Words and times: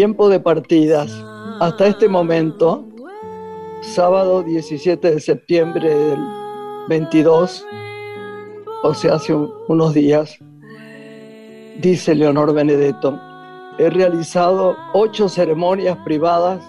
Tiempo 0.00 0.30
de 0.30 0.40
partidas. 0.40 1.12
Hasta 1.60 1.88
este 1.88 2.08
momento, 2.08 2.88
sábado 3.82 4.42
17 4.42 5.10
de 5.10 5.20
septiembre 5.20 5.94
del 5.94 6.18
22, 6.88 7.66
o 8.82 8.94
sea, 8.94 9.16
hace 9.16 9.34
unos 9.68 9.92
días, 9.92 10.38
dice 11.82 12.14
Leonor 12.14 12.54
Benedetto, 12.54 13.20
he 13.78 13.90
realizado 13.90 14.74
ocho 14.94 15.28
ceremonias 15.28 15.98
privadas 15.98 16.64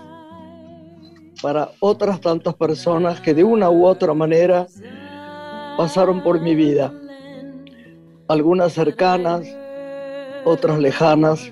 para 1.42 1.70
otras 1.80 2.20
tantas 2.20 2.54
personas 2.56 3.22
que 3.22 3.34
de 3.34 3.46
una 3.46 3.70
u 3.70 3.86
otra 3.86 4.14
manera 4.14 4.68
pasaron 5.78 6.22
por 6.22 6.42
mi 6.42 6.54
vida, 6.54 6.94
algunas 8.28 8.74
cercanas, 8.74 9.48
otras 10.44 10.80
lejanas, 10.80 11.50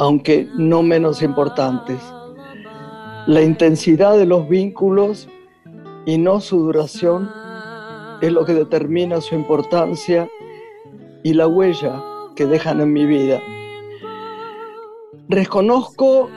aunque 0.00 0.48
no 0.54 0.82
menos 0.82 1.20
importantes. 1.22 2.00
La 3.26 3.42
intensidad 3.42 4.16
de 4.16 4.24
los 4.24 4.48
vínculos 4.48 5.28
y 6.06 6.16
no 6.16 6.40
su 6.40 6.58
duración 6.58 7.30
es 8.22 8.32
lo 8.32 8.46
que 8.46 8.54
determina 8.54 9.20
su 9.20 9.34
importancia 9.34 10.26
y 11.22 11.34
la 11.34 11.46
huella 11.46 12.02
que 12.34 12.46
dejan 12.46 12.80
en 12.80 12.94
mi 12.94 13.04
vida. 13.04 13.40
Reconozco 15.28 16.30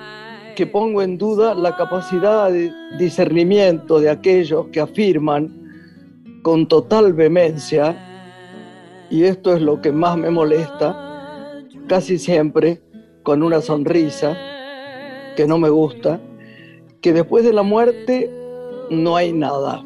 que 0.57 0.67
pongo 0.67 1.01
en 1.01 1.17
duda 1.17 1.55
la 1.55 1.77
capacidad 1.77 2.51
de 2.51 2.69
discernimiento 2.99 4.01
de 4.01 4.09
aquellos 4.09 4.67
que 4.73 4.81
afirman 4.81 6.41
con 6.41 6.67
total 6.67 7.13
vehemencia, 7.13 7.95
y 9.09 9.23
esto 9.23 9.55
es 9.55 9.61
lo 9.61 9.81
que 9.81 9.93
más 9.93 10.17
me 10.17 10.29
molesta, 10.29 11.61
casi 11.87 12.19
siempre 12.19 12.81
con 13.23 13.41
una 13.41 13.61
sonrisa 13.61 14.37
que 15.35 15.47
no 15.47 15.57
me 15.57 15.69
gusta, 15.69 16.19
que 17.01 17.13
después 17.13 17.43
de 17.43 17.53
la 17.53 17.63
muerte 17.63 18.29
no 18.89 19.15
hay 19.15 19.33
nada. 19.33 19.83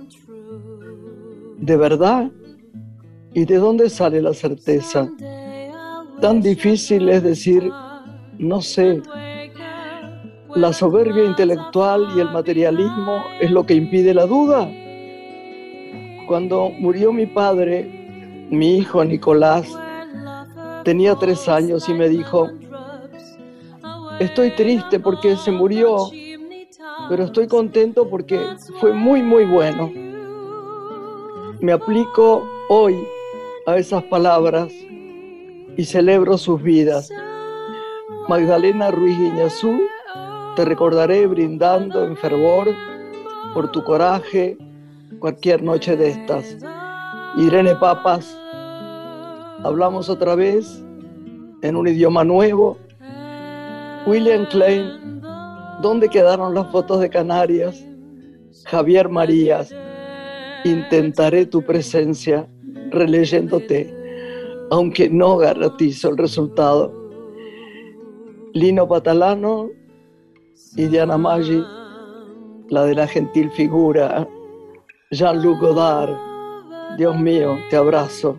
¿De 1.58 1.78
verdad? 1.78 2.30
¿Y 3.34 3.46
de 3.46 3.58
dónde 3.58 3.90
sale 3.90 4.22
la 4.22 4.34
certeza? 4.34 5.10
Tan 6.22 6.42
difícil 6.42 7.08
es 7.10 7.24
decir, 7.24 7.72
no 8.40 8.62
sé. 8.62 9.02
La 10.56 10.74
soberbia 10.74 11.26
intelectual 11.26 12.08
y 12.16 12.20
el 12.20 12.32
materialismo 12.32 13.24
es 13.40 13.52
lo 13.52 13.66
que 13.66 13.76
impide 13.76 14.14
la 14.14 14.26
duda. 14.26 14.70
Cuando 16.28 16.72
murió 16.80 17.14
mi 17.14 17.28
padre, 17.28 18.48
mi 18.50 18.78
hijo 18.78 19.04
Nicolás 19.06 19.68
tenía 20.84 21.16
tres 21.16 21.48
años 21.48 21.88
y 21.90 21.94
me 21.94 22.10
dijo, 22.10 22.50
estoy 24.20 24.52
triste 24.52 25.00
porque 25.00 25.36
se 25.38 25.52
murió, 25.52 26.10
pero 27.10 27.24
estoy 27.24 27.48
contento 27.48 28.10
porque 28.10 28.40
fue 28.80 28.94
muy, 28.94 29.22
muy 29.24 29.46
bueno. 29.46 29.92
Me 31.60 31.72
aplico 31.72 32.48
hoy 32.70 32.96
a 33.66 33.78
esas 33.78 34.04
palabras 34.04 34.72
y 35.76 35.84
celebro 35.86 36.38
sus 36.38 36.62
vidas. 36.62 37.10
Magdalena 38.28 38.92
Ruiz 38.92 39.18
Guiñazú, 39.18 39.80
te 40.56 40.66
recordaré 40.66 41.28
brindando 41.28 42.04
en 42.04 42.18
fervor 42.18 42.68
por 43.54 43.72
tu 43.72 43.84
coraje 43.84 44.58
cualquier 45.20 45.64
noche 45.64 45.96
de 45.96 46.10
estas. 46.10 46.58
Irene 47.38 47.76
Papas, 47.76 48.38
hablamos 49.64 50.10
otra 50.10 50.36
vez 50.36 50.84
en 51.62 51.76
un 51.76 51.88
idioma 51.88 52.24
nuevo. 52.24 52.78
William 54.08 54.46
Klein, 54.46 55.22
¿dónde 55.82 56.08
quedaron 56.08 56.56
las 56.56 56.72
fotos 56.72 57.02
de 57.02 57.10
Canarias? 57.10 57.86
Javier 58.68 59.10
Marías, 59.10 59.76
intentaré 60.64 61.46
tu 61.46 61.62
presencia 61.62 62.48
releyéndote 62.90 63.94
aunque 64.72 65.10
no 65.10 65.36
garantizo 65.36 66.10
el 66.10 66.18
resultado. 66.18 66.94
Lino 68.54 68.88
Patalano 68.88 69.70
y 70.78 70.86
Diana 70.86 71.18
Maggi, 71.18 71.62
la 72.70 72.86
de 72.86 72.96
la 72.96 73.08
gentil 73.08 73.52
figura, 73.52 74.26
Jean-Luc 75.12 75.60
Godard, 75.60 76.16
Dios 76.98 77.18
mío, 77.20 77.58
te 77.70 77.76
abrazo. 77.76 78.38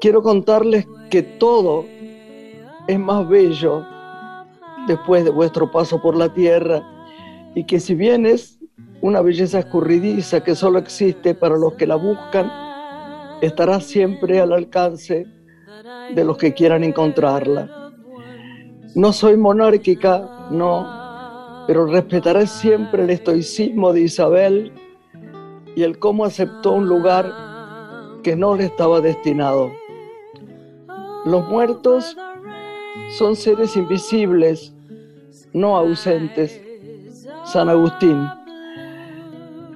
Quiero 0.00 0.22
contarles 0.22 0.86
que 1.10 1.22
todo 1.22 1.84
es 2.86 2.98
más 3.00 3.28
bello 3.28 3.84
después 4.86 5.24
de 5.24 5.30
vuestro 5.30 5.70
paso 5.70 6.00
por 6.00 6.16
la 6.16 6.32
tierra 6.32 6.82
y 7.54 7.64
que 7.64 7.80
si 7.80 7.94
bien 7.94 8.26
es 8.26 8.58
una 9.00 9.20
belleza 9.20 9.60
escurridiza 9.60 10.42
que 10.42 10.54
solo 10.54 10.78
existe 10.78 11.34
para 11.34 11.56
los 11.56 11.74
que 11.74 11.86
la 11.86 11.96
buscan, 11.96 12.50
estará 13.40 13.80
siempre 13.80 14.40
al 14.40 14.52
alcance 14.52 15.26
de 16.14 16.24
los 16.24 16.36
que 16.38 16.54
quieran 16.54 16.84
encontrarla. 16.84 17.92
No 18.94 19.12
soy 19.12 19.36
monárquica, 19.36 20.48
no, 20.50 21.64
pero 21.66 21.86
respetaré 21.86 22.46
siempre 22.46 23.04
el 23.04 23.10
estoicismo 23.10 23.92
de 23.92 24.02
Isabel 24.02 24.72
y 25.76 25.82
el 25.82 25.98
cómo 25.98 26.24
aceptó 26.24 26.72
un 26.72 26.88
lugar 26.88 27.32
que 28.22 28.36
no 28.36 28.56
le 28.56 28.64
estaba 28.64 29.00
destinado. 29.00 29.72
Los 31.24 31.48
muertos 31.48 32.16
son 33.18 33.36
seres 33.36 33.76
invisibles, 33.76 34.73
no 35.54 35.76
ausentes. 35.76 36.60
San 37.46 37.68
Agustín, 37.68 38.26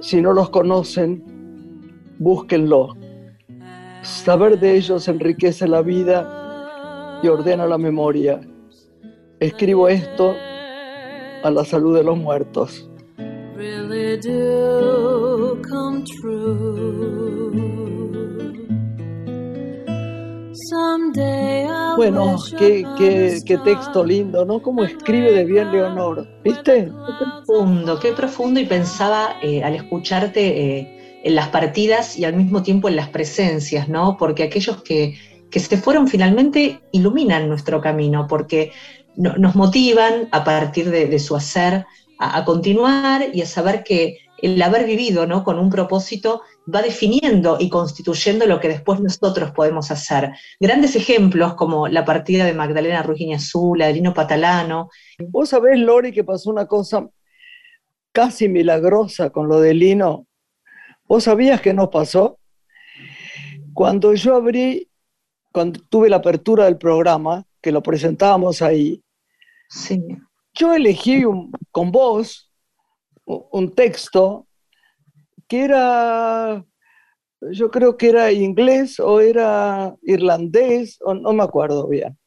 si 0.00 0.20
no 0.20 0.32
los 0.32 0.50
conocen, 0.50 1.22
búsquenlo. 2.18 2.96
Saber 4.02 4.58
de 4.58 4.76
ellos 4.76 5.08
enriquece 5.08 5.66
la 5.66 5.82
vida 5.82 7.20
y 7.22 7.28
ordena 7.28 7.66
la 7.66 7.78
memoria. 7.78 8.40
Escribo 9.40 9.88
esto 9.88 10.34
a 11.42 11.50
la 11.50 11.64
salud 11.64 11.96
de 11.96 12.04
los 12.04 12.18
muertos. 12.18 12.88
Bueno, 21.96 22.36
qué, 22.58 23.58
texto 23.64 24.04
lindo, 24.04 24.44
¿no? 24.44 24.60
Cómo 24.60 24.84
escribe 24.84 25.32
de 25.32 25.44
bien 25.44 25.72
Leonor, 25.72 26.28
¿viste? 26.44 26.84
Qué 26.84 27.24
profundo, 27.24 27.98
qué 27.98 28.12
profundo 28.12 28.60
y 28.60 28.66
pensaba 28.66 29.36
eh, 29.42 29.62
al 29.62 29.74
escucharte 29.74 30.78
eh, 30.78 31.20
en 31.24 31.34
las 31.34 31.48
partidas 31.48 32.18
y 32.18 32.24
al 32.24 32.34
mismo 32.34 32.62
tiempo 32.62 32.88
en 32.88 32.96
las 32.96 33.08
presencias, 33.08 33.88
¿no? 33.88 34.16
Porque 34.18 34.42
aquellos 34.44 34.82
que, 34.82 35.16
se 35.50 35.76
fueron 35.76 36.08
finalmente 36.08 36.80
iluminan 36.92 37.48
nuestro 37.48 37.80
camino, 37.80 38.26
porque 38.28 38.72
nos 39.16 39.56
motivan 39.56 40.28
a 40.30 40.44
partir 40.44 40.90
de, 40.90 41.18
su 41.18 41.34
hacer 41.34 41.86
a, 42.18 42.44
continuar 42.44 43.26
y 43.32 43.42
a 43.42 43.46
saber 43.46 43.82
que 43.82 44.18
el 44.40 44.60
haber 44.62 44.86
vivido 44.86 45.26
¿no? 45.26 45.42
con 45.42 45.58
un 45.58 45.70
propósito 45.70 46.42
va 46.72 46.82
definiendo 46.82 47.56
y 47.58 47.68
constituyendo 47.68 48.46
lo 48.46 48.60
que 48.60 48.68
después 48.68 49.00
nosotros 49.00 49.52
podemos 49.52 49.90
hacer. 49.90 50.32
Grandes 50.60 50.96
ejemplos 50.96 51.54
como 51.54 51.88
la 51.88 52.04
partida 52.04 52.44
de 52.44 52.52
Magdalena 52.52 53.02
Ruggini 53.02 53.34
Azul, 53.34 53.80
Adrino 53.80 54.12
Patalano. 54.12 54.90
Vos 55.18 55.50
sabés, 55.50 55.78
Lori, 55.78 56.12
que 56.12 56.24
pasó 56.24 56.50
una 56.50 56.66
cosa 56.66 57.08
casi 58.12 58.48
milagrosa 58.48 59.30
con 59.30 59.48
lo 59.48 59.60
de 59.60 59.74
Lino. 59.74 60.26
¿Vos 61.06 61.24
sabías 61.24 61.60
qué 61.60 61.72
nos 61.72 61.88
pasó? 61.88 62.38
Cuando 63.72 64.12
yo 64.14 64.34
abrí, 64.34 64.90
cuando 65.52 65.80
tuve 65.88 66.10
la 66.10 66.16
apertura 66.16 66.66
del 66.66 66.76
programa, 66.76 67.46
que 67.62 67.72
lo 67.72 67.82
presentábamos 67.82 68.60
ahí, 68.60 69.02
sí. 69.68 70.02
yo 70.52 70.74
elegí 70.74 71.22
con 71.70 71.92
vos 71.92 72.52
un 73.24 73.74
texto 73.74 74.47
que 75.48 75.64
era, 75.64 76.64
yo 77.40 77.70
creo 77.70 77.96
que 77.96 78.10
era 78.10 78.30
inglés 78.30 79.00
o 79.00 79.20
era 79.20 79.96
irlandés, 80.02 80.98
o 81.02 81.14
no 81.14 81.32
me 81.32 81.42
acuerdo 81.42 81.88
bien, 81.88 82.18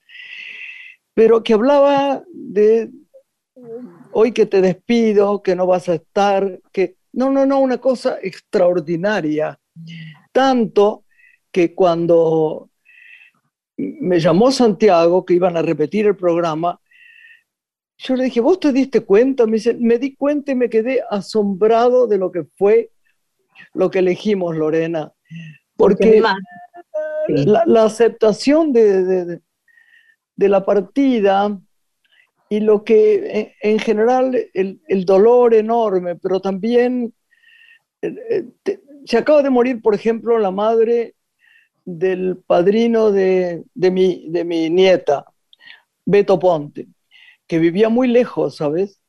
pero 1.13 1.44
que 1.44 1.53
hablaba 1.53 2.23
de 2.33 2.89
hoy 4.12 4.31
que 4.31 4.45
te 4.45 4.62
despido, 4.62 5.41
que 5.44 5.56
no 5.56 5.68
vas 5.68 5.88
a 5.89 5.95
estar, 5.95 6.59
que 6.71 6.97
no, 7.13 7.29
no, 7.29 7.45
no, 7.45 7.59
una 7.59 7.77
cosa 7.77 8.18
extraordinaria. 8.21 9.59
Tanto 10.31 11.06
que 11.51 11.75
cuando 11.75 12.69
me 13.77 14.19
llamó 14.19 14.51
Santiago, 14.51 15.25
que 15.25 15.33
iban 15.33 15.57
a 15.57 15.62
repetir 15.62 16.07
el 16.07 16.15
programa, 16.15 16.79
yo 17.97 18.15
le 18.15 18.25
dije, 18.25 18.41
¿vos 18.41 18.59
te 18.59 18.71
diste 18.71 19.01
cuenta? 19.01 19.45
Me 19.45 19.57
me 19.79 20.00
di 20.00 20.15
cuenta 20.15 20.51
y 20.51 20.56
me 20.56 20.69
quedé 20.69 21.03
asombrado 21.09 22.07
de 22.07 22.17
lo 22.17 22.31
que 22.31 22.45
fue 22.56 22.91
lo 23.74 23.90
que 23.90 24.00
elegimos, 24.00 24.56
Lorena. 24.56 25.12
Porque 25.75 26.22
la, 27.28 27.84
aceptación 27.84 28.74
de, 28.74 29.40
de, 30.36 30.50
la 30.50 30.66
partida 30.66 31.60
y 32.50 32.60
lo 32.60 32.84
que 32.84 33.56
en, 33.62 33.80
general 33.80 34.38
el, 34.54 34.81
el, 34.88 35.06
dolor 35.06 35.54
enorme, 35.54 36.16
pero 36.16 36.40
también 36.40 37.13
eh, 38.02 38.46
se 39.06 39.18
acaba 39.18 39.42
de 39.42 39.50
morir, 39.50 39.81
por 39.81 39.96
ejemplo, 39.96 40.38
la 40.38 40.52
madre 40.52 41.16
del 41.86 42.38
padrino 42.46 43.12
de, 43.12 43.63
de, 43.74 43.92
mi, 43.92 44.30
de 44.30 44.44
mi 44.44 44.69
nieta, 44.69 45.25
Beto 46.06 46.40
Ponte, 46.40 46.88
que 47.48 47.60
vivía 47.60 47.90
muy 47.90 48.08
lejos, 48.08 48.58
¿sabes? 48.58 49.00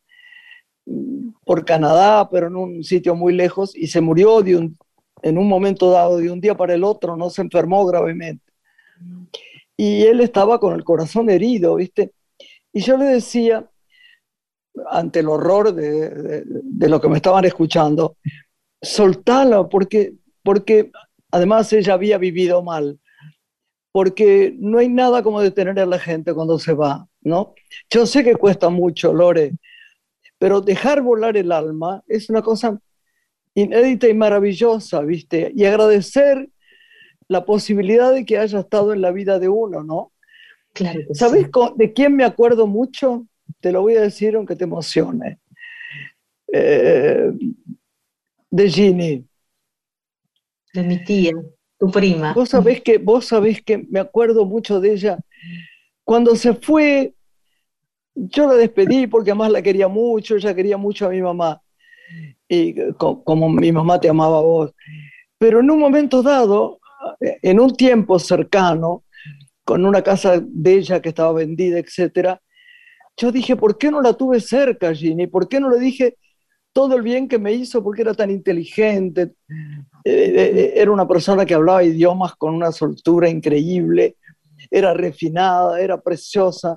Por 1.44 1.64
Canadá, 1.64 2.28
pero 2.30 2.48
en 2.48 2.56
un 2.56 2.84
sitio 2.84 3.14
muy 3.14 3.32
lejos, 3.34 3.76
y 3.76 3.86
se 3.88 4.00
murió 4.00 4.42
de 4.42 4.56
un, 4.56 4.78
en 5.22 5.38
un 5.38 5.48
momento 5.48 5.90
dado, 5.90 6.18
de 6.18 6.30
un 6.30 6.40
día 6.40 6.56
para 6.56 6.74
el 6.74 6.84
otro, 6.84 7.16
no 7.16 7.30
se 7.30 7.42
enfermó 7.42 7.86
gravemente. 7.86 8.52
Y 9.76 10.02
él 10.02 10.20
estaba 10.20 10.58
con 10.60 10.74
el 10.74 10.84
corazón 10.84 11.30
herido, 11.30 11.76
¿viste? 11.76 12.12
Y 12.72 12.80
yo 12.80 12.96
le 12.96 13.06
decía, 13.06 13.68
ante 14.90 15.20
el 15.20 15.28
horror 15.28 15.74
de, 15.74 16.42
de, 16.44 16.88
lo 16.88 17.00
que 17.00 17.08
me 17.08 17.16
estaban 17.16 17.44
escuchando, 17.44 18.16
soltala, 18.80 19.68
porque, 19.68 20.14
porque 20.42 20.90
además 21.30 21.72
ella 21.72 21.94
había 21.94 22.18
vivido 22.18 22.62
mal, 22.62 22.98
porque 23.92 24.54
no 24.58 24.78
hay 24.78 24.88
nada 24.88 25.22
como 25.22 25.40
detener 25.40 25.78
a 25.78 25.86
la 25.86 25.98
gente 25.98 26.32
cuando 26.32 26.58
se 26.58 26.72
va, 26.72 27.06
¿no? 27.20 27.54
Yo 27.90 28.06
sé 28.06 28.24
que 28.24 28.36
cuesta 28.36 28.70
mucho, 28.70 29.12
Lore, 29.12 29.52
pero 30.42 30.60
dejar 30.60 31.02
volar 31.02 31.36
el 31.36 31.52
alma 31.52 32.02
es 32.08 32.28
una 32.28 32.42
cosa 32.42 32.76
inédita 33.54 34.08
y 34.08 34.14
maravillosa, 34.14 35.00
¿viste? 35.02 35.52
Y 35.54 35.66
agradecer 35.66 36.50
la 37.28 37.44
posibilidad 37.44 38.12
de 38.12 38.24
que 38.24 38.38
haya 38.38 38.58
estado 38.58 38.92
en 38.92 39.02
la 39.02 39.12
vida 39.12 39.38
de 39.38 39.48
uno, 39.48 39.84
¿no? 39.84 40.10
Claro 40.72 40.98
¿Sabes 41.12 41.46
de 41.76 41.92
quién 41.92 42.16
me 42.16 42.24
acuerdo 42.24 42.66
mucho? 42.66 43.24
Te 43.60 43.70
lo 43.70 43.82
voy 43.82 43.94
a 43.94 44.00
decir 44.00 44.34
aunque 44.34 44.56
te 44.56 44.64
emocione. 44.64 45.38
Eh, 46.52 47.30
de 48.50 48.68
Ginny. 48.68 49.24
De 50.74 50.82
mi 50.82 51.04
tía, 51.04 51.34
tu 51.78 51.88
prima. 51.88 52.34
Vos 52.34 52.48
sabés 52.48 52.82
que, 52.82 52.98
vos 52.98 53.26
sabés 53.26 53.62
que 53.62 53.78
me 53.78 54.00
acuerdo 54.00 54.44
mucho 54.44 54.80
de 54.80 54.94
ella. 54.94 55.18
Cuando 56.02 56.34
se 56.34 56.54
fue, 56.54 57.14
yo 58.14 58.46
la 58.46 58.54
despedí 58.54 59.06
porque 59.06 59.30
además 59.30 59.52
la 59.52 59.62
quería 59.62 59.88
mucho, 59.88 60.36
ella 60.36 60.54
quería 60.54 60.76
mucho 60.76 61.06
a 61.06 61.10
mi 61.10 61.22
mamá. 61.22 61.60
Y 62.48 62.74
como 62.98 63.48
mi 63.48 63.72
mamá 63.72 64.00
te 64.00 64.08
amaba 64.08 64.38
a 64.38 64.42
vos. 64.42 64.74
Pero 65.38 65.60
en 65.60 65.70
un 65.70 65.78
momento 65.78 66.22
dado, 66.22 66.80
en 67.20 67.60
un 67.60 67.74
tiempo 67.74 68.18
cercano, 68.18 69.04
con 69.64 69.86
una 69.86 70.02
casa 70.02 70.42
de 70.42 70.74
ella 70.74 71.00
que 71.00 71.10
estaba 71.10 71.32
vendida, 71.32 71.78
etcétera, 71.78 72.40
yo 73.16 73.30
dije, 73.30 73.56
¿por 73.56 73.78
qué 73.78 73.90
no 73.90 74.00
la 74.00 74.14
tuve 74.14 74.40
cerca, 74.40 74.94
Ginny? 74.94 75.26
¿Por 75.26 75.48
qué 75.48 75.60
no 75.60 75.70
le 75.70 75.78
dije 75.78 76.16
todo 76.72 76.96
el 76.96 77.02
bien 77.02 77.28
que 77.28 77.38
me 77.38 77.52
hizo 77.52 77.82
porque 77.82 78.02
era 78.02 78.14
tan 78.14 78.30
inteligente? 78.30 79.34
Eh, 80.04 80.32
eh, 80.34 80.72
era 80.76 80.90
una 80.90 81.06
persona 81.06 81.44
que 81.44 81.54
hablaba 81.54 81.84
idiomas 81.84 82.34
con 82.36 82.54
una 82.54 82.72
soltura 82.72 83.28
increíble, 83.28 84.16
era 84.70 84.94
refinada, 84.94 85.80
era 85.80 86.00
preciosa. 86.00 86.76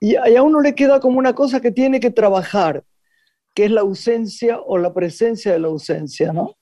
Y, 0.00 0.16
a 0.16 0.42
uno 0.42 0.60
le 0.60 0.74
queda 0.74 0.98
como 0.98 1.18
una 1.18 1.34
cosa 1.34 1.60
que 1.60 1.70
tiene 1.70 2.00
que 2.00 2.10
trabajar, 2.10 2.84
que 3.54 3.66
es 3.66 3.70
la 3.70 3.82
ausencia 3.82 4.60
o 4.60 4.78
la 4.78 4.94
presencia 4.94 5.52
de 5.52 5.60
la 5.60 5.68
ausencia, 5.68 6.32
¿no? 6.32 6.56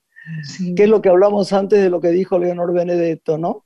Que 0.76 0.82
es 0.82 0.88
lo 0.88 1.00
que 1.00 1.08
hablamos 1.08 1.52
antes 1.52 1.81
de 1.81 1.88
lo 1.88 2.00
que 2.00 2.08
dijo 2.08 2.38
Leonor 2.38 2.73
Benedetto, 2.73 3.38
¿no? 3.38 3.64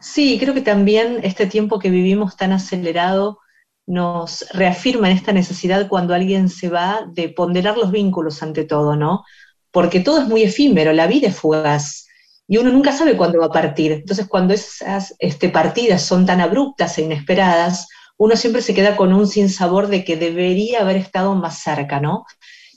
Sí, 0.00 0.38
creo 0.38 0.54
que 0.54 0.60
también 0.60 1.20
este 1.22 1.46
tiempo 1.46 1.78
que 1.78 1.90
vivimos 1.90 2.36
tan 2.36 2.52
acelerado 2.52 3.38
nos 3.86 4.46
reafirma 4.52 5.10
en 5.10 5.16
esta 5.16 5.32
necesidad 5.32 5.88
cuando 5.88 6.14
alguien 6.14 6.48
se 6.48 6.68
va 6.68 7.08
de 7.12 7.28
ponderar 7.28 7.76
los 7.76 7.90
vínculos 7.90 8.42
ante 8.42 8.64
todo, 8.64 8.94
¿no? 8.94 9.24
Porque 9.72 10.00
todo 10.00 10.20
es 10.20 10.28
muy 10.28 10.42
efímero, 10.42 10.92
la 10.92 11.06
vida 11.06 11.28
es 11.28 11.36
fugaz 11.36 12.06
y 12.46 12.58
uno 12.58 12.70
nunca 12.72 12.92
sabe 12.92 13.16
cuándo 13.16 13.38
va 13.38 13.46
a 13.46 13.52
partir. 13.52 13.92
Entonces, 13.92 14.26
cuando 14.26 14.52
esas 14.52 15.14
este, 15.20 15.50
partidas 15.50 16.02
son 16.02 16.26
tan 16.26 16.40
abruptas 16.40 16.98
e 16.98 17.02
inesperadas, 17.02 17.86
uno 18.20 18.36
siempre 18.36 18.60
se 18.60 18.74
queda 18.74 18.96
con 18.96 19.14
un 19.14 19.26
sinsabor 19.26 19.86
de 19.86 20.04
que 20.04 20.14
debería 20.14 20.82
haber 20.82 20.96
estado 20.96 21.34
más 21.34 21.62
cerca, 21.62 22.00
¿no? 22.00 22.26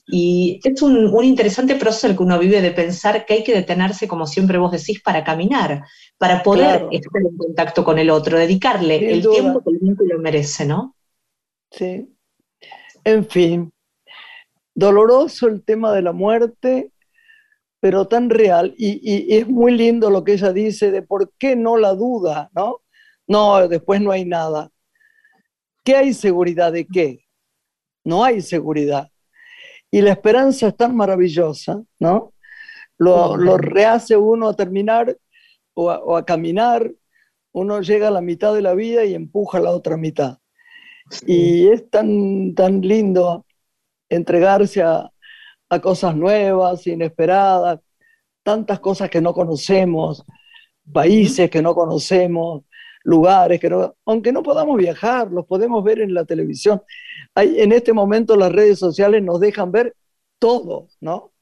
Y 0.08 0.62
es 0.64 0.82
un, 0.82 1.12
interesante 1.22 1.76
proceso 1.76 2.08
el 2.08 2.16
que 2.16 2.24
uno 2.24 2.40
vive 2.40 2.62
de 2.62 2.72
pensar 2.72 3.26
que 3.26 3.34
hay 3.34 3.44
que 3.44 3.54
detenerse, 3.54 4.08
como 4.08 4.26
siempre 4.26 4.58
vos 4.58 4.72
decís, 4.72 5.02
para 5.02 5.26
caminar, 5.26 5.84
para 6.18 6.42
poder 6.44 6.88
estar 6.92 7.22
en 7.22 7.36
contacto 7.36 7.84
con 7.84 8.00
el 8.00 8.10
otro, 8.10 8.38
dedicarle 8.38 9.12
el 9.12 9.22
tiempo 9.22 9.62
que 9.62 9.72
el 9.72 9.80
vínculo 9.80 10.18
merece, 10.18 10.66
¿no? 10.66 10.96
Sí. 11.72 12.08
En 13.04 13.26
fin, 13.26 13.74
doloroso 14.74 15.48
el 15.48 15.62
tema 15.66 15.92
de 15.92 16.04
la 16.04 16.14
muerte, 16.14 16.94
pero 17.82 18.08
tan 18.08 18.30
real. 18.30 18.74
Y, 18.78 19.02
y, 19.04 19.36
es 19.36 19.50
muy 19.50 19.74
lindo 19.74 20.10
lo 20.10 20.24
que 20.24 20.34
ella 20.34 20.54
dice 20.54 20.90
de 20.90 21.02
por 21.02 21.34
qué 21.38 21.58
no 21.58 21.76
la 21.76 21.96
duda, 21.96 22.50
¿no? 22.56 22.80
No, 23.28 23.68
después 23.68 24.00
no 24.00 24.12
hay 24.12 24.24
nada. 24.24 24.70
¿Qué 25.84 25.96
hay 25.96 26.14
seguridad 26.14 26.72
de 26.72 26.86
qué? 26.86 27.26
No 28.04 28.24
hay 28.24 28.42
seguridad 28.42 29.10
y 29.94 30.02
la 30.02 30.14
esperanza 30.14 30.70
es 30.70 30.76
tan 30.76 30.96
maravillosa, 30.96 31.84
¿no? 32.00 32.34
Lo, 32.98 33.38
lo 33.38 33.60
rehace 33.60 34.18
uno 34.18 34.50
a 34.50 34.56
terminar 34.56 35.16
o 35.76 36.18
a, 36.18 36.26
caminar, 36.26 36.92
uno 37.52 37.80
llega 37.80 38.08
a 38.08 38.12
la 38.12 38.22
mitad 38.22 38.56
de 38.56 38.64
la 38.64 38.74
vida 38.74 39.06
y 39.06 39.14
empuja 39.14 39.60
la 39.60 39.70
otra 39.70 39.96
mitad. 39.96 40.40
Y 41.28 41.68
es 41.68 41.92
tan, 41.92 42.56
tan 42.56 42.82
lindo 42.82 43.46
entregarse 44.10 44.82
a, 44.82 45.12
a 45.70 45.80
cosas 45.80 46.16
nuevas, 46.16 46.88
inesperadas, 46.88 47.80
tantas 48.42 48.80
cosas 48.80 49.12
que 49.12 49.22
no 49.22 49.32
conocemos, 49.36 50.24
países 50.92 51.52
que 51.52 51.62
no 51.62 51.76
conocemos, 51.76 52.64
lugares 53.04 53.60
que 53.60 53.70
no, 53.70 53.96
aunque 54.06 54.32
no 54.32 54.44
podamos 54.44 54.78
viajar, 54.78 55.32
los 55.32 55.46
podemos 55.46 55.84
ver 55.84 56.02
en 56.02 56.14
la 56.14 56.26
televisión. 56.26 56.82
Hay, 57.36 57.60
en 57.60 57.72
este 57.72 57.94
momento 57.94 58.36
las 58.36 58.52
redes 58.52 58.80
sociales 58.80 59.22
nos 59.22 59.40
dejan 59.40 59.72
ver 59.72 59.96
todo, 60.40 60.88
¿no? 61.02 61.34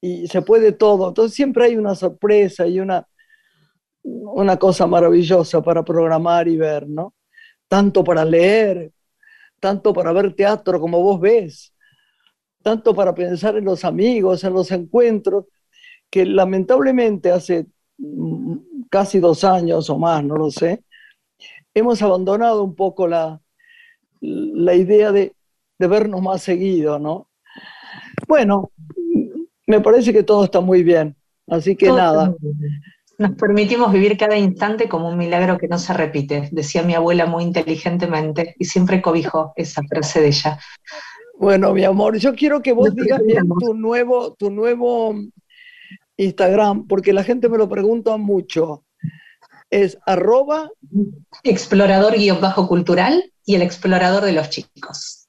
Y 0.00 0.28
se 0.28 0.42
puede 0.42 0.72
todo. 0.72 1.08
Entonces 1.08 1.34
siempre 1.34 1.66
hay 1.66 1.76
una 1.76 1.94
sorpresa 1.94 2.66
y 2.66 2.80
una, 2.80 3.06
una 4.02 4.56
cosa 4.58 4.86
maravillosa 4.86 5.62
para 5.62 5.84
programar 5.84 6.48
y 6.48 6.56
ver, 6.56 6.88
¿no? 6.88 7.14
Tanto 7.68 8.04
para 8.04 8.24
leer, 8.24 8.92
tanto 9.58 9.92
para 9.92 10.12
ver 10.12 10.34
teatro 10.34 10.80
como 10.80 11.02
vos 11.02 11.20
ves, 11.20 11.74
tanto 12.62 12.94
para 12.94 13.14
pensar 13.14 13.56
en 13.56 13.64
los 13.64 13.84
amigos, 13.84 14.44
en 14.44 14.52
los 14.52 14.70
encuentros, 14.70 15.46
que 16.10 16.24
lamentablemente 16.24 17.32
hace 17.32 17.66
casi 18.90 19.18
dos 19.20 19.44
años 19.44 19.90
o 19.90 19.98
más, 19.98 20.22
no 20.24 20.36
lo 20.36 20.50
sé, 20.50 20.82
hemos 21.74 22.00
abandonado 22.02 22.62
un 22.64 22.74
poco 22.74 23.06
la, 23.06 23.40
la 24.20 24.74
idea 24.74 25.12
de, 25.12 25.34
vernos 25.78 26.22
más 26.22 26.42
seguido, 26.42 26.98
¿no? 26.98 27.28
Bueno, 28.26 28.72
me 29.66 29.80
parece 29.80 30.12
que 30.12 30.22
todo 30.22 30.44
está 30.44 30.60
muy 30.60 30.82
bien, 30.82 31.16
así 31.48 31.76
que 31.76 31.88
nada. 31.88 32.34
Nos 33.18 33.32
permitimos 33.32 33.92
vivir 33.92 34.16
cada 34.18 34.36
instante 34.36 34.88
como 34.88 35.08
un 35.08 35.16
milagro 35.16 35.58
que 35.58 35.68
no 35.68 35.78
se 35.78 35.92
repite, 35.94 36.48
decía 36.52 36.82
mi 36.82 36.94
abuela 36.94 37.26
muy 37.26 37.44
inteligentemente 37.44 38.54
y 38.58 38.64
siempre 38.66 39.00
cobijo 39.00 39.52
esa 39.56 39.82
frase 39.84 40.20
de 40.20 40.28
ella. 40.28 40.58
Bueno, 41.38 41.72
mi 41.74 41.84
amor, 41.84 42.16
yo 42.18 42.34
quiero 42.34 42.62
que 42.62 42.72
vos 42.72 42.94
digas 42.94 43.22
bien 43.24 43.48
tu 43.60 43.74
nuevo, 43.74 44.34
tu 44.34 44.50
nuevo 44.50 45.14
Instagram, 46.16 46.86
porque 46.86 47.12
la 47.12 47.24
gente 47.24 47.48
me 47.48 47.58
lo 47.58 47.68
pregunta 47.68 48.16
mucho. 48.16 48.84
Es 49.70 49.98
arroba 50.06 50.70
explorador-cultural 51.42 53.32
y 53.44 53.54
el 53.54 53.62
explorador 53.62 54.24
de 54.24 54.32
los 54.32 54.50
chicos. 54.50 55.28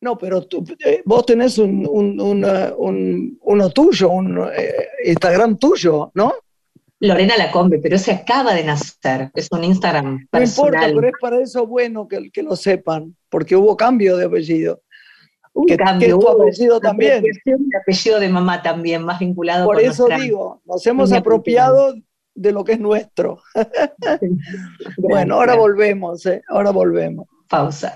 No, 0.00 0.18
pero 0.18 0.42
tú, 0.46 0.64
eh, 0.84 1.02
vos 1.04 1.24
tenés 1.24 1.58
un, 1.58 1.86
uno 3.40 3.70
tuyo, 3.70 4.10
un 4.10 4.50
eh, 4.52 4.88
Instagram 5.04 5.58
tuyo, 5.58 6.10
¿no? 6.14 6.32
Lorena 6.98 7.36
Lacombe, 7.36 7.78
pero 7.78 7.96
ese 7.96 8.12
acaba 8.12 8.54
de 8.54 8.64
nacer, 8.64 9.30
es 9.34 9.48
un 9.50 9.64
Instagram 9.64 10.26
personal. 10.30 10.70
No 10.70 10.78
importa, 10.78 10.94
pero 10.94 11.08
es 11.08 11.14
para 11.20 11.40
eso 11.40 11.66
bueno 11.66 12.06
que, 12.08 12.30
que 12.30 12.42
lo 12.42 12.56
sepan, 12.56 13.16
porque 13.28 13.56
hubo 13.56 13.76
cambio 13.76 14.16
de 14.16 14.26
apellido. 14.26 14.82
Un 15.54 15.66
que, 15.66 15.76
cambio, 15.76 16.18
tu 16.18 16.28
apellido 16.28 16.80
también. 16.80 17.22
de 17.22 17.78
apellido 17.80 18.20
de 18.20 18.28
mamá 18.28 18.62
también, 18.62 19.04
más 19.04 19.18
vinculado 19.18 19.66
Por 19.66 19.80
eso 19.80 20.06
digo, 20.18 20.62
nos 20.64 20.86
hemos 20.86 21.12
apropiado 21.12 21.94
de 22.34 22.52
lo 22.52 22.64
que 22.64 22.72
es 22.72 22.80
nuestro. 22.80 23.38
bueno, 24.96 25.34
ahora 25.34 25.54
volvemos, 25.56 26.24
¿eh? 26.26 26.42
ahora 26.48 26.70
volvemos. 26.70 27.26
Pausa. 27.48 27.94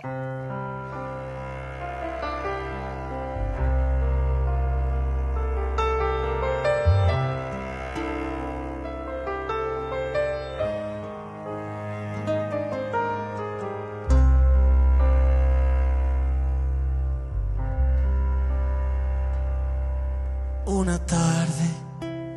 Una 20.66 20.98
tarde, 20.98 21.70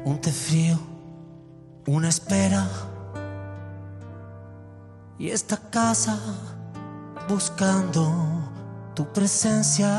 un 0.05 0.21
té 0.21 0.31
frío, 0.31 0.77
una 1.87 2.09
espera. 2.09 2.67
Y 5.17 5.31
esta 5.31 5.57
casa 5.57 6.15
buscando 7.27 8.13
tu 8.93 9.03
presencia. 9.11 9.89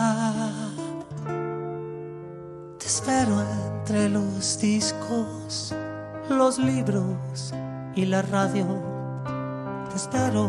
Te 2.79 2.87
espero 2.87 3.43
entre 3.43 4.09
los 4.09 4.61
discos, 4.61 5.75
los 6.29 6.57
libros 6.59 7.53
y 7.97 8.07
la 8.07 8.23
radio. 8.23 8.65
Te 9.91 9.97
espero 9.97 10.49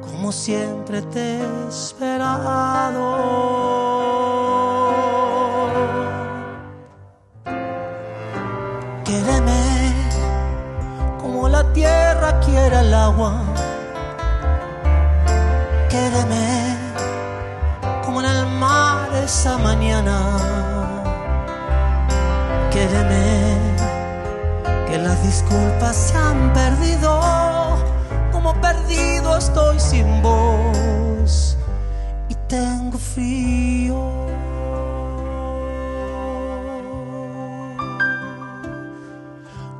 como 0.00 0.32
siempre 0.32 1.02
te 1.02 1.38
he 1.38 1.68
esperado. 1.68 3.20
Quéreme 9.30 9.94
como 11.20 11.48
la 11.48 11.62
tierra 11.72 12.40
quiere 12.40 12.80
el 12.80 12.92
agua 12.92 13.44
Quédeme 15.88 16.76
como 18.04 18.20
en 18.22 18.26
el 18.26 18.46
mar 18.46 19.08
esa 19.22 19.56
mañana. 19.58 20.36
Quédeme 22.72 23.56
que 24.88 24.98
las 24.98 25.22
disculpas 25.22 25.94
se 25.94 26.16
han 26.16 26.52
perdido, 26.52 27.20
como 28.32 28.52
perdido 28.60 29.36
estoy 29.36 29.78
sin 29.78 30.22
voz 30.22 31.56
y 32.28 32.34
tengo 32.48 32.98
frío. 32.98 34.10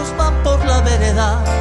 Pasos 0.00 0.16
van 0.16 0.42
por 0.42 0.64
la 0.64 0.80
vereda 0.80 1.60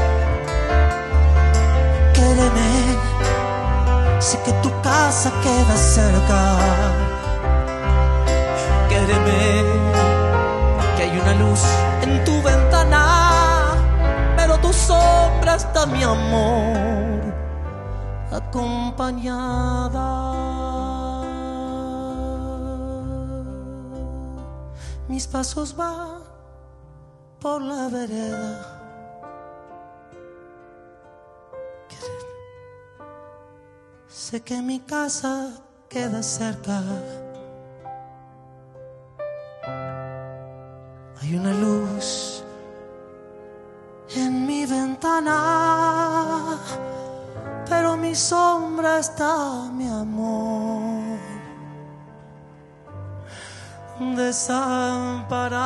sé 4.20 4.38
que 4.44 4.54
tu 4.62 4.70
casa 4.82 5.32
queda 5.42 5.76
cerca. 5.78 6.58
Quéreme, 8.90 9.64
que 10.96 11.04
hay 11.04 11.20
una 11.20 11.34
luz 11.36 11.62
en 12.02 12.24
tu 12.26 12.42
ventana, 12.42 13.76
pero 14.36 14.58
tu 14.60 14.72
sombra 14.74 15.56
está 15.56 15.86
mi 15.86 16.04
amor, 16.04 17.34
acompañada. 18.32 20.08
Mis 25.08 25.26
pasos 25.28 25.76
van 25.76 26.19
por 27.40 27.62
la 27.62 27.88
vereda 27.88 28.80
Sé 34.30 34.42
que 34.42 34.62
mi 34.62 34.80
casa 34.80 35.54
queda 35.88 36.22
cerca. 36.22 36.84
Hay 41.20 41.36
una 41.36 41.52
luz 41.54 42.44
en 44.16 44.46
mi 44.46 44.68
ventana, 44.68 46.60
pero 47.68 47.98
mi 47.98 48.14
sombra 48.14 49.00
está, 49.00 49.70
mi 49.72 49.88
amor, 49.88 50.89
desamparada. 54.00 55.60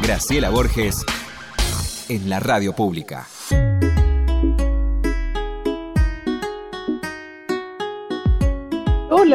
Graciela 0.03 0.51
Borges 0.51 1.05
en 2.09 2.31
la 2.31 2.41
radio 2.41 2.75
pública. 2.75 3.27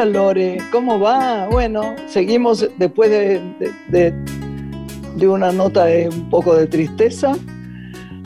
Hola 0.01 0.11
Lore, 0.11 0.57
¿cómo 0.71 0.99
va? 0.99 1.47
Bueno, 1.47 1.95
seguimos 2.07 2.67
después 2.79 3.11
de, 3.11 4.15
de 5.15 5.27
una 5.27 5.51
nota 5.51 5.85
de 5.85 6.09
un 6.09 6.27
poco 6.27 6.55
de 6.55 6.65
tristeza 6.65 7.37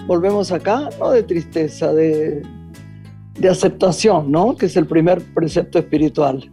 volvemos 0.07 0.53
acá, 0.53 0.89
no 0.99 1.11
de 1.11 1.23
tristeza, 1.23 1.93
de, 1.93 2.43
aceptación, 3.49 4.31
¿no? 4.31 4.55
Que 4.55 4.67
es 4.67 4.77
el 4.77 4.85
primer 4.85 5.21
precepto 5.33 5.77
espiritual. 5.77 6.49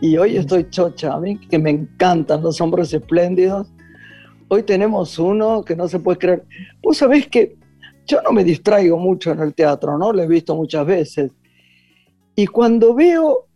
Y 0.00 0.16
hoy 0.16 0.36
estoy 0.36 0.70
chocha, 0.70 1.14
a 1.14 1.20
mí 1.20 1.38
que 1.38 1.58
me 1.58 1.70
encantan 1.70 2.40
los 2.40 2.60
hombres 2.60 2.92
espléndidos. 2.94 3.66
Hoy 4.46 4.62
tenemos 4.62 5.18
uno 5.18 5.64
que 5.64 5.74
no 5.74 5.88
se 5.88 5.98
puede 5.98 6.18
creer. 6.18 6.44
Vos 6.80 6.98
sabés 6.98 7.26
que 7.26 7.56
yo 8.06 8.22
no 8.22 8.30
me 8.30 8.44
distraigo 8.44 8.98
mucho 8.98 9.32
en 9.32 9.40
el 9.40 9.52
teatro, 9.52 9.98
¿no? 9.98 10.12
Lo 10.12 10.22
he 10.22 10.28
visto 10.28 10.54
muchas 10.54 10.86
veces. 10.86 11.32
Y 12.36 12.46
cuando 12.46 12.94
veo 12.94 13.47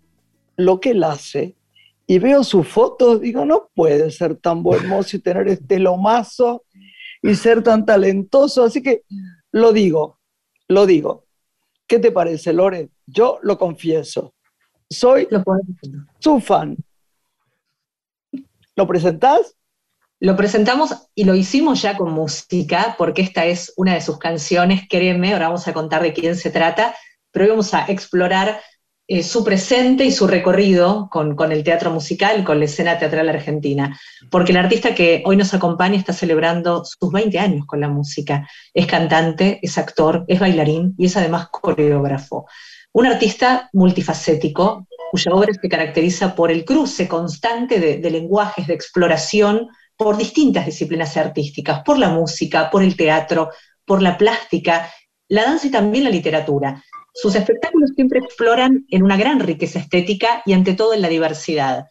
lo 0.57 0.81
que 0.81 0.91
él 0.91 1.05
hace 1.05 1.57
y 2.07 2.19
veo 2.19 2.45
sus 2.45 2.69
fotos, 2.69 3.21
digo, 3.21 3.45
no 3.45 3.71
puede 3.75 4.11
ser 4.11 4.37
tan 4.37 4.63
buen 4.63 4.87
mozo 4.89 5.17
y 5.17 5.21
tener 5.21 5.49
este 5.49 5.79
lomazo 5.79 6.65
y 7.23 7.35
ser 7.35 7.63
tan 7.63 7.87
talentoso. 7.87 8.65
Así 8.65 8.83
que 8.83 9.03
lo 9.51 9.73
digo, 9.73 10.19
lo 10.69 10.87
digo. 10.87 11.25
¿Qué 11.87 11.99
te 11.99 12.11
parece, 12.11 12.53
Lore? 12.53 12.91
Yo 13.07 13.39
lo 13.43 13.59
confieso. 13.59 14.35
Soy 14.89 15.29
su 16.19 16.41
fan. 16.41 16.77
¿Lo 18.77 18.87
presentás? 18.87 19.57
Lo 20.21 20.37
presentamos 20.37 21.09
y 21.15 21.25
lo 21.25 21.35
hicimos 21.35 21.83
ya 21.83 21.97
con 21.97 22.13
música, 22.13 22.95
porque 22.97 23.23
esta 23.23 23.45
es 23.45 23.73
una 23.77 23.95
de 23.95 24.01
sus 24.01 24.19
canciones, 24.19 24.83
créeme, 24.89 25.33
ahora 25.33 25.49
vamos 25.49 25.67
a 25.67 25.73
contar 25.73 26.03
de 26.03 26.13
quién 26.13 26.37
se 26.37 26.51
trata, 26.51 26.95
pero 27.33 27.49
vamos 27.49 27.75
a 27.75 27.87
explorar 27.87 28.61
eh, 29.15 29.23
su 29.23 29.45
presente 29.45 30.07
y 30.07 30.11
su 30.11 30.27
recorrido 30.27 31.11
con, 31.11 31.53
el 31.53 31.63
teatro 31.63 31.91
musical, 31.91 32.45
con 32.45 32.59
la 32.59 32.65
escena 32.65 32.99
teatral 32.99 33.29
argentina. 33.29 34.01
Porque 34.31 34.53
el 34.53 34.57
artista 34.57 34.95
que 34.95 35.23
hoy 35.27 35.37
nos 35.37 35.53
acompaña 35.53 35.99
está 35.99 36.15
celebrando 36.15 36.83
sus 36.83 37.13
20 37.13 37.39
años 37.39 37.67
con 37.67 37.79
la 37.81 37.89
música. 37.89 38.49
Es 38.73 38.87
cantante, 38.87 39.59
es 39.61 39.77
actor, 39.77 40.25
es 40.29 40.41
bailarín 40.41 40.95
y 40.97 41.05
es 41.05 41.17
además 41.19 41.49
coreógrafo. 41.51 42.47
Un 42.93 43.05
artista 43.05 43.69
multifacético, 43.75 44.87
cuya 45.11 45.33
obra 45.35 45.53
se 45.53 45.69
caracteriza 45.69 46.35
por 46.35 46.51
el 46.51 46.65
cruce 46.65 47.07
constante 47.07 47.81
de 47.81 48.11
lenguajes, 48.11 48.67
de 48.67 48.73
exploración 48.73 49.69
por 49.95 50.17
distintas 50.17 50.65
disciplinas 50.65 51.19
artísticas, 51.19 51.83
por 51.85 51.99
la 51.99 52.09
música, 52.09 52.71
por 52.71 52.83
el 52.83 52.97
teatro, 52.97 53.51
por 53.85 54.01
la 54.01 54.17
plástica, 54.17 54.91
la 55.29 55.45
danza 55.45 55.67
y 55.67 55.71
también 55.71 56.05
la 56.05 56.11
literatura. 56.11 56.83
Sus 57.15 57.35
espectáculos 57.35 57.91
siempre 57.95 58.21
exploran 58.21 58.85
en 58.89 59.03
una 59.03 59.17
gran 59.17 59.41
riqueza 59.41 59.79
estética 59.79 60.43
y 60.47 60.55
ante 60.55 60.75
todo 60.75 60.95
en 60.95 61.03
la 61.03 61.09
diversidad. 61.09 61.87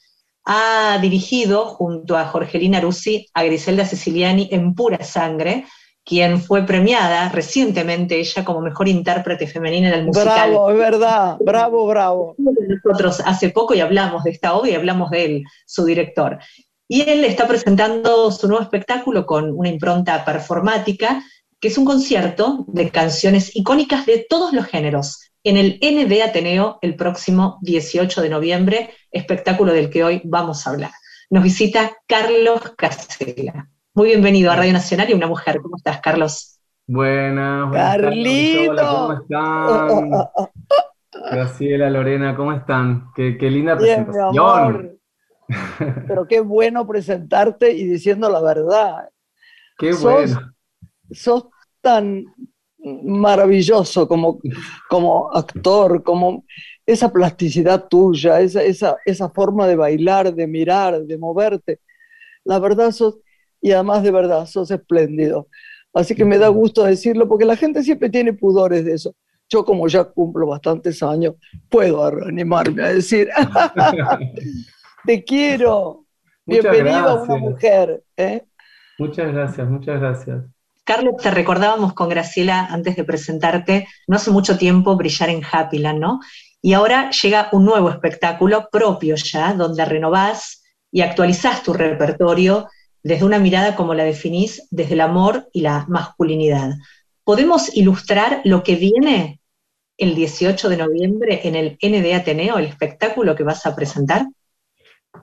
Ha 0.46 0.98
dirigido 1.02 1.66
junto 1.66 2.18
a 2.18 2.26
Jorgelina 2.26 2.82
Rusi 2.82 3.28
a 3.34 3.44
Griselda 3.44 3.86
Siciliani 3.86 4.50
en 4.52 4.74
Pura 4.74 5.04
Sangre, 5.04 5.66
quien 6.04 6.42
fue 6.42 6.66
premiada 6.66 7.30
recientemente 7.30 8.20
ella 8.20 8.44
como 8.44 8.62
mejor 8.62 8.88
intérprete 8.88 9.46
femenina 9.46 9.90
en 9.90 9.94
el 9.94 10.06
musical. 10.06 10.50
Bravo, 10.50 10.72
es 10.72 10.78
verdad, 10.78 11.38
bravo, 11.40 11.86
bravo. 11.86 12.36
Nosotros 12.38 13.22
hace 13.24 13.50
poco 13.50 13.76
y 13.76 13.82
hablamos 13.82 14.24
de 14.24 14.32
esta 14.32 14.56
obra 14.56 14.72
y 14.72 14.76
hablamos 14.76 15.12
de 15.12 15.26
él, 15.26 15.44
su 15.68 15.86
director. 15.86 16.40
Y 16.88 17.08
él 17.08 17.24
está 17.24 17.48
presentando 17.48 18.32
su 18.32 18.48
nuevo 18.48 18.64
espectáculo 18.64 19.26
con 19.26 19.52
una 19.56 19.70
impronta 19.70 20.26
performática 20.26 21.24
que 21.62 21.68
es 21.70 21.78
un 21.78 21.86
concierto 21.86 22.66
de 22.68 22.90
canciones 22.90 23.56
icónicas 23.56 24.06
de 24.08 24.26
todos 24.28 24.52
los 24.52 24.66
géneros, 24.66 25.32
en 25.44 25.58
el 25.58 25.80
NB 25.82 26.24
Ateneo 26.28 26.80
el 26.82 26.96
próximo 26.96 27.60
18 27.62 28.22
de 28.22 28.30
noviembre, 28.30 28.90
espectáculo 29.12 29.72
del 29.72 29.90
que 29.90 30.04
hoy 30.04 30.22
vamos 30.26 30.66
a 30.66 30.72
hablar. 30.72 30.92
Nos 31.30 31.44
visita 31.44 31.92
Carlos 32.08 32.62
Casella. 32.78 33.70
Muy 33.94 34.08
bienvenido 34.10 34.52
a 34.52 34.56
Radio 34.56 34.74
Nacional 34.74 35.10
y 35.10 35.14
una 35.14 35.28
mujer. 35.28 35.62
¿Cómo 35.62 35.78
estás, 35.78 36.02
Carlos? 36.02 36.60
Buenas, 36.88 37.70
buenas 37.70 37.98
Carlito. 37.98 38.76
¿cómo 38.76 39.14
están? 39.14 40.30
Graciela, 41.32 41.90
Lorena, 41.90 42.36
¿cómo 42.36 42.54
están? 42.54 43.12
Qué, 43.16 43.38
qué 43.38 43.50
linda 43.52 43.76
Bien, 43.76 44.00
mi 44.00 44.06
presentación. 44.06 44.50
amor. 44.50 44.98
Pero 46.08 46.28
qué 46.28 46.40
bueno 46.40 46.88
presentarte 46.88 47.72
y 47.72 47.86
diciendo 47.86 48.30
la 48.30 48.42
verdad. 48.42 49.10
Qué 49.78 49.94
sos- 49.94 50.02
bueno. 50.04 50.54
Sos 51.12 51.48
tan 51.82 52.26
maravilloso 52.84 54.08
como, 54.08 54.40
como 54.90 55.32
actor, 55.34 56.04
como 56.04 56.46
esa 56.86 57.12
plasticidad 57.12 57.88
tuya, 57.88 58.42
esa, 58.42 58.64
esa, 58.64 58.98
esa 59.06 59.30
forma 59.30 59.68
de 59.68 59.76
bailar, 59.76 60.34
de 60.34 60.48
mirar, 60.48 61.02
de 61.04 61.18
moverte. 61.18 61.80
La 62.44 62.60
verdad 62.60 62.92
sos, 62.92 63.20
y 63.62 63.72
además 63.72 64.04
de 64.04 64.12
verdad, 64.12 64.46
sos 64.46 64.72
espléndido. 64.72 65.48
Así 65.94 66.16
que 66.16 66.26
me 66.26 66.38
da 66.38 66.48
gusto 66.48 66.84
decirlo 66.84 67.28
porque 67.28 67.46
la 67.46 67.56
gente 67.56 67.84
siempre 67.84 68.10
tiene 68.10 68.34
pudores 68.34 68.86
de 68.86 68.94
eso. 68.94 69.16
Yo 69.50 69.66
como 69.66 69.88
ya 69.88 70.06
cumplo 70.06 70.48
bastantes 70.48 71.04
años, 71.04 71.36
puedo 71.70 72.04
animarme 72.06 72.84
a 72.84 72.94
decir, 72.94 73.30
te 75.06 75.24
quiero, 75.24 76.06
bienvenido 76.46 77.10
a 77.10 77.24
una 77.24 77.36
mujer. 77.36 78.02
¿eh? 78.16 78.44
Muchas 78.98 79.32
gracias, 79.34 79.70
muchas 79.70 80.00
gracias. 80.00 80.46
Carlos, 80.94 81.16
te 81.24 81.32
recordábamos 81.32 81.94
con 81.94 82.10
Graciela 82.10 82.66
antes 82.66 82.98
de 82.98 83.06
presentarte, 83.06 83.88
no 84.08 84.18
hace 84.18 84.30
mucho 84.30 84.58
tiempo 84.58 84.98
brillar 84.98 85.30
en 85.30 85.42
Happyland, 85.50 86.00
¿no? 86.00 86.20
Y 86.62 86.74
ahora 86.74 87.10
llega 87.12 87.48
un 87.54 87.64
nuevo 87.64 87.90
espectáculo 87.90 88.68
propio 88.70 89.16
ya, 89.16 89.54
donde 89.54 89.86
renovás 89.86 90.66
y 90.92 91.00
actualizás 91.00 91.64
tu 91.64 91.72
repertorio 91.72 92.68
desde 93.04 93.24
una 93.24 93.40
mirada 93.40 93.78
como 93.78 93.94
la 93.94 94.04
definís, 94.04 94.68
desde 94.70 94.96
el 94.96 95.00
amor 95.00 95.48
y 95.54 95.62
la 95.62 95.86
masculinidad. 95.88 96.72
¿Podemos 97.24 97.74
ilustrar 97.74 98.42
lo 98.44 98.62
que 98.62 98.76
viene 98.76 99.40
el 99.98 100.14
18 100.14 100.68
de 100.68 100.76
noviembre 100.76 101.40
en 101.46 101.56
el 101.56 101.78
ND 101.82 102.14
Ateneo, 102.14 102.58
el 102.58 102.66
espectáculo 102.66 103.34
que 103.34 103.44
vas 103.44 103.66
a 103.66 103.74
presentar? 103.74 104.26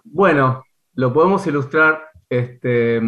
Bueno, 0.03 0.65
lo 0.95 1.13
podemos 1.13 1.47
ilustrar, 1.47 2.09
este, 2.31 3.03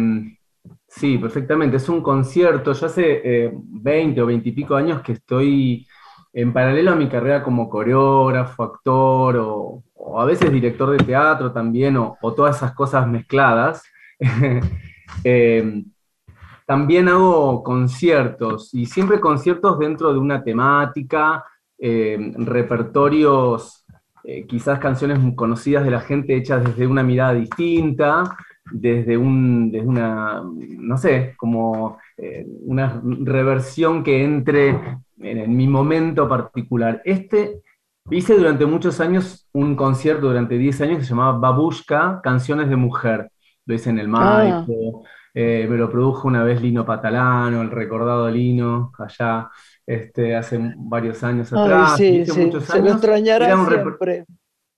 sí, 0.95 1.17
perfectamente. 1.17 1.77
Es 1.77 1.89
un 1.89 2.01
concierto. 2.01 2.73
Yo 2.73 2.85
hace 2.85 3.21
eh, 3.23 3.51
20 3.53 4.21
o 4.21 4.25
20 4.25 4.49
y 4.49 4.51
pico 4.51 4.75
años 4.75 5.01
que 5.01 5.13
estoy 5.13 5.87
en 6.33 6.53
paralelo 6.53 6.91
a 6.91 6.95
mi 6.95 7.09
carrera 7.09 7.43
como 7.43 7.69
coreógrafo, 7.69 8.63
actor 8.63 9.37
o, 9.37 9.83
a 10.19 10.25
veces 10.25 10.51
director 10.51 10.91
de 10.91 11.03
teatro 11.03 11.51
también, 11.51 11.97
o, 11.97 12.17
todas 12.35 12.57
esas 12.57 12.73
cosas 12.73 13.07
mezcladas. 13.07 13.83
Eh, 15.25 15.83
también 16.65 17.09
hago 17.09 17.61
conciertos 17.63 18.73
y 18.73 18.85
siempre 18.85 19.19
conciertos 19.19 19.77
dentro 19.77 20.13
de 20.13 20.19
una 20.19 20.41
temática, 20.41 21.43
eh, 21.77 22.31
repertorios 22.37 23.81
eh, 24.23 24.45
quizás 24.45 24.77
canciones 24.77 25.19
conocidas 25.35 25.83
de 25.83 25.89
la 25.91 25.99
gente 25.99 26.35
hechas 26.35 26.63
desde 26.63 26.85
una 26.85 27.01
mirada 27.01 27.33
distinta, 27.33 28.23
desde, 28.71 29.17
un, 29.17 29.71
desde 29.71 29.87
una, 29.87 30.43
no 30.43 30.97
sé, 30.97 31.33
como 31.37 31.97
eh, 32.17 32.45
una 32.65 33.01
reversión 33.03 34.03
que 34.03 34.23
entre 34.23 34.77
en, 35.19 35.55
mi 35.55 35.67
momento 35.67 36.27
particular. 36.27 37.01
Este, 37.05 37.61
hice 38.09 38.35
durante 38.35 38.65
muchos 38.65 38.99
años 38.99 39.47
un 39.53 39.75
concierto, 39.75 40.27
durante 40.27 40.57
10 40.57 40.81
años, 40.81 40.97
que 40.97 41.03
se 41.03 41.09
llamaba 41.09 41.37
Babushka, 41.37 42.19
Canciones 42.23 42.69
de 42.69 42.75
Mujer. 42.75 43.31
Lo 43.65 43.75
hice 43.75 43.89
en 43.89 43.99
el 43.99 44.07
Ah. 44.13 44.63
Maipo, 44.65 45.03
eh, 45.33 45.65
me 45.69 45.77
lo 45.77 45.89
produjo 45.89 46.27
una 46.27 46.43
vez 46.43 46.61
Lino 46.61 46.85
Patalano, 46.85 47.61
el 47.61 47.71
recordado 47.71 48.29
Lino, 48.29 48.91
allá 48.97 49.49
este, 49.85 50.35
hace 50.35 50.59
varios 50.77 51.23
años 51.23 51.53
Ay, 51.53 51.59
atrás. 51.59 51.97
sí, 51.97 52.05
hice 52.07 52.31
sí, 52.33 52.45
muchos 52.45 52.65
se 52.65 52.81
lo 52.81 52.91
extrañará 52.91 53.45
siempre. 53.45 54.25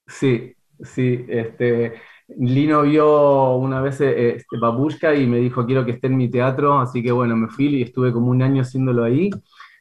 Sí, 0.06 0.54
sí, 0.82 1.26
este, 1.28 1.94
Lino 2.28 2.82
vio 2.84 3.56
una 3.56 3.82
vez 3.82 4.02
eh, 4.02 4.36
este, 4.36 4.58
Babushka 4.58 5.14
y 5.16 5.28
me 5.28 5.38
dijo, 5.40 5.66
quiero 5.66 5.86
que 5.86 5.92
esté 5.92 6.08
en 6.08 6.18
mi 6.18 6.30
teatro, 6.30 6.80
así 6.80 7.04
que 7.04 7.12
bueno, 7.12 7.36
me 7.36 7.48
fui 7.50 7.68
y 7.68 7.82
estuve 7.84 8.12
como 8.14 8.28
un 8.32 8.42
año 8.42 8.62
haciéndolo 8.62 9.04
ahí. 9.04 9.30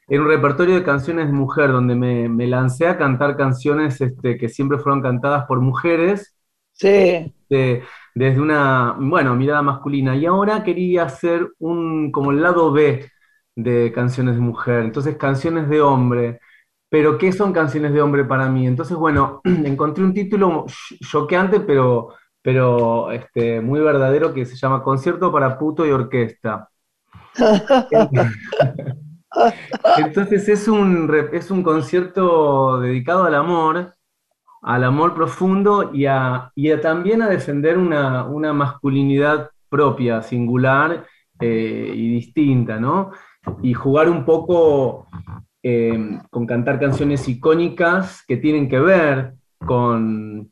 Era 0.09 0.22
un 0.22 0.28
repertorio 0.28 0.74
de 0.74 0.83
canciones 0.85 1.26
de 1.28 1.33
mujer, 1.33 1.70
donde 1.72 1.94
me, 1.94 2.28
me 2.28 2.46
lancé 2.46 2.87
a 2.88 2.98
cantar 2.98 3.37
canciones 3.37 4.00
este, 4.00 4.37
que 4.38 4.48
siempre 4.48 4.78
fueron 4.78 5.02
cantadas 5.02 5.46
por 5.46 5.61
mujeres, 5.61 6.37
Sí, 6.72 7.35
de- 7.48 7.83
desde 8.14 8.40
una, 8.40 8.96
bueno, 8.98 9.35
mirada 9.37 9.62
masculina. 9.62 10.16
Y 10.16 10.26
ahora 10.26 10.62
quería 10.64 11.05
hacer 11.05 11.48
un, 11.59 12.11
como 12.12 12.31
el 12.31 12.42
lado 12.42 12.72
B 12.72 13.09
de 13.55 13.92
canciones 13.92 14.35
de 14.37 14.40
mujer, 14.40 14.85
entonces 14.85 15.16
canciones 15.16 15.68
de 15.68 15.81
hombre. 15.83 16.40
Pero, 16.88 17.16
¿qué 17.18 17.33
son 17.33 17.52
canciones 17.55 17.92
de 17.94 18.02
hombre 18.02 18.24
para 18.24 18.48
mí? 18.50 18.66
Entonces, 18.66 18.96
bueno, 18.96 19.40
encontré 19.44 20.05
un 20.05 20.12
título 20.14 20.66
choqueante, 21.11 21.61
pero, 21.61 22.14
pero 22.42 23.11
este, 23.12 23.61
muy 23.61 23.81
verdadero, 23.81 24.35
que 24.35 24.44
se 24.44 24.57
llama 24.57 24.83
Concierto 24.83 25.31
para 25.33 25.59
Puto 25.59 25.87
y 25.87 25.90
Orquesta. 25.90 26.68
Entonces 29.96 30.48
es 30.48 30.68
un, 30.68 31.11
es 31.33 31.50
un 31.50 31.62
concierto 31.62 32.81
dedicado 32.81 33.24
al 33.24 33.35
amor, 33.35 33.94
al 34.61 34.85
amor 34.85 35.14
profundo 35.14 35.90
y, 35.94 36.07
a, 36.07 36.52
y 36.55 36.70
a 36.70 36.81
también 36.81 37.22
a 37.22 37.28
defender 37.28 37.78
una, 37.78 38.26
una 38.26 38.52
masculinidad 38.52 39.50
propia, 39.68 40.20
singular 40.22 41.07
eh, 41.40 41.92
y 41.94 42.11
distinta, 42.11 42.78
¿no? 42.78 43.12
Y 43.62 43.72
jugar 43.72 44.09
un 44.09 44.24
poco 44.24 45.09
eh, 45.62 46.18
con 46.31 46.46
cantar 46.46 46.78
canciones 46.78 47.26
icónicas 47.28 48.22
que 48.26 48.37
tienen 48.37 48.68
que 48.68 48.78
ver 48.78 49.35
con, 49.59 50.52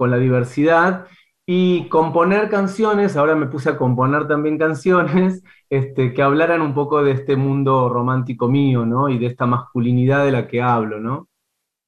con 0.00 0.10
la 0.10 0.18
diversidad 0.18 1.06
y 1.46 1.88
componer 1.90 2.48
canciones, 2.50 3.16
ahora 3.16 3.36
me 3.36 3.46
puse 3.48 3.70
a 3.70 3.76
componer 3.78 4.28
también 4.28 4.58
canciones 4.58 5.42
este, 5.70 6.14
que 6.14 6.22
hablaran 6.22 6.62
un 6.62 6.74
poco 6.74 7.02
de 7.04 7.12
este 7.12 7.36
mundo 7.36 7.88
romántico 7.90 8.48
mío, 8.48 8.86
¿no? 8.86 9.08
Y 9.10 9.18
de 9.18 9.26
esta 9.26 9.46
masculinidad 9.46 10.24
de 10.24 10.32
la 10.32 10.48
que 10.48 10.62
hablo, 10.62 11.00
¿no? 11.00 11.28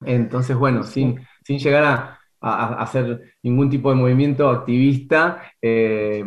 Entonces, 0.05 0.57
bueno, 0.57 0.85
sin, 0.85 1.21
sin 1.45 1.59
llegar 1.61 1.85
a, 1.85 2.19
a- 2.41 2.67
a 2.75 2.83
hacer 2.83 3.35
ningún 3.43 3.71
tipo 3.71 3.91
de 3.91 3.97
movimiento 3.97 4.51
activista, 4.51 5.43
eh, 5.63 6.25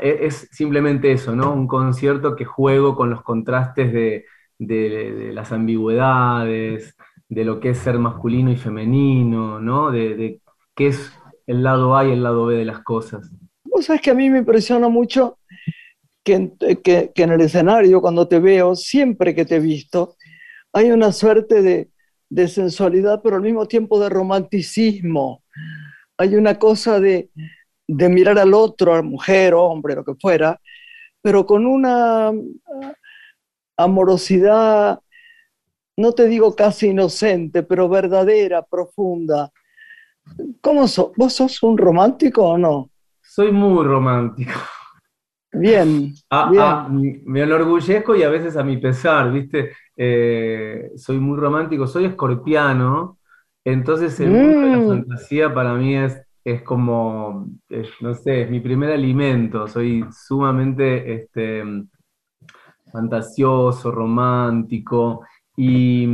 es, 0.00 0.48
simplemente 0.52 1.12
eso, 1.12 1.34
¿no? 1.36 1.52
Un 1.52 1.66
concierto 1.68 2.36
que 2.36 2.44
juego 2.44 2.94
con 2.96 3.10
los 3.10 3.22
contrastes 3.22 3.92
de, 3.92 4.24
de- 4.58 5.12
de 5.14 5.32
las 5.32 5.52
ambigüedades, 5.52 6.96
de 7.28 7.44
lo 7.44 7.60
que 7.60 7.70
es 7.70 7.78
ser 7.78 7.98
masculino 7.98 8.50
y 8.50 8.56
femenino, 8.56 9.60
¿no? 9.60 9.90
De, 9.90 10.14
de 10.16 10.40
qué 10.74 10.88
es 10.88 11.12
el 11.46 11.62
lado 11.62 11.96
A 11.96 12.06
y 12.06 12.12
el 12.12 12.22
lado 12.22 12.46
B 12.46 12.56
de 12.56 12.64
las 12.64 12.80
cosas. 12.80 13.30
Vos 13.64 13.86
sabés 13.86 14.02
que 14.02 14.10
a 14.10 14.14
mí 14.14 14.30
me 14.30 14.38
impresiona 14.38 14.88
mucho 14.88 15.38
que 16.22 16.52
que 16.82 17.12
en 17.16 17.32
el 17.32 17.40
escenario, 17.40 18.00
cuando 18.00 18.26
te 18.26 18.38
veo, 18.38 18.74
siempre 18.74 19.34
que 19.34 19.44
te 19.44 19.56
he 19.56 19.60
visto, 19.60 20.16
hay 20.72 20.90
una 20.90 21.12
suerte 21.12 21.62
de, 21.62 21.90
de 22.28 22.48
sensualidad, 22.48 23.20
pero 23.22 23.36
al 23.36 23.42
mismo 23.42 23.66
tiempo 23.66 24.00
de 24.00 24.08
romanticismo. 24.08 25.44
Hay 26.18 26.34
una 26.34 26.58
cosa 26.58 26.98
de, 26.98 27.30
de 27.86 28.08
mirar 28.08 28.38
al 28.38 28.54
otro, 28.54 28.94
a 28.94 29.02
mujer, 29.02 29.54
hombre, 29.54 29.94
lo 29.94 30.04
que 30.04 30.14
fuera, 30.14 30.60
pero 31.22 31.46
con 31.46 31.64
una 31.64 32.28
ah, 32.28 32.94
amorosidad, 33.76 35.00
no 35.96 36.12
te 36.12 36.26
digo 36.26 36.56
casi 36.56 36.88
inocente, 36.88 37.62
pero 37.62 37.88
verdadera, 37.88 38.62
profunda. 38.62 39.52
¿Cómo 40.60 40.88
sos? 40.88 41.12
¿Vos 41.16 41.32
sos 41.34 41.62
un 41.62 41.78
romántico 41.78 42.42
o 42.44 42.58
no? 42.58 42.90
Soy 43.22 43.50
muy 43.50 43.84
romántico. 43.84 44.52
Bien, 45.52 46.14
Ah, 46.30 46.52
bien. 46.52 46.84
ah, 46.84 46.88
me 46.90 47.42
enorgullezco 47.42 48.16
y 48.16 48.22
a 48.24 48.28
veces 48.30 48.56
a 48.56 48.64
mi 48.64 48.78
pesar, 48.78 49.30
¿viste? 49.32 49.72
Eh, 49.96 50.90
soy 50.96 51.18
muy 51.18 51.38
romántico, 51.38 51.86
soy 51.86 52.06
escorpiano, 52.06 53.18
entonces 53.64 54.18
el 54.20 54.32
mundo 54.32 54.58
de 54.62 54.70
la 54.70 54.80
Mm. 54.80 54.86
fantasía 54.86 55.54
para 55.54 55.74
mí 55.74 55.96
es, 55.96 56.20
es 56.44 56.62
como, 56.62 57.46
es, 57.68 57.88
no 58.00 58.14
sé, 58.14 58.42
es 58.42 58.50
mi 58.50 58.60
primer 58.60 58.90
alimento, 58.92 59.68
soy 59.68 60.04
sumamente 60.12 61.14
este, 61.14 61.62
fantasioso, 62.92 63.90
romántico 63.90 65.24
y, 65.56 66.06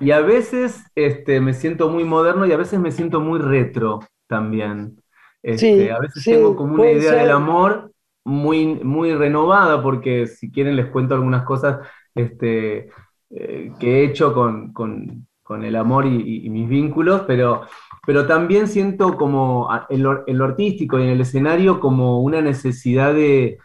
y 0.00 0.10
a 0.10 0.20
veces 0.20 0.84
este, 0.94 1.40
me 1.40 1.54
siento 1.54 1.88
muy 1.88 2.04
moderno 2.04 2.46
y 2.46 2.52
a 2.52 2.56
veces 2.56 2.80
me 2.80 2.92
siento 2.92 3.20
muy 3.20 3.38
retro 3.38 4.00
también. 4.26 4.96
Este, 5.42 5.84
Sí, 5.84 5.88
a 5.88 5.98
veces 5.98 6.22
sí, 6.22 6.32
tengo 6.32 6.56
como 6.56 6.74
una 6.74 6.90
idea 6.90 7.12
del 7.12 7.30
amor 7.30 7.92
muy, 8.24 8.74
muy 8.82 9.14
renovada, 9.14 9.82
porque 9.82 10.26
si 10.26 10.50
quieren 10.50 10.76
les 10.76 10.86
cuento 10.86 11.14
algunas 11.14 11.44
cosas. 11.44 11.78
Este, 12.14 12.88
eh, 13.30 13.72
que 13.80 14.00
he 14.00 14.04
hecho 14.04 14.32
con, 14.32 15.26
el 15.62 15.76
amor 15.76 16.06
y, 16.06 16.48
mis 16.48 16.68
vínculos, 16.68 17.22
pero, 17.26 17.62
pero 18.06 18.26
también 18.26 18.68
siento 18.68 19.16
como 19.16 19.68
en 19.88 20.02
lo, 20.02 20.44
artístico 20.44 20.98
y 20.98 21.02
en 21.02 21.08
el 21.10 21.20
escenario 21.20 21.80
como 21.80 22.22
una 22.22 22.40
necesidad 22.40 23.14
de, 23.14 23.58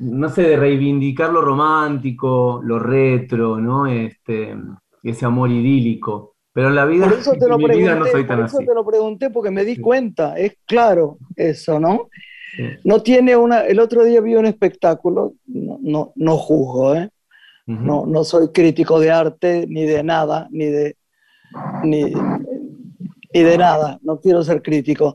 no 0.00 0.28
sé, 0.28 0.42
de 0.42 0.56
reivindicar 0.56 1.32
lo 1.32 1.40
romántico, 1.40 2.60
lo 2.62 2.78
retro, 2.78 3.58
¿no? 3.58 3.86
Este, 3.86 4.56
ese 5.04 5.26
amor 5.26 5.50
idílico. 5.50 6.34
Pero 6.52 6.68
en 6.68 6.76
la 6.76 6.86
vida, 6.86 7.08
por 7.08 7.18
eso 7.18 7.32
te 7.38 7.48
lo 7.48 7.58
pregunté, 7.58 7.94
no 7.96 8.06
soy 8.06 8.26
tan 8.26 8.38
por 8.38 8.46
eso 8.46 8.58
te 8.58 8.74
lo 8.74 8.86
pregunté 8.86 9.30
porque 9.30 9.50
me 9.50 9.64
di 9.64 9.76
cuenta, 9.76 10.38
es 10.38 10.56
claro 10.64 11.18
eso, 11.36 11.78
¿no? 11.78 12.08
No 12.84 13.02
tiene 13.02 13.36
una. 13.36 13.62
El 13.62 13.80
otro 13.80 14.04
día 14.04 14.20
vi 14.20 14.36
un 14.36 14.46
espectáculo, 14.46 15.34
no, 15.46 16.12
no, 16.14 16.36
juzgo, 16.36 16.94
¿eh? 16.94 17.10
no, 17.66 18.06
no 18.06 18.22
soy 18.22 18.52
crítico 18.52 19.00
de 19.00 19.10
arte 19.10 19.66
ni 19.68 19.84
de 19.84 20.04
nada, 20.04 20.46
ni 20.52 20.66
de. 20.66 20.96
Ni, 21.82 22.12
de 23.32 23.58
nada, 23.58 23.98
no 24.02 24.20
quiero 24.20 24.44
ser 24.44 24.62
crítico. 24.62 25.14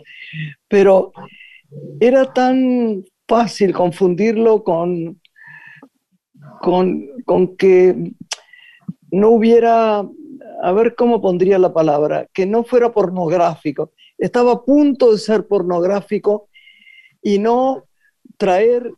Pero 0.68 1.14
era 2.02 2.34
tan 2.34 3.06
fácil 3.26 3.74
confundirlo 3.74 4.62
con, 4.64 5.22
con, 6.62 7.08
con 7.24 7.56
que 7.56 8.12
no 9.12 9.30
hubiera, 9.30 10.00
a 10.00 10.72
ver 10.74 10.96
cómo 10.96 11.22
pondría 11.22 11.60
la 11.60 11.74
palabra, 11.74 12.28
que 12.34 12.46
no 12.46 12.64
fuera 12.64 12.92
pornográfico. 12.92 13.92
Estaba 14.18 14.54
a 14.54 14.62
punto 14.64 15.12
de 15.12 15.18
ser 15.18 15.48
pornográfico 15.48 16.50
y 17.22 17.40
no 17.40 17.86
traer 18.38 18.92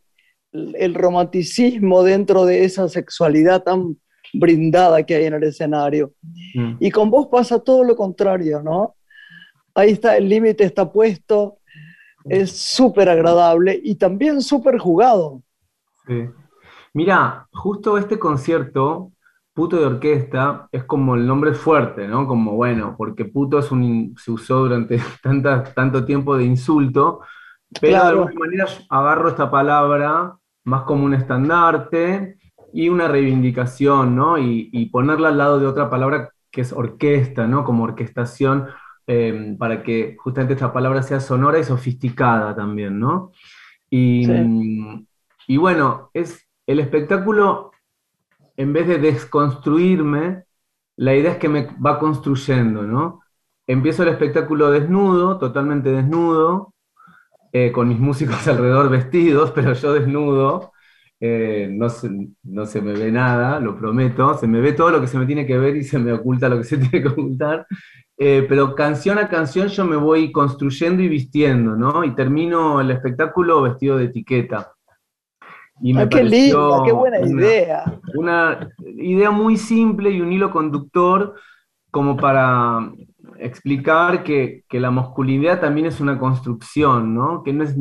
el 0.52 0.94
romanticismo 0.94 2.02
dentro 2.02 2.44
de 2.44 2.64
esa 2.64 2.88
sexualidad 2.88 3.62
tan 3.62 3.96
brindada 4.34 5.04
que 5.04 5.14
hay 5.14 5.24
en 5.26 5.34
el 5.34 5.44
escenario. 5.44 6.12
Mm. 6.54 6.76
Y 6.80 6.90
con 6.90 7.10
vos 7.10 7.28
pasa 7.28 7.58
todo 7.58 7.84
lo 7.84 7.96
contrario, 7.96 8.62
¿no? 8.62 8.96
Ahí 9.74 9.92
está, 9.92 10.16
el 10.16 10.28
límite 10.28 10.64
está 10.64 10.90
puesto, 10.90 11.58
es 12.24 12.52
súper 12.52 13.08
agradable 13.08 13.80
y 13.82 13.94
también 13.94 14.42
súper 14.42 14.78
jugado. 14.78 15.42
Sí. 16.06 16.28
Mira, 16.94 17.48
justo 17.52 17.96
este 17.96 18.18
concierto, 18.18 19.11
Puto 19.54 19.76
de 19.76 19.84
Orquesta, 19.86 20.68
es 20.72 20.84
como 20.84 21.14
el 21.14 21.26
nombre 21.26 21.52
fuerte, 21.52 22.08
¿no? 22.08 22.26
Como 22.26 22.52
bueno, 22.52 22.94
porque 22.96 23.26
puto 23.26 23.58
es 23.58 23.70
un, 23.70 24.14
se 24.18 24.30
usó 24.30 24.60
durante 24.60 24.98
tanta, 25.22 25.62
tanto 25.62 26.04
tiempo 26.04 26.36
de 26.36 26.44
insulto, 26.44 27.20
pero 27.80 28.02
de 28.02 28.08
alguna 28.08 28.32
manera 28.34 28.66
agarro 28.88 29.28
esta 29.28 29.50
palabra 29.50 30.36
más 30.64 30.82
como 30.82 31.04
un 31.04 31.14
estandarte 31.14 32.38
y 32.72 32.88
una 32.88 33.08
reivindicación, 33.08 34.16
¿no? 34.16 34.38
Y, 34.38 34.86
ponerla 34.90 35.28
al 35.28 35.38
lado 35.38 35.60
de 35.60 35.66
otra 35.66 35.90
palabra 35.90 36.30
que 36.50 36.62
es 36.62 36.72
orquesta, 36.72 37.46
¿no? 37.46 37.64
Como 37.64 37.84
orquestación, 37.84 38.68
em, 39.06 39.58
para 39.58 39.82
que 39.82 40.16
justamente 40.18 40.54
esta 40.54 40.72
palabra 40.72 41.02
sea 41.02 41.20
sonora 41.20 41.58
y 41.58 41.64
sofisticada 41.64 42.54
también, 42.54 42.98
¿no? 42.98 43.32
Y, 43.90 44.26
y 45.46 45.56
bueno, 45.58 46.10
es 46.14 46.48
el 46.66 46.80
espectáculo, 46.80 47.71
en 48.62 48.72
vez 48.72 48.86
de 48.86 48.98
desconstruirme, 48.98 50.44
la 50.96 51.14
idea 51.14 51.32
es 51.32 51.38
que 51.38 51.48
me 51.48 51.68
va 51.84 51.98
construyendo, 51.98 52.82
¿no? 52.82 53.20
Empiezo 53.66 54.02
el 54.02 54.10
espectáculo 54.10 54.70
desnudo, 54.70 55.38
totalmente 55.38 55.90
desnudo, 55.90 56.74
eh, 57.52 57.72
con 57.72 57.88
mis 57.88 57.98
músicos 57.98 58.46
alrededor 58.48 58.88
vestidos, 58.88 59.50
pero 59.52 59.72
yo 59.74 59.92
desnudo. 59.92 60.72
Eh, 61.20 61.68
no, 61.70 61.88
se, 61.88 62.10
no 62.42 62.66
se 62.66 62.80
me 62.82 62.92
ve 62.94 63.12
nada, 63.12 63.60
lo 63.60 63.76
prometo. 63.76 64.34
Se 64.38 64.46
me 64.46 64.60
ve 64.60 64.72
todo 64.72 64.90
lo 64.90 65.00
que 65.00 65.06
se 65.08 65.18
me 65.18 65.26
tiene 65.26 65.46
que 65.46 65.58
ver 65.58 65.76
y 65.76 65.84
se 65.84 65.98
me 65.98 66.12
oculta 66.12 66.48
lo 66.48 66.58
que 66.58 66.64
se 66.64 66.78
tiene 66.78 67.02
que 67.02 67.08
ocultar. 67.08 67.66
Eh, 68.16 68.46
pero 68.48 68.74
canción 68.74 69.18
a 69.18 69.28
canción 69.28 69.68
yo 69.68 69.84
me 69.84 69.96
voy 69.96 70.30
construyendo 70.30 71.02
y 71.02 71.08
vistiendo, 71.08 71.74
¿no? 71.76 72.04
Y 72.04 72.14
termino 72.14 72.80
el 72.80 72.90
espectáculo 72.92 73.62
vestido 73.62 73.98
de 73.98 74.04
etiqueta. 74.04 74.72
Y 75.82 75.92
me 75.94 76.02
ah, 76.02 76.08
qué 76.08 76.22
linda, 76.22 76.82
qué 76.84 76.92
buena 76.92 77.20
idea. 77.20 78.00
Una 78.14 78.70
idea 78.96 79.30
muy 79.32 79.56
simple 79.56 80.10
y 80.10 80.20
un 80.20 80.32
hilo 80.32 80.50
conductor 80.50 81.34
como 81.90 82.16
para 82.16 82.90
explicar 83.38 84.22
que, 84.22 84.64
la 84.70 84.90
masculinidad 84.90 85.60
también 85.60 85.86
es 85.86 86.00
una 86.00 86.18
construcción, 86.18 87.14
¿no? 87.14 87.42
Que 87.42 87.52
no 87.52 87.64
es 87.64 87.76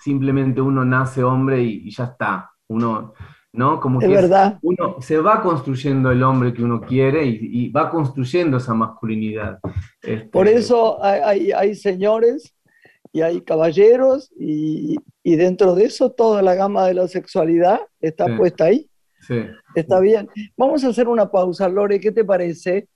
simplemente 0.00 0.60
uno 0.60 0.84
nace 0.84 1.22
hombre 1.24 1.62
y, 1.62 1.90
ya 1.90 2.04
está. 2.04 2.50
Uno, 2.68 3.12
¿no? 3.52 3.80
Como 3.80 3.98
que 3.98 4.08
verdad. 4.08 4.58
uno 4.62 4.96
se 5.00 5.18
va 5.18 5.42
construyendo 5.42 6.10
el 6.10 6.22
hombre 6.22 6.54
que 6.54 6.62
uno 6.62 6.80
quiere 6.80 7.26
y, 7.26 7.68
va 7.70 7.90
construyendo 7.90 8.58
esa 8.58 8.74
masculinidad. 8.74 9.58
Este, 10.00 10.28
Por 10.28 10.46
eso 10.46 11.02
hay, 11.02 11.74
señores 11.74 12.54
y 13.14 13.22
hay 13.22 13.40
caballeros 13.42 14.30
y, 14.38 14.96
dentro 15.22 15.74
de 15.76 15.84
eso 15.84 16.10
toda 16.10 16.42
la 16.42 16.54
gama 16.56 16.86
de 16.88 16.94
la 16.94 17.06
sexualidad 17.06 17.80
está 18.00 18.26
puesta 18.36 18.64
ahí. 18.64 18.90
Sí. 19.20 19.36
Está 19.76 20.00
bien. 20.00 20.28
Vamos 20.56 20.82
a 20.84 20.88
hacer 20.88 21.06
una 21.06 21.30
pausa, 21.30 21.68
Lore, 21.68 22.00
¿qué 22.00 22.10
te 22.10 22.24
parece? 22.24 22.88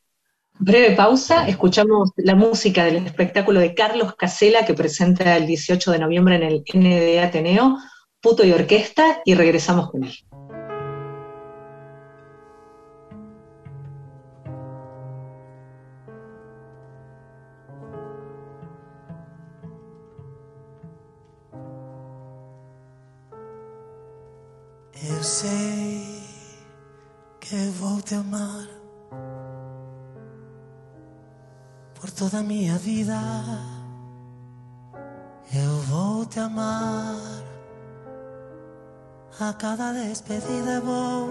Breve 0.59 0.97
pausa, 0.97 1.49
escuchamos 1.49 2.11
la 2.17 2.35
música 2.35 2.85
del 2.85 2.97
espectáculo 3.07 3.61
de 3.61 3.75
Carlos 3.75 4.17
Casela 4.17 4.67
que 4.67 4.75
presenta 4.75 5.37
el 5.37 5.47
18 5.47 5.93
de 5.93 5.99
noviembre 6.01 6.35
en 6.35 6.43
el 6.43 6.65
ND 6.75 7.25
Ateneo, 7.25 7.79
Puto 8.21 8.45
y 8.45 8.51
Orquesta, 8.51 9.21
y 9.25 9.35
regresamos 9.35 9.89
con 9.89 10.03
él. 10.03 10.13
Eu 25.11 25.23
sei 25.23 26.23
que 27.41 27.57
vou 27.81 28.03
te 28.03 28.15
amar 28.15 28.69
por 31.99 32.11
toda 32.11 32.41
a 32.41 32.43
minha 32.43 32.77
vida. 32.77 33.19
Eu 35.55 35.81
vou 35.89 36.27
te 36.27 36.39
amar 36.39 37.17
a 39.41 39.53
cada 39.55 39.95
despedida. 39.95 40.83
Vou 40.83 41.31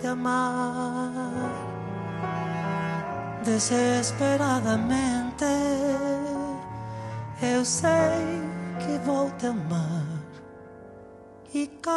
te 0.00 0.06
amar 0.06 1.10
desesperadamente. 3.44 5.44
Eu 7.42 7.64
sei 7.64 8.40
que 8.78 9.04
vou 9.04 9.28
te 9.32 9.46
amar 9.46 10.07
e 11.54 11.66
cada 11.80 11.94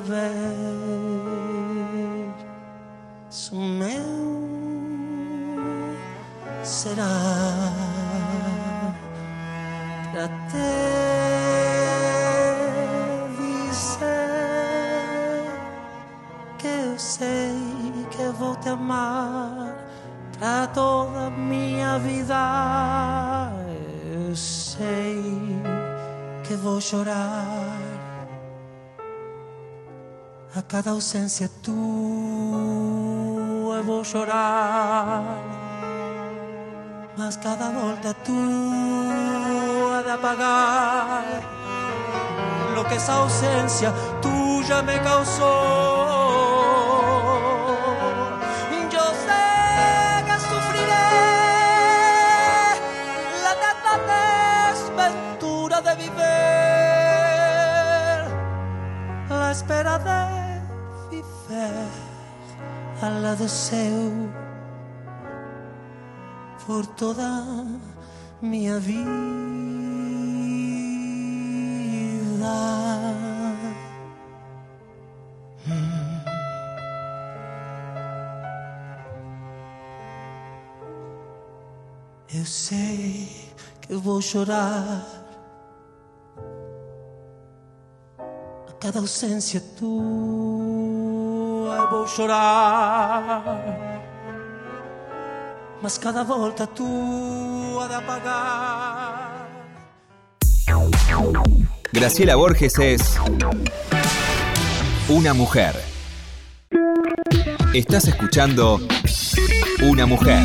vez 0.00 0.22
o 3.52 3.56
meu 3.56 4.42
será 6.64 7.04
para 10.12 10.28
te 10.48 10.58
dizer 13.38 14.02
que 16.58 16.66
eu 16.66 16.98
sei 16.98 17.54
que 18.10 18.24
vou 18.38 18.56
te 18.56 18.68
amar 18.68 19.76
para 20.38 20.66
toda 20.68 21.26
a 21.26 21.30
minha 21.30 21.98
vida. 21.98 23.52
Eu 24.12 24.34
sei 24.34 25.61
que 26.52 26.56
vou 26.58 26.80
chorar 26.80 27.78
a 30.54 30.60
cada 30.62 30.90
ausência 30.90 31.48
tua. 31.62 31.72
Eu 33.78 33.84
vou 33.84 34.04
chorar 34.04 35.22
mas 37.16 37.36
cada 37.36 37.70
volta 37.70 38.10
ha 38.10 38.14
de 40.02 40.10
apagar 40.10 41.24
lo 42.74 42.84
que 42.84 42.96
esa 42.96 43.14
ausencia 43.14 43.92
tuya 44.20 44.82
me 44.82 44.98
causó. 44.98 46.21
espera 59.72 59.98
de 59.98 61.16
viver 61.16 61.88
al 63.00 63.22
lado 63.22 63.48
seu 63.48 64.30
por 66.66 66.86
toda 66.86 67.64
minha 68.40 68.78
vida. 68.78 69.12
Mm. 75.66 76.22
Eu 82.34 82.44
sei 82.44 83.28
que 83.80 83.94
vou 83.94 84.20
chorar. 84.20 85.21
Cada 88.82 88.98
ausência 88.98 89.62
tua. 89.78 89.86
Vou 91.88 92.04
chorar, 92.08 93.44
mas 95.80 95.96
cada 95.98 96.24
volta 96.24 96.66
tua 96.66 97.86
de 97.86 97.94
apagar. 97.94 99.48
Graciela 101.92 102.34
Borges 102.34 102.76
es 102.80 103.20
una 105.08 105.32
mujer. 105.32 105.76
Estás 107.74 108.08
escuchando 108.08 108.80
Una 109.82 110.06
mujer 110.06 110.42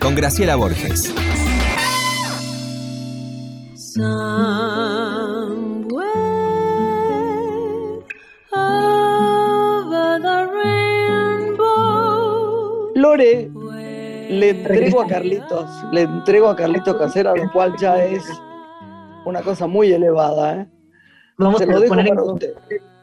con 0.00 0.14
Graciela 0.14 0.56
Borges. 0.56 1.12
Le 14.52 14.60
entrego 14.60 15.02
a 15.02 15.06
Carlitos, 15.06 15.70
le 15.92 16.02
entrego 16.02 16.48
a 16.48 16.56
Carlitos 16.56 16.96
Casera, 16.96 17.34
lo 17.34 17.50
cual 17.52 17.74
ya 17.78 18.02
es 18.04 18.24
una 19.24 19.42
cosa 19.42 19.66
muy 19.66 19.92
elevada. 19.92 20.62
¿eh? 20.62 20.66
Vamos 21.36 21.58
Se 21.58 21.64
a 21.64 21.66
dejo 21.66 21.86
poner 21.86 22.08
en 22.08 22.14
para 22.14 22.32
usted. 22.32 22.54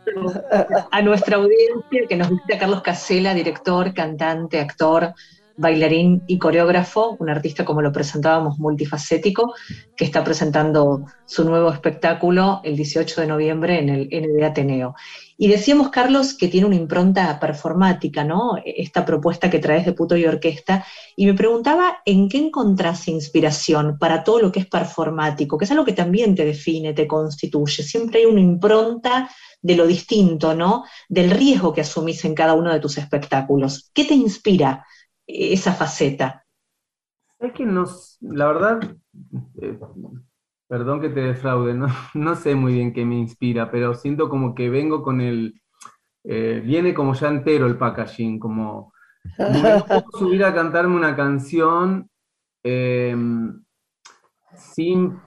a 0.92 1.02
nuestra 1.02 1.38
audiencia 1.38 2.08
que 2.08 2.16
nos 2.16 2.30
visita 2.30 2.60
Carlos 2.60 2.82
Casela, 2.82 3.34
director, 3.34 3.94
cantante, 3.94 4.60
actor, 4.60 5.14
bailarín 5.58 6.24
y 6.28 6.38
coreógrafo, 6.38 7.16
un 7.20 7.30
artista 7.30 7.64
como 7.66 7.82
lo 7.82 7.92
presentábamos 7.92 8.60
multifacético, 8.60 9.54
que 9.96 10.06
está 10.06 10.24
presentando 10.24 11.06
su 11.26 11.46
nuevo 11.46 11.72
espectáculo 11.72 12.62
el 12.64 12.76
18 12.76 13.22
de 13.22 13.28
noviembre 13.28 13.80
en 13.80 13.90
el 13.90 14.10
ND 14.12 14.44
Ateneo. 14.44 14.96
Y 15.38 15.50
decíamos, 15.50 15.90
Carlos, 15.90 16.34
que 16.34 16.48
tiene 16.48 16.68
una 16.68 16.76
impronta 16.76 17.38
performática, 17.40 18.24
¿no? 18.24 18.54
Esta 18.64 19.04
propuesta 19.04 19.50
que 19.50 19.60
traes 19.60 19.86
de 19.86 19.92
Puto 19.92 20.16
y 20.16 20.26
Orquesta. 20.26 20.86
Y 21.16 21.26
me 21.26 21.34
preguntaba 21.34 21.98
en 22.06 22.30
qué 22.30 22.38
encontrás 22.38 23.10
inspiración 23.10 23.98
para 24.00 24.24
todo 24.24 24.40
lo 24.40 24.52
que 24.52 24.62
es 24.62 24.68
performático, 24.68 25.58
que 25.58 25.66
es 25.66 25.72
algo 25.72 25.84
que 25.84 25.92
también 25.92 26.36
te 26.36 26.46
define, 26.46 26.94
te 26.94 27.06
constituye. 27.06 27.84
Siempre 27.84 28.20
hay 28.20 28.26
una 28.26 28.40
impronta 28.40 29.30
de 29.62 29.76
lo 29.76 29.86
distinto, 29.86 30.56
¿no? 30.56 30.86
Del 31.10 31.32
riesgo 31.32 31.74
que 31.74 31.82
asumís 31.82 32.24
en 32.24 32.34
cada 32.34 32.54
uno 32.54 32.72
de 32.72 32.80
tus 32.80 32.98
espectáculos. 32.98 33.90
¿Qué 33.94 34.06
te 34.06 34.14
inspira 34.14 34.86
esa 35.28 35.74
faceta? 35.74 36.46
Es 37.40 37.52
que 37.54 37.66
no, 37.66 37.86
la 38.22 38.48
verdad, 38.48 38.98
eh, 39.62 39.78
perdón 40.68 41.02
que 41.02 41.10
te 41.10 41.22
defraude, 41.22 41.74
no, 41.74 41.88
no 42.14 42.36
sé 42.36 42.56
muy 42.56 42.74
bien 42.74 42.94
qué 42.94 43.06
me 43.06 43.18
inspira, 43.18 43.70
pero 43.72 43.94
siento 43.94 44.30
como 44.30 44.56
que 44.56 44.70
vengo 44.70 45.04
con 45.04 45.22
el, 45.22 45.62
eh, 46.24 46.62
viene 46.64 46.94
como 46.94 47.14
ya 47.14 47.28
entero 47.28 47.68
el 47.68 47.78
packaging, 47.78 48.40
como, 48.40 48.94
puedo 49.88 50.06
subir 50.18 50.44
a 50.44 50.54
cantarme 50.54 50.96
una 50.96 51.16
canción 51.16 52.10
eh, 52.64 53.16
sin 54.56 55.20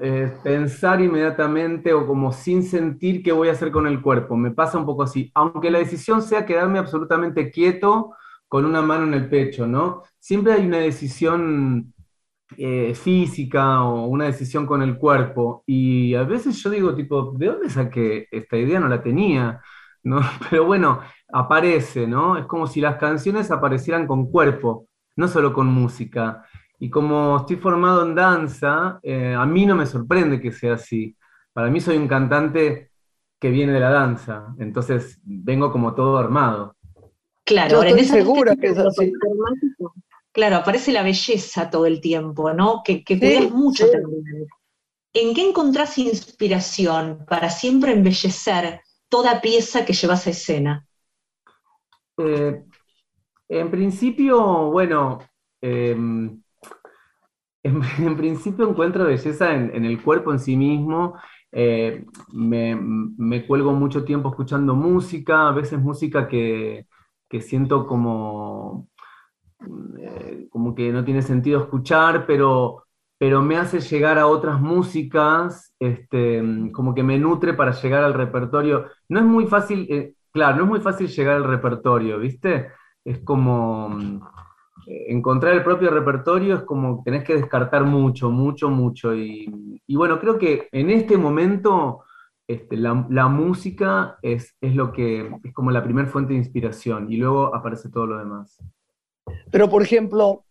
eh, 0.00 0.32
pensar 0.42 1.00
inmediatamente 1.00 1.92
o 1.92 2.06
como 2.06 2.32
sin 2.32 2.62
sentir 2.64 3.22
qué 3.22 3.32
voy 3.32 3.48
a 3.48 3.52
hacer 3.52 3.70
con 3.70 3.86
el 3.86 4.02
cuerpo. 4.02 4.36
Me 4.36 4.50
pasa 4.50 4.78
un 4.78 4.86
poco 4.86 5.02
así, 5.02 5.30
aunque 5.34 5.70
la 5.70 5.78
decisión 5.78 6.22
sea 6.22 6.46
quedarme 6.46 6.78
absolutamente 6.78 7.50
quieto 7.50 8.14
con 8.54 8.66
una 8.66 8.82
mano 8.82 9.02
en 9.02 9.14
el 9.14 9.28
pecho, 9.28 9.66
¿no? 9.66 10.04
Siempre 10.16 10.52
hay 10.52 10.64
una 10.64 10.78
decisión 10.78 11.92
eh, 12.56 12.94
física 12.94 13.82
o 13.82 14.06
una 14.06 14.26
decisión 14.26 14.64
con 14.64 14.80
el 14.80 14.96
cuerpo 14.96 15.64
y 15.66 16.14
a 16.14 16.22
veces 16.22 16.62
yo 16.62 16.70
digo, 16.70 16.94
tipo, 16.94 17.32
¿de 17.36 17.46
dónde 17.46 17.68
saqué 17.68 18.28
esta 18.30 18.56
idea? 18.56 18.78
No 18.78 18.86
la 18.86 19.02
tenía, 19.02 19.60
¿no? 20.04 20.20
Pero 20.50 20.66
bueno, 20.66 21.00
aparece, 21.32 22.06
¿no? 22.06 22.38
Es 22.38 22.46
como 22.46 22.68
si 22.68 22.80
las 22.80 22.94
canciones 22.96 23.50
aparecieran 23.50 24.06
con 24.06 24.30
cuerpo, 24.30 24.86
no 25.16 25.26
solo 25.26 25.52
con 25.52 25.66
música. 25.66 26.46
Y 26.78 26.88
como 26.90 27.38
estoy 27.38 27.56
formado 27.56 28.06
en 28.06 28.14
danza, 28.14 29.00
eh, 29.02 29.34
a 29.36 29.44
mí 29.46 29.66
no 29.66 29.74
me 29.74 29.86
sorprende 29.86 30.40
que 30.40 30.52
sea 30.52 30.74
así. 30.74 31.16
Para 31.52 31.70
mí 31.70 31.80
soy 31.80 31.96
un 31.96 32.06
cantante 32.06 32.92
que 33.40 33.50
viene 33.50 33.72
de 33.72 33.80
la 33.80 33.90
danza, 33.90 34.54
entonces 34.60 35.20
vengo 35.24 35.72
como 35.72 35.92
todo 35.92 36.18
armado. 36.18 36.73
Claro, 37.44 37.76
Yo 37.76 37.78
ahora, 37.78 37.90
en 37.90 37.98
estoy 37.98 38.04
esa 38.04 38.16
segura 38.18 38.56
que 38.56 38.68
es 38.68 38.78
así. 38.78 39.12
Claro, 40.32 40.56
aparece 40.56 40.92
la 40.92 41.02
belleza 41.02 41.70
todo 41.70 41.86
el 41.86 42.00
tiempo, 42.00 42.52
¿no? 42.52 42.82
Que, 42.84 43.02
que 43.04 43.18
Sí, 43.20 43.20
cuidas 43.20 43.50
mucho 43.50 43.86
sí. 43.86 43.88
también. 43.88 44.22
¿En 45.14 45.34
qué 45.34 45.48
encontrás 45.48 45.98
inspiración 45.98 47.26
para 47.28 47.50
siempre 47.50 47.92
embellecer 47.92 48.82
toda 49.08 49.40
pieza 49.42 49.84
que 49.86 49.94
llevas 49.94 50.26
a 50.26 50.30
escena? 50.30 50.88
Eh, 52.18 52.64
en 53.48 53.70
principio, 53.72 54.70
bueno, 54.70 55.20
eh, 55.62 55.92
en, 57.62 57.80
en 57.98 58.16
principio 58.16 58.68
encuentro 58.68 59.04
belleza 59.04 59.54
en, 59.54 59.74
en 59.74 59.84
el 59.84 60.02
cuerpo 60.02 60.32
en 60.32 60.38
sí 60.38 60.56
mismo. 60.56 61.14
Eh, 61.52 62.04
me, 62.32 62.74
me 62.76 63.46
cuelgo 63.46 63.72
mucho 63.72 64.04
tiempo 64.04 64.30
escuchando 64.30 64.74
música, 64.74 65.48
a 65.48 65.52
veces 65.52 65.78
música 65.78 66.26
que, 66.28 66.86
que 67.28 67.40
siento 67.40 67.86
como, 67.86 68.88
eh, 69.98 70.46
como 70.50 70.74
que 70.74 70.92
no 70.92 71.04
tiene 71.04 71.22
sentido 71.22 71.60
escuchar, 71.60 72.26
pero, 72.26 72.84
pero 73.18 73.42
me 73.42 73.56
hace 73.56 73.80
llegar 73.80 74.18
a 74.18 74.26
otras 74.26 74.60
músicas, 74.60 75.74
este, 75.78 76.42
como 76.72 76.94
que 76.94 77.02
me 77.02 77.18
nutre 77.18 77.54
para 77.54 77.72
llegar 77.72 78.04
al 78.04 78.14
repertorio. 78.14 78.86
No 79.08 79.20
es 79.20 79.26
muy 79.26 79.46
fácil, 79.46 79.86
eh, 79.90 80.14
claro, 80.32 80.58
no 80.58 80.62
es 80.64 80.68
muy 80.68 80.80
fácil 80.80 81.08
llegar 81.08 81.36
al 81.36 81.44
repertorio, 81.44 82.18
¿viste? 82.18 82.68
Es 83.04 83.20
como 83.20 83.88
mm, 83.90 84.20
encontrar 84.86 85.54
el 85.54 85.64
propio 85.64 85.90
repertorio, 85.90 86.56
es 86.56 86.62
como 86.62 87.02
tenés 87.04 87.24
que 87.24 87.34
descartar 87.34 87.84
mucho, 87.84 88.30
mucho, 88.30 88.70
mucho. 88.70 89.14
Y 89.14 89.96
bueno, 89.96 90.20
creo 90.20 90.38
que 90.38 90.68
en 90.72 90.90
este 90.90 91.16
momento 91.16 92.03
este, 92.48 92.76
la, 92.76 93.06
la 93.10 93.28
música 93.28 94.18
es, 94.22 94.54
es 94.60 94.74
lo 94.74 94.92
que 94.92 95.30
es 95.44 95.52
como 95.54 95.70
la 95.70 95.84
primera 95.84 96.08
fuente 96.08 96.32
de 96.34 96.38
inspiración 96.40 97.10
y 97.10 97.16
luego 97.16 97.54
aparece 97.54 97.90
todo 97.90 98.06
lo 98.06 98.18
demás. 98.18 98.58
Pero, 99.50 99.70
por 99.70 99.82
ejemplo, 99.82 100.44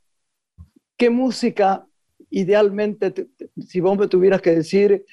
¿qué 0.97 1.09
música 1.09 1.85
idealmente, 2.29 3.11
te- 3.11 3.25
te- 3.25 3.49
si 3.61 3.79
vos 3.79 3.97
me 3.97 4.07
tuvieras 4.07 4.41
que 4.41 4.51
decir 4.51 5.05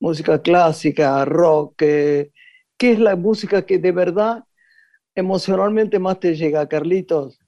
música 0.00 0.40
clásica, 0.42 1.24
rock, 1.24 1.74
eh, 1.82 2.32
¿qué 2.78 2.92
es 2.92 2.98
la 3.00 3.16
música 3.16 3.64
que 3.66 3.78
de 3.78 3.92
verdad 3.92 4.44
emocionalmente 5.14 5.98
más 5.98 6.20
te 6.20 6.34
llega, 6.36 6.68
Carlitos? 6.68 7.38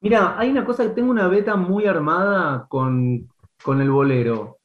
Mira, 0.00 0.38
hay 0.38 0.50
una 0.50 0.64
cosa 0.64 0.84
que 0.84 0.90
tengo 0.90 1.10
una 1.10 1.28
beta 1.28 1.56
muy 1.56 1.86
armada 1.86 2.66
con, 2.68 3.28
con 3.62 3.80
el 3.80 3.90
bolero. 3.90 4.57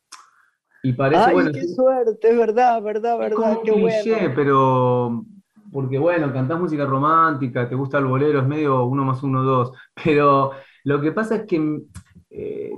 Y 0.84 0.94
parece, 0.94 1.24
Ay, 1.24 1.34
bueno, 1.34 1.52
qué 1.54 1.60
es- 1.62 1.76
suerte, 1.76 2.30
es 2.30 2.38
verdad, 2.38 2.82
verdad, 2.82 3.18
verdad, 3.18 3.36
como 3.36 3.62
qué 3.64 3.72
cliché, 3.72 4.12
bueno. 4.12 4.34
pero 4.36 5.26
porque 5.72 5.98
bueno, 5.98 6.32
cantás 6.32 6.60
música 6.60 6.86
romántica, 6.86 7.68
te 7.68 7.76
gusta 7.76 7.98
el 7.98 8.06
bolero, 8.06 8.40
es 8.42 8.48
medio 8.48 8.84
uno 8.86 9.04
más 9.06 9.24
uno, 9.24 9.44
dos. 9.44 9.72
Pero 10.04 10.52
lo 10.84 11.02
que 11.02 11.12
pasa 11.12 11.36
es 11.38 11.46
que 11.48 11.82
eh, 12.30 12.72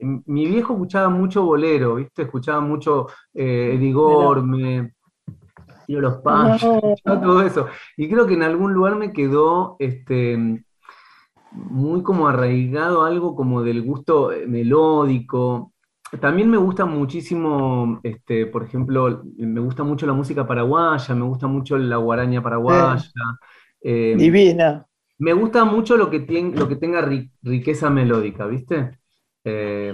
mi 0.00 0.46
viejo 0.46 0.72
escuchaba 0.72 1.08
mucho 1.08 1.44
bolero, 1.44 1.96
¿viste? 1.96 2.22
Escuchaba 2.22 2.60
mucho 2.60 3.06
eh, 3.34 3.76
Tiro 5.86 6.00
los 6.00 6.14
Panchos, 6.22 6.80
No. 7.04 7.20
todo 7.20 7.42
eso. 7.42 7.66
Y 7.96 8.08
creo 8.08 8.26
que 8.26 8.34
en 8.34 8.42
algún 8.42 8.72
lugar 8.72 8.96
me 8.96 9.12
quedó 9.12 9.76
este, 9.78 10.64
muy 11.52 12.02
como 12.02 12.28
arraigado 12.28 13.04
algo 13.04 13.34
como 13.36 13.62
del 13.62 13.82
gusto 13.82 14.32
eh, 14.32 14.46
melódico. 14.46 15.72
También 16.20 16.50
me 16.50 16.58
gusta 16.58 16.84
muchísimo, 16.84 18.00
este, 18.02 18.46
por 18.46 18.64
ejemplo, 18.64 19.22
me 19.36 19.60
gusta 19.60 19.82
mucho 19.82 20.06
la 20.06 20.12
música 20.12 20.46
paraguaya, 20.46 21.14
me 21.14 21.24
gusta 21.24 21.46
mucho 21.46 21.78
la 21.78 21.96
guaraña 21.96 22.42
paraguaya. 22.42 23.02
eh, 23.82 24.18
Divina. 24.18 24.86
me 25.18 25.32
gusta 25.34 25.64
mucho 25.64 25.96
lo 25.96 26.10
que, 26.10 26.20
lo 26.54 26.68
que 26.68 26.76
tenga 26.76 27.02
ri- 27.02 27.30
riqueza 27.42 27.90
melódica, 27.90 28.46
¿viste? 28.46 28.98
Eh, 29.44 29.92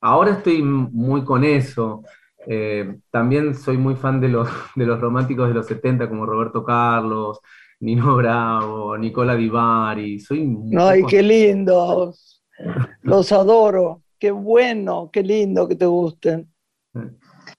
ahora 0.00 0.32
estoy 0.32 0.62
muy 0.62 1.24
con 1.24 1.44
eso. 1.44 2.02
Eh, 2.46 2.98
también 3.10 3.54
soy 3.54 3.78
muy 3.78 3.96
fan 3.96 4.20
de 4.20 4.28
los, 4.28 4.48
de 4.76 4.86
los 4.86 5.00
románticos 5.00 5.48
de 5.48 5.54
los 5.54 5.66
70, 5.66 6.08
como 6.08 6.26
Roberto 6.26 6.64
Carlos, 6.64 7.40
Nino 7.80 8.16
Bravo, 8.16 8.96
Nicola 8.98 9.34
Di 9.36 9.48
Bari. 9.48 10.20
Soy 10.20 10.46
Ay, 10.76 11.06
qué 11.06 11.22
lindos. 11.22 12.42
Los 13.02 13.32
adoro. 13.32 14.03
Qué 14.24 14.30
bueno, 14.30 15.10
qué 15.12 15.22
lindo 15.22 15.68
que 15.68 15.76
te 15.76 15.84
gusten. 15.84 16.50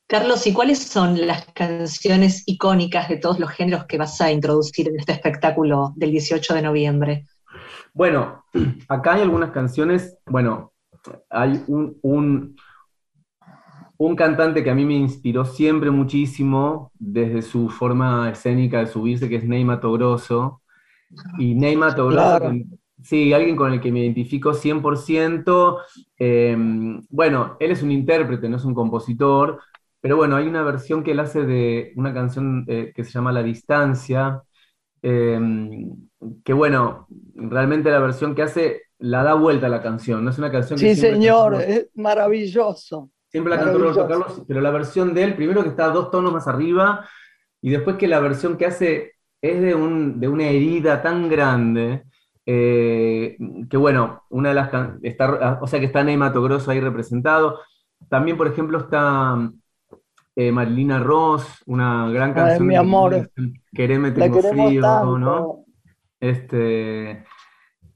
Carlos, 0.07 0.47
¿y 0.47 0.51
cuáles 0.51 0.79
son 0.79 1.27
las 1.27 1.45
canciones 1.53 2.41
icónicas 2.47 3.07
de 3.07 3.17
todos 3.17 3.39
los 3.39 3.51
géneros 3.51 3.85
que 3.85 3.99
vas 3.99 4.19
a 4.19 4.31
introducir 4.31 4.89
en 4.89 4.97
este 4.97 5.11
espectáculo 5.11 5.93
del 5.95 6.09
18 6.09 6.55
de 6.55 6.61
noviembre? 6.63 7.27
Bueno, 7.93 8.43
acá 8.89 9.13
hay 9.13 9.21
algunas 9.21 9.51
canciones, 9.51 10.17
bueno, 10.25 10.73
hay 11.29 11.63
un, 11.67 11.99
un, 12.01 12.55
un 13.97 14.15
cantante 14.15 14.63
que 14.63 14.71
a 14.71 14.75
mí 14.75 14.85
me 14.85 14.95
inspiró 14.95 15.45
siempre 15.45 15.91
muchísimo 15.91 16.91
desde 16.95 17.43
su 17.43 17.69
forma 17.69 18.31
escénica 18.31 18.79
de 18.79 18.87
subirse, 18.87 19.29
que 19.29 19.35
es 19.35 19.43
Ney 19.43 19.63
Mato 19.63 19.91
Grosso. 19.91 20.63
Y 21.37 21.53
Ney 21.53 21.75
Mato 21.75 22.07
Grosso, 22.07 22.51
sí, 23.01 23.33
alguien 23.33 23.55
con 23.55 23.73
el 23.73 23.81
que 23.81 23.91
me 23.91 24.01
identifico 24.01 24.53
100%. 24.53 25.79
Em, 26.17 27.01
bueno, 27.09 27.57
él 27.59 27.71
es 27.71 27.83
un 27.83 27.91
intérprete, 27.91 28.49
no 28.49 28.57
es 28.57 28.65
un 28.65 28.73
compositor, 28.73 29.61
pero 29.99 30.17
bueno, 30.17 30.35
hay 30.35 30.47
una 30.47 30.63
versión 30.63 31.03
que 31.03 31.11
él 31.11 31.19
hace 31.19 31.45
de 31.45 31.93
una 31.95 32.13
canción 32.13 32.65
eh, 32.67 32.93
que 32.95 33.03
se 33.03 33.11
llama 33.11 33.31
La 33.31 33.43
Distancia, 33.43 34.41
em, 35.01 36.07
que 36.43 36.53
bueno, 36.53 37.07
realmente 37.35 37.89
la 37.91 37.99
versión 37.99 38.35
que 38.35 38.43
hace 38.43 38.83
la 38.99 39.23
da 39.23 39.33
vuelta 39.33 39.67
a 39.67 39.69
la 39.69 39.81
canción, 39.81 40.23
no 40.23 40.29
es 40.29 40.37
una 40.37 40.51
canción 40.51 40.79
que... 40.79 40.95
Sí, 40.95 41.01
señor, 41.01 41.61
es 41.61 41.89
maravilloso. 41.95 43.11
Siempre 43.27 43.51
la 43.55 43.61
cantó 43.61 43.79
Roberto 43.79 44.07
Carlos, 44.07 44.43
pero 44.47 44.61
la 44.61 44.71
versión 44.71 45.13
de 45.13 45.23
él, 45.23 45.35
primero 45.35 45.61
que 45.61 45.69
está 45.69 45.89
dos 45.89 46.09
tonos 46.09 46.31
más 46.31 46.47
arriba, 46.47 47.05
y 47.61 47.71
después 47.71 47.97
que 47.97 48.07
la 48.07 48.19
versión 48.19 48.57
que 48.57 48.65
hace 48.65 49.13
es 49.41 49.61
de, 49.61 49.75
un, 49.75 50.19
de 50.19 50.27
una 50.27 50.45
herida 50.45 51.01
tan 51.01 51.27
grande, 51.27 52.03
eh, 52.45 53.37
que 53.69 53.77
bueno, 53.77 54.23
una 54.29 54.49
de 54.49 54.55
las 54.55 54.71
está, 55.03 55.59
o 55.61 55.67
sea 55.67 55.79
que 55.79 55.87
está 55.87 56.03
Neymato 56.03 56.41
Grosso 56.41 56.71
ahí 56.71 56.79
representado. 56.79 57.59
También, 58.09 58.37
por 58.37 58.47
ejemplo, 58.47 58.77
está 58.79 59.51
eh, 60.35 60.51
Marilina 60.51 60.99
Ross, 60.99 61.63
una 61.65 62.09
gran 62.09 62.33
canción. 62.33 62.67
mi 62.67 62.75
amor. 62.75 63.29
Quereme 63.73 64.11
tengo 64.11 64.41
frío, 64.41 64.81
¿no? 65.17 65.65
Este, 66.19 67.25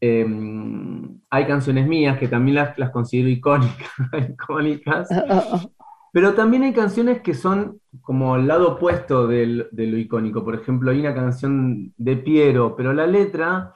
Em, 0.02 1.20
hay 1.30 1.46
canciones 1.46 1.86
mías 1.86 2.18
que 2.18 2.30
también 2.30 2.56
las, 2.56 2.90
considero 2.92 3.28
icónicas, 3.28 3.90
icónicas, 4.30 5.10
pero 6.14 6.34
también 6.34 6.64
hay 6.64 6.74
canciones 6.74 7.22
que 7.22 7.34
son 7.34 7.82
como 8.02 8.38
el 8.38 8.48
lado 8.48 8.74
opuesto 8.76 9.28
de 9.28 9.46
lo 9.72 9.98
icónico. 9.98 10.44
Por 10.44 10.56
ejemplo, 10.56 10.92
hay 10.92 11.02
una 11.02 11.14
canción 11.14 11.94
de 11.98 12.16
Piero, 12.16 12.76
pero 12.78 12.94
la 12.94 13.08
letra 13.08 13.74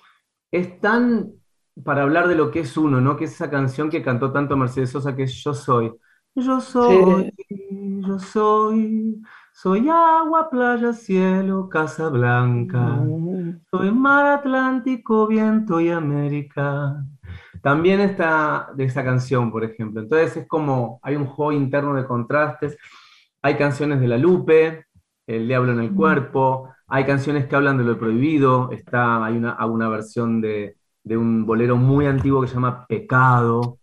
es 0.54 0.80
tan 0.80 1.32
para 1.84 2.04
hablar 2.04 2.28
de 2.28 2.36
lo 2.36 2.52
que 2.52 2.60
es 2.60 2.78
uno, 2.78 3.02
¿no? 3.02 3.18
Que 3.18 3.26
es 3.26 3.34
esa 3.34 3.50
canción 3.50 3.90
que 3.90 4.04
cantó 4.04 4.32
tanto 4.32 4.56
Mercedes 4.56 4.92
Sosa, 4.92 5.16
que 5.16 5.24
es 5.24 5.34
Yo 5.44 5.54
Soy. 5.54 5.92
Yo 6.36 6.60
soy, 6.60 7.32
yo 7.70 8.18
soy, 8.18 9.22
soy 9.54 9.88
agua, 9.88 10.50
playa, 10.50 10.92
cielo, 10.92 11.70
casa 11.70 12.10
blanca. 12.10 12.80
Mm. 12.80 13.62
Soy 13.70 13.92
mar 13.92 14.26
Atlántico, 14.40 15.28
viento 15.28 15.80
y 15.80 15.90
América. 15.90 17.06
También 17.62 18.00
está 18.00 18.72
de 18.76 18.86
esa 18.86 19.04
canción, 19.04 19.52
por 19.52 19.64
ejemplo. 19.64 20.02
Entonces 20.02 20.38
es 20.38 20.48
como, 20.48 21.00
hay 21.04 21.16
un 21.16 21.28
juego 21.28 21.52
interno 21.52 21.94
de 21.94 22.06
contrastes. 22.06 22.78
Hay 23.44 23.56
canciones 23.56 24.00
de 24.00 24.08
La 24.08 24.18
Lupe, 24.18 24.88
El 25.28 25.48
Diablo 25.48 25.72
en 25.72 25.80
el. 25.80 25.94
Cuerpo. 25.94 26.70
Hay 26.88 27.06
canciones 27.06 27.48
que 27.48 27.56
hablan 27.56 27.78
de 27.78 27.84
lo 27.84 27.98
prohibido. 27.98 28.72
Está, 28.72 29.24
hay 29.24 29.38
una, 29.38 29.66
una 29.66 29.90
versión 29.90 30.42
de, 30.42 30.76
un 31.06 31.46
bolero 31.46 31.78
muy 31.78 32.06
antiguo 32.06 32.42
que 32.42 32.48
se 32.48 32.56
llama 32.56 32.86
Pecado. 32.88 33.80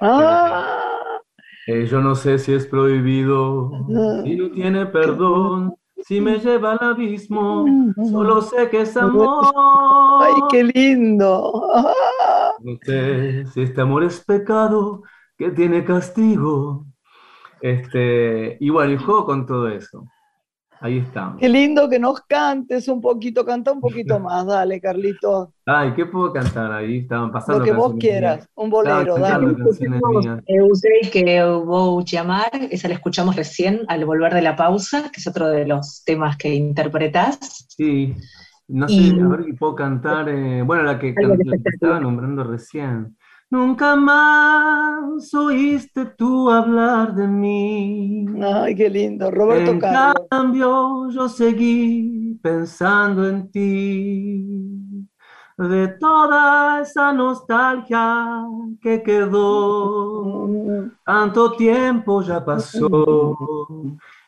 Ah. 0.00 1.20
Eh, 1.66 1.86
yo 1.86 2.00
no 2.00 2.14
sé 2.14 2.38
si 2.38 2.52
es 2.54 2.66
prohibido, 2.66 3.72
si 4.22 4.36
no 4.36 4.50
tiene 4.52 4.86
perdón, 4.86 5.74
si 6.06 6.20
me 6.20 6.38
lleva 6.38 6.72
al 6.72 6.90
abismo, 6.92 7.66
solo 8.08 8.40
sé 8.40 8.70
que 8.70 8.82
es 8.82 8.96
amor. 8.96 9.52
¡Ay, 10.20 10.34
qué 10.48 10.62
lindo! 10.62 11.68
No 12.60 12.72
sé 12.82 13.46
si 13.46 13.62
este 13.62 13.80
amor 13.80 14.04
es 14.04 14.24
pecado, 14.24 15.02
que 15.36 15.50
tiene 15.50 15.84
castigo. 15.84 16.86
Este, 17.60 18.56
y 18.60 18.70
bueno, 18.70 18.92
y 18.92 18.98
juego 18.98 19.26
con 19.26 19.44
todo 19.46 19.68
eso. 19.68 20.06
Ahí 20.80 20.98
estamos. 20.98 21.38
Qué 21.38 21.48
lindo 21.48 21.88
que 21.88 21.98
nos 21.98 22.20
cantes 22.22 22.88
un 22.88 23.00
poquito, 23.00 23.44
canta 23.44 23.72
un 23.72 23.80
poquito 23.80 24.18
más, 24.20 24.46
dale, 24.46 24.80
Carlito. 24.80 25.52
Ay, 25.64 25.92
¿qué 25.94 26.06
puedo 26.06 26.32
cantar 26.32 26.70
ahí? 26.72 26.98
Estaban 26.98 27.32
pasando. 27.32 27.58
Lo 27.58 27.64
que 27.64 27.72
vos 27.72 27.94
quieras, 27.98 28.48
un 28.54 28.70
bolero, 28.70 29.16
dale. 29.16 29.56
Eusei 30.46 31.10
que 31.10 31.44
vou 31.44 32.02
llamar, 32.04 32.50
esa 32.70 32.88
la 32.88 32.94
escuchamos 32.94 33.36
recién 33.36 33.80
al 33.88 34.04
volver 34.04 34.34
de 34.34 34.42
la 34.42 34.54
pausa, 34.54 35.10
que 35.10 35.20
es 35.20 35.26
otro 35.26 35.48
de 35.48 35.66
los 35.66 36.02
temas 36.04 36.36
que 36.36 36.54
interpretás. 36.54 37.66
Sí, 37.68 38.14
no 38.68 38.88
sé, 38.88 39.12
a 39.20 39.28
ver 39.28 39.44
si 39.44 39.52
puedo 39.54 39.74
cantar, 39.74 40.28
eh, 40.28 40.62
bueno, 40.62 40.82
la 40.82 40.98
que, 40.98 41.14
la 41.16 41.36
que 41.36 41.70
estaba 41.72 42.00
nombrando 42.00 42.44
recién. 42.44 43.16
Nunca 43.48 43.94
más 43.94 45.32
oíste 45.32 46.04
tú 46.04 46.50
hablar 46.50 47.14
de 47.14 47.28
mí. 47.28 48.26
Ay, 48.42 48.74
qué 48.74 48.90
lindo, 48.90 49.30
Roberto 49.30 49.70
en 49.70 49.80
cambio, 50.28 51.08
yo 51.10 51.28
seguí 51.28 52.38
pensando 52.42 53.28
en 53.28 53.48
ti. 53.50 55.08
De 55.56 55.88
toda 55.88 56.80
esa 56.82 57.12
nostalgia 57.12 58.44
que 58.80 59.02
quedó, 59.02 60.48
tanto 61.04 61.52
tiempo 61.52 62.22
ya 62.22 62.44
pasó 62.44 63.38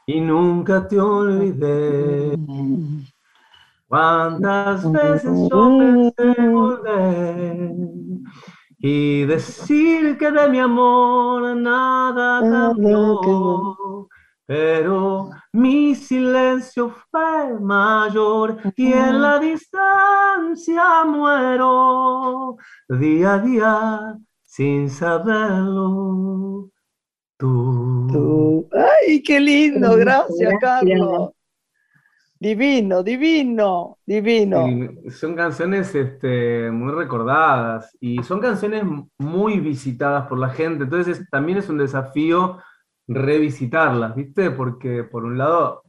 y 0.07 0.21
nunca 0.21 0.87
te 0.87 0.99
olvidé. 0.99 2.39
¿Cuántas 3.89 4.91
veces 4.93 5.49
yo 5.51 5.79
pensé 5.79 6.49
volver? 6.49 7.75
Y 8.79 9.25
decir 9.25 10.17
que 10.19 10.31
de 10.31 10.49
mi 10.49 10.61
amor 10.61 11.57
nada 11.57 12.41
cambió. 12.41 14.09
Pero 14.47 15.31
mi 15.53 15.95
silencio 15.95 16.95
fue 17.11 17.61
mayor 17.61 18.57
y 18.77 18.93
en 18.93 19.21
la 19.21 19.39
distancia 19.39 21.05
muero 21.05 22.57
día 22.89 23.35
a 23.35 23.39
día 23.41 24.19
sin 24.43 24.89
saberlo. 24.89 26.71
Tú. 27.37 28.69
¡Ay, 28.73 29.23
qué 29.23 29.39
lindo! 29.39 29.97
Gracias, 29.97 30.55
Carlos. 30.61 31.31
Divino, 32.41 33.03
divino, 33.03 33.99
divino. 34.07 34.65
son 35.11 35.35
canciones 35.35 35.93
este, 35.95 36.71
muy 36.71 36.93
recordadas 36.93 37.97
y 38.01 38.23
son 38.23 38.41
canciones 38.41 38.85
muy 39.19 39.59
visitadas 39.59 40.29
por 40.29 40.39
la 40.39 40.51
gente, 40.51 40.85
entonces 40.85 41.29
también 41.31 41.59
es 41.59 41.69
un 41.69 41.79
desafío 41.79 42.59
revisitarlas, 43.09 44.15
¿viste? 44.15 44.53
Porque 44.53 45.03
por 45.03 45.25
un 45.25 45.37
lado 45.37 45.83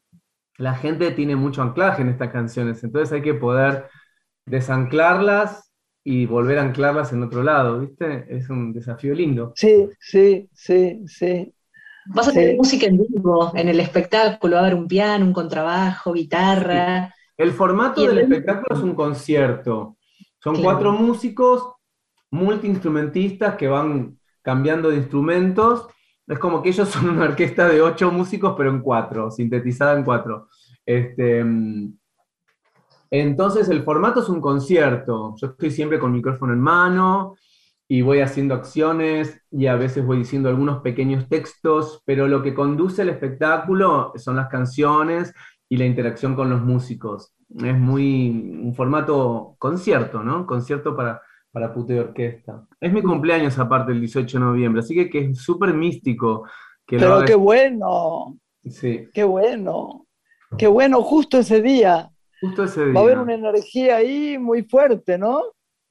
la 0.58 0.74
gente 0.74 1.12
tiene 1.12 1.36
mucho 1.36 1.62
anclaje 1.62 2.02
en 2.02 2.10
estas 2.10 2.32
canciones, 2.32 2.84
entonces 2.84 3.14
hay 3.14 3.22
que 3.22 3.36
poder 3.36 3.88
desanclarlas 4.48 5.72
y 6.04 6.26
volver 6.26 6.58
a 6.58 6.64
anclarlas 6.64 7.14
en 7.14 7.22
otro 7.22 7.44
lado, 7.44 7.82
¿viste? 7.82 8.26
Es 8.28 8.50
un 8.50 8.74
desafío 8.74 9.14
lindo. 9.14 9.54
Sí, 9.56 9.88
sí, 10.00 10.50
sí, 10.54 11.04
sí. 11.06 11.54
Vas 12.12 12.28
a 12.28 12.32
tener 12.32 12.58
música 12.58 12.88
en 12.88 12.98
vivo 12.98 13.52
en 13.56 13.70
el 13.70 13.80
espectáculo, 13.80 14.56
va 14.56 14.62
a 14.62 14.66
haber 14.66 14.76
un 14.76 14.88
piano, 14.88 15.26
un 15.26 15.34
contrabajo, 15.34 16.14
guitarra. 16.14 17.14
El 17.38 17.52
formato 17.52 18.02
del 18.02 18.20
espectáculo 18.20 18.76
es 18.76 18.84
un 18.84 18.96
concierto. 18.96 19.98
Son 20.40 20.62
cuatro 20.62 20.92
músicos 20.92 21.74
multiinstrumentistas 22.32 23.56
que 23.56 23.68
van 23.68 24.18
cambiando 24.42 24.90
de 24.90 24.98
instrumentos. 24.98 25.88
Es 26.28 26.40
como 26.40 26.62
que 26.62 26.70
ellos 26.70 26.90
son 26.90 27.10
una 27.10 27.26
orquesta 27.26 27.68
de 27.68 27.82
ocho 27.82 28.12
músicos, 28.12 28.56
pero 28.58 28.70
en 28.72 28.82
cuatro, 28.82 29.30
sintetizada 29.30 29.98
en 29.98 30.04
cuatro. 30.04 30.48
Este, 30.86 31.46
entonces 33.12 33.70
el 33.70 33.84
formato 33.84 34.22
es 34.22 34.30
un 34.30 34.42
concierto. 34.42 35.36
Yo 35.38 35.48
estoy 35.48 35.72
siempre 35.72 36.00
con 36.00 36.12
micrófono 36.12 36.54
en 36.54 36.60
mano, 36.60 37.36
y 37.92 38.04
voy 38.04 38.20
haciendo 38.20 38.54
acciones 38.54 39.42
y 39.50 39.66
a 39.66 39.76
veces 39.76 40.06
voy 40.06 40.20
diciendo 40.20 40.48
algunos 40.48 40.82
pequeños 40.82 41.28
textos, 41.28 42.04
pero 42.06 42.28
lo 42.28 42.44
que 42.44 42.54
conduce 42.54 43.02
el 43.02 43.10
espectáculo 43.10 44.14
son 44.16 44.36
las 44.36 44.48
canciones 44.48 45.34
y 45.68 45.76
la 45.76 45.86
interacción 45.86 46.36
con 46.36 46.52
los 46.52 46.62
músicos. 46.62 47.34
Es 47.58 47.76
muy 47.76 48.30
un 48.30 48.76
formato 48.76 49.56
concierto, 49.58 50.22
¿no? 50.22 50.46
Concierto 50.46 50.96
para, 50.96 51.20
para 51.52 51.74
puta 51.74 51.96
y 51.96 51.98
orquesta. 51.98 52.64
Es 52.80 52.94
mi 52.94 53.02
cumpleaños 53.02 53.58
aparte 53.58 53.92
el 53.92 54.02
18 54.02 54.38
de 54.38 54.46
noviembre, 54.46 54.82
así 54.82 54.94
que, 54.94 55.10
que 55.10 55.26
es 55.32 55.40
súper 55.40 55.74
místico. 55.74 56.48
Que 56.86 56.98
pero 56.98 57.26
qué 57.26 57.34
bueno. 57.34 58.38
Sí. 58.66 59.08
Qué 59.12 59.24
bueno. 59.24 60.06
Qué 60.60 60.68
bueno, 60.68 61.02
justo 61.02 61.40
ese 61.40 61.60
día. 61.60 62.12
Justo 62.40 62.66
ese 62.66 62.86
día. 62.86 62.94
Va 62.94 63.00
a 63.00 63.04
haber 63.04 63.18
una 63.18 63.34
energía 63.34 63.96
ahí 63.96 64.38
muy 64.38 64.62
fuerte, 64.62 65.18
¿no? 65.18 65.42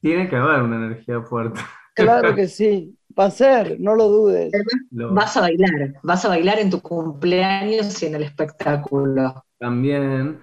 Tiene 0.00 0.28
que 0.28 0.36
haber 0.36 0.62
una 0.62 0.76
energía 0.76 1.20
fuerte. 1.22 1.60
Claro 2.04 2.34
que 2.34 2.48
sí, 2.48 2.96
va 3.18 3.26
a 3.26 3.30
ser, 3.30 3.78
no 3.80 3.94
lo 3.94 4.08
dudes. 4.08 4.52
Vas 4.90 5.36
a 5.36 5.40
bailar, 5.40 5.94
vas 6.02 6.24
a 6.24 6.28
bailar 6.28 6.58
en 6.58 6.70
tu 6.70 6.80
cumpleaños 6.80 8.02
y 8.02 8.06
en 8.06 8.14
el 8.14 8.22
espectáculo. 8.22 9.44
También. 9.58 10.40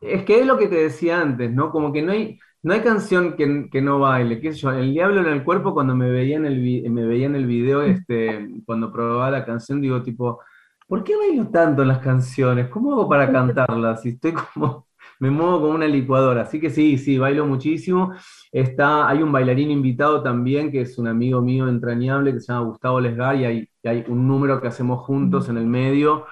Es 0.00 0.24
que 0.24 0.40
es 0.40 0.46
lo 0.46 0.58
que 0.58 0.68
te 0.68 0.76
decía 0.76 1.20
antes, 1.20 1.50
¿no? 1.50 1.70
Como 1.70 1.92
que 1.92 2.02
no 2.02 2.12
hay, 2.12 2.38
no 2.62 2.74
hay 2.74 2.80
canción 2.80 3.36
que, 3.36 3.80
no 3.80 3.98
baile, 3.98 4.40
qué 4.40 4.52
sé 4.52 4.58
yo, 4.58 4.70
El 4.70 4.92
Diablo 4.92 5.20
en 5.20 5.28
el 5.28 5.44
Cuerpo 5.44 5.72
cuando 5.72 5.94
me 5.94 6.10
veía 6.10 6.36
en 6.36 6.46
el, 6.46 6.90
me 6.90 7.06
veía 7.06 7.26
en 7.26 7.36
el 7.36 7.46
video, 7.46 7.82
este, 7.82 8.48
cuando 8.66 8.92
probaba 8.92 9.30
la 9.30 9.44
canción, 9.44 9.80
digo 9.80 10.02
tipo, 10.02 10.40
¿por 10.86 11.04
qué 11.04 11.16
bailo 11.16 11.48
tanto 11.48 11.82
en 11.82 11.88
las 11.88 12.00
canciones? 12.00 12.68
¿Cómo 12.68 12.92
hago 12.92 13.08
para 13.08 13.32
cantarlas? 13.32 14.02
Si 14.02 14.10
estoy 14.10 14.32
como, 14.32 14.86
me 15.24 15.30
muevo 15.30 15.58
como 15.62 15.72
una 15.72 15.86
licuadora, 15.86 16.42
así 16.42 16.60
que 16.60 16.68
sí, 16.68 16.98
sí, 16.98 17.16
bailo 17.16 17.46
muchísimo. 17.46 18.12
Está, 18.52 19.08
hay 19.08 19.22
un 19.22 19.32
bailarín 19.32 19.70
invitado 19.70 20.22
también, 20.22 20.70
que 20.70 20.82
es 20.82 20.98
un 20.98 21.08
amigo 21.08 21.40
mío 21.40 21.66
entrañable, 21.66 22.34
que 22.34 22.40
se 22.40 22.52
llama 22.52 22.66
Gustavo 22.66 23.00
Lesgar, 23.00 23.34
y 23.36 23.46
hay, 23.46 23.68
hay 23.84 24.04
un 24.08 24.28
número 24.28 24.60
que 24.60 24.68
hacemos 24.68 25.00
juntos 25.00 25.48
en 25.48 25.56
el 25.56 25.64
medio, 25.64 26.26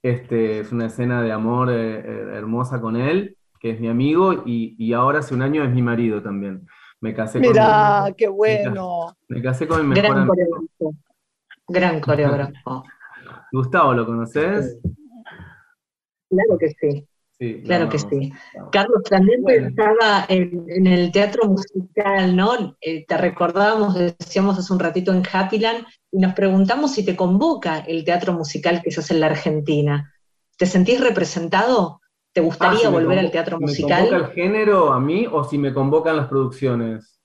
este, 0.00 0.60
es 0.60 0.70
una 0.70 0.86
escena 0.86 1.22
de 1.22 1.32
amor 1.32 1.70
eh, 1.72 1.98
eh, 1.98 2.30
hermosa 2.34 2.80
con 2.80 2.94
él, 2.94 3.36
que 3.58 3.70
es 3.70 3.80
mi 3.80 3.88
amigo, 3.88 4.44
y, 4.46 4.92
ahora 4.92 5.18
hace 5.18 5.34
un 5.34 5.42
año 5.42 5.64
es 5.64 5.74
mi 5.74 5.82
marido 5.82 6.22
también. 6.22 6.68
Me 7.00 7.12
casé 7.14 7.40
Mirá, 7.40 8.02
con 8.04 8.14
qué 8.14 8.28
bueno. 8.28 9.16
Me, 9.26 9.42
casé 9.42 9.66
con 9.66 9.80
mi 9.80 9.92
mejor 9.92 10.14
Gran 10.14 10.28
Coreógrafo. 10.28 10.94
Gran 11.66 12.00
coreógrafo. 12.00 12.84
Gustavo, 13.50 13.92
¿lo 13.92 14.06
conoces? 14.06 14.78
Claro 16.30 16.58
que 16.60 16.68
sí. 16.68 17.08
Claro 17.64 17.88
que 17.88 17.98
sí. 17.98 18.32
Carlos, 18.72 19.02
también 19.08 19.42
pensaba 19.44 20.24
en, 20.28 20.86
el 20.86 21.12
teatro 21.12 21.48
musical, 21.48 22.34
¿no? 22.34 22.76
Eh, 22.80 23.04
te 23.06 23.16
recordábamos, 23.16 23.94
decíamos 23.94 24.58
hace 24.58 24.72
un 24.72 24.78
ratito 24.78 25.12
en 25.12 25.22
Happyland, 25.30 25.86
y 26.10 26.18
nos 26.18 26.34
preguntamos 26.34 26.92
si 26.92 27.04
te 27.04 27.16
convoca 27.16 27.80
el 27.80 28.04
teatro 28.04 28.32
musical 28.32 28.80
que 28.82 28.90
se 28.90 29.00
hace 29.00 29.14
en 29.14 29.20
la 29.20 29.26
Argentina. 29.26 30.14
¿Te 30.56 30.66
sentís 30.66 31.00
representado? 31.00 32.00
¿Te 32.32 32.40
gustaría 32.40 32.88
ah, 32.88 32.90
volver 32.90 33.18
al 33.18 33.30
teatro 33.30 33.58
musical? 33.58 34.04
¿Me 34.04 34.10
convoca 34.10 34.28
el 34.28 34.34
género 34.34 34.92
a 34.92 35.00
mí 35.00 35.26
o 35.30 35.44
si 35.44 35.58
me 35.58 35.72
convocan 35.72 36.16
las 36.16 36.28
producciones? 36.28 37.20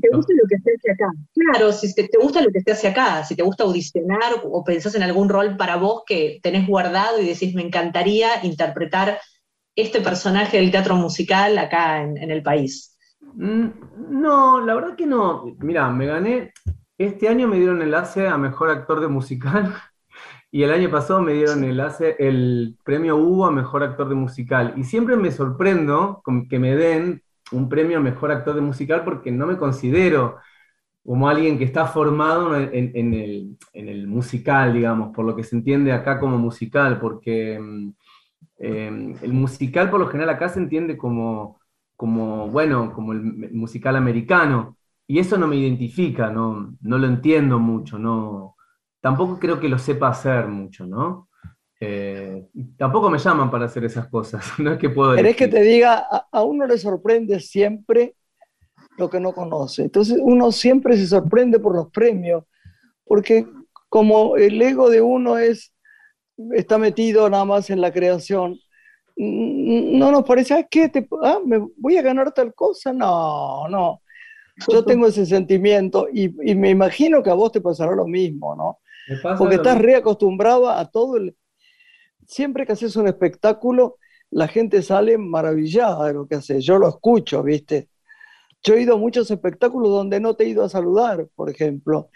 ¿Te 0.00 0.08
gusta 0.12 0.32
lo 0.34 0.48
que 0.48 0.56
se 0.58 0.70
hace 0.70 0.92
acá? 0.92 1.12
Claro, 1.34 1.72
si 1.72 1.94
te, 1.94 2.08
gusta 2.20 2.40
lo 2.40 2.50
que 2.50 2.60
se 2.60 2.72
hace 2.72 2.88
acá, 2.88 3.24
si 3.24 3.34
te 3.34 3.42
gusta 3.42 3.64
audicionar 3.64 4.42
o 4.44 4.64
pensás 4.64 4.94
en 4.94 5.02
algún 5.02 5.28
rol 5.28 5.56
para 5.56 5.76
vos 5.76 6.02
que 6.06 6.38
tenés 6.42 6.66
guardado 6.66 7.20
y 7.20 7.26
decís, 7.26 7.54
me 7.54 7.62
encantaría 7.62 8.44
interpretar 8.44 9.18
este 9.80 10.00
personaje 10.00 10.58
del 10.58 10.70
teatro 10.70 10.94
musical 10.96 11.56
acá 11.58 12.02
en, 12.02 12.30
el 12.30 12.42
país. 12.42 12.96
Mm, 13.34 13.68
no, 14.10 14.60
la 14.60 14.74
verdad 14.74 14.96
que 14.96 15.06
no. 15.06 15.44
Mira, 15.58 15.90
me 15.90 16.06
gané, 16.06 16.52
este 16.98 17.28
año 17.28 17.48
me 17.48 17.56
dieron 17.56 17.82
el 17.82 17.94
ACE 17.94 18.28
a 18.28 18.36
Mejor 18.36 18.70
Actor 18.70 19.00
de 19.00 19.08
Musical 19.08 19.74
y 20.50 20.62
el 20.62 20.72
año 20.72 20.90
pasado 20.90 21.22
me 21.22 21.32
dieron 21.32 21.64
el, 21.64 21.80
el 22.18 22.76
premio 22.84 23.16
Hugo 23.16 23.46
a 23.46 23.50
Mejor 23.50 23.82
Actor 23.82 24.08
de 24.08 24.14
Musical. 24.14 24.74
Y 24.76 24.84
siempre 24.84 25.16
me 25.16 25.30
sorprendo 25.30 26.20
con 26.24 26.48
que 26.48 26.58
me 26.58 26.76
den 26.76 27.22
un 27.52 27.68
premio 27.68 27.98
a 27.98 28.02
Mejor 28.02 28.32
Actor 28.32 28.54
de 28.54 28.60
Musical 28.60 29.04
porque 29.04 29.30
no 29.30 29.46
me 29.46 29.56
considero 29.56 30.38
como 31.04 31.28
alguien 31.28 31.58
que 31.58 31.64
está 31.64 31.86
formado 31.86 32.56
en, 32.56 33.56
el, 33.72 34.06
musical, 34.06 34.74
digamos, 34.74 35.14
por 35.14 35.24
lo 35.24 35.34
que 35.34 35.42
se 35.42 35.56
entiende 35.56 35.92
acá 35.92 36.20
como 36.20 36.38
musical, 36.38 37.00
porque 37.00 37.58
em, 38.60 39.16
el 39.22 39.32
musical 39.32 39.90
por 39.90 39.98
lo 39.98 40.06
general 40.06 40.36
acá 40.36 40.48
se 40.48 40.60
entiende 40.60 40.96
como, 40.96 41.58
como 41.96 42.48
bueno, 42.48 42.92
como 42.92 43.12
el 43.12 43.52
musical 43.52 43.96
americano, 43.96 44.76
y 45.08 45.18
eso 45.18 45.36
no 45.36 45.48
me 45.48 45.56
identifica, 45.56 46.30
no, 46.30 46.76
no 46.80 46.98
lo 46.98 47.08
entiendo 47.08 47.58
mucho, 47.58 47.98
no, 47.98 48.54
tampoco 49.00 49.40
creo 49.40 49.58
que 49.58 49.68
lo 49.68 49.78
sepa 49.78 50.08
hacer 50.08 50.46
mucho, 50.46 50.86
¿no? 50.86 51.28
Eh, 51.80 52.46
tampoco 52.76 53.10
me 53.10 53.18
llaman 53.18 53.50
para 53.50 53.64
hacer 53.64 53.84
esas 53.84 54.06
cosas, 54.08 54.44
no 54.60 54.72
es 54.72 54.78
que 54.78 54.90
puedo... 54.90 55.16
¿Querés 55.16 55.34
que 55.34 55.48
te 55.48 55.62
diga, 55.62 56.06
a, 56.30 56.42
uno 56.44 56.66
le 56.66 56.78
sorprende 56.78 57.40
siempre 57.40 58.14
lo 58.98 59.08
que 59.08 59.18
no 59.18 59.32
conoce. 59.32 59.82
Entonces 59.82 60.18
uno 60.20 60.52
siempre 60.52 60.96
se 60.96 61.06
sorprende 61.06 61.58
por 61.58 61.74
los 61.74 61.90
premios, 61.90 62.44
porque 63.04 63.46
como 63.88 64.36
el 64.36 64.60
ego 64.62 64.90
de 64.90 65.00
uno 65.00 65.38
es, 65.38 65.72
está 66.54 66.78
metido 66.78 67.28
nada 67.28 67.44
más 67.44 67.70
en 67.70 67.80
la 67.80 67.92
creación, 67.92 68.58
no 69.16 70.10
nos 70.10 70.24
parece, 70.24 70.54
ah, 70.54 70.66
¿qué? 70.70 70.88
Te, 70.88 71.06
ah, 71.22 71.40
¿Me 71.44 71.58
voy 71.76 71.98
a 71.98 72.02
ganar 72.02 72.32
tal 72.32 72.54
cosa? 72.54 72.92
No, 72.92 73.68
no. 73.68 74.02
Yo 74.68 74.84
tengo 74.84 75.06
ese 75.06 75.26
sentimiento 75.26 76.08
y, 76.12 76.34
y, 76.50 76.54
me 76.54 76.70
imagino 76.70 77.22
que 77.22 77.30
a 77.30 77.34
vos 77.34 77.52
te 77.52 77.60
pasará 77.60 77.94
lo 77.94 78.06
mismo, 78.06 78.54
¿no? 78.54 78.78
Porque 79.38 79.56
estás 79.56 79.78
reacostumbrado 79.78 80.68
a 80.68 80.90
todo 80.90 81.16
el... 81.16 81.36
Siempre 82.26 82.66
que 82.66 82.72
haces 82.72 82.94
un 82.96 83.08
espectáculo, 83.08 83.96
la 84.30 84.48
gente 84.48 84.82
sale 84.82 85.18
maravillada 85.18 86.06
de 86.06 86.14
lo 86.14 86.26
que 86.26 86.36
haces. 86.36 86.64
Yo 86.64 86.78
lo 86.78 86.88
escucho, 86.88 87.42
¿viste? 87.42 87.88
Yo 88.62 88.74
he 88.74 88.82
ido 88.82 88.94
a 88.94 88.98
muchos 88.98 89.30
espectáculos 89.30 89.90
donde 89.90 90.20
no 90.20 90.34
te 90.34 90.44
he 90.44 90.48
ido 90.48 90.62
a 90.62 90.68
saludar, 90.68 91.26
por 91.34 91.50
ejemplo. 91.50 92.10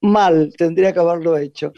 Mal, 0.00 0.52
tendría 0.56 0.92
que 0.92 1.00
haberlo 1.00 1.36
hecho. 1.36 1.72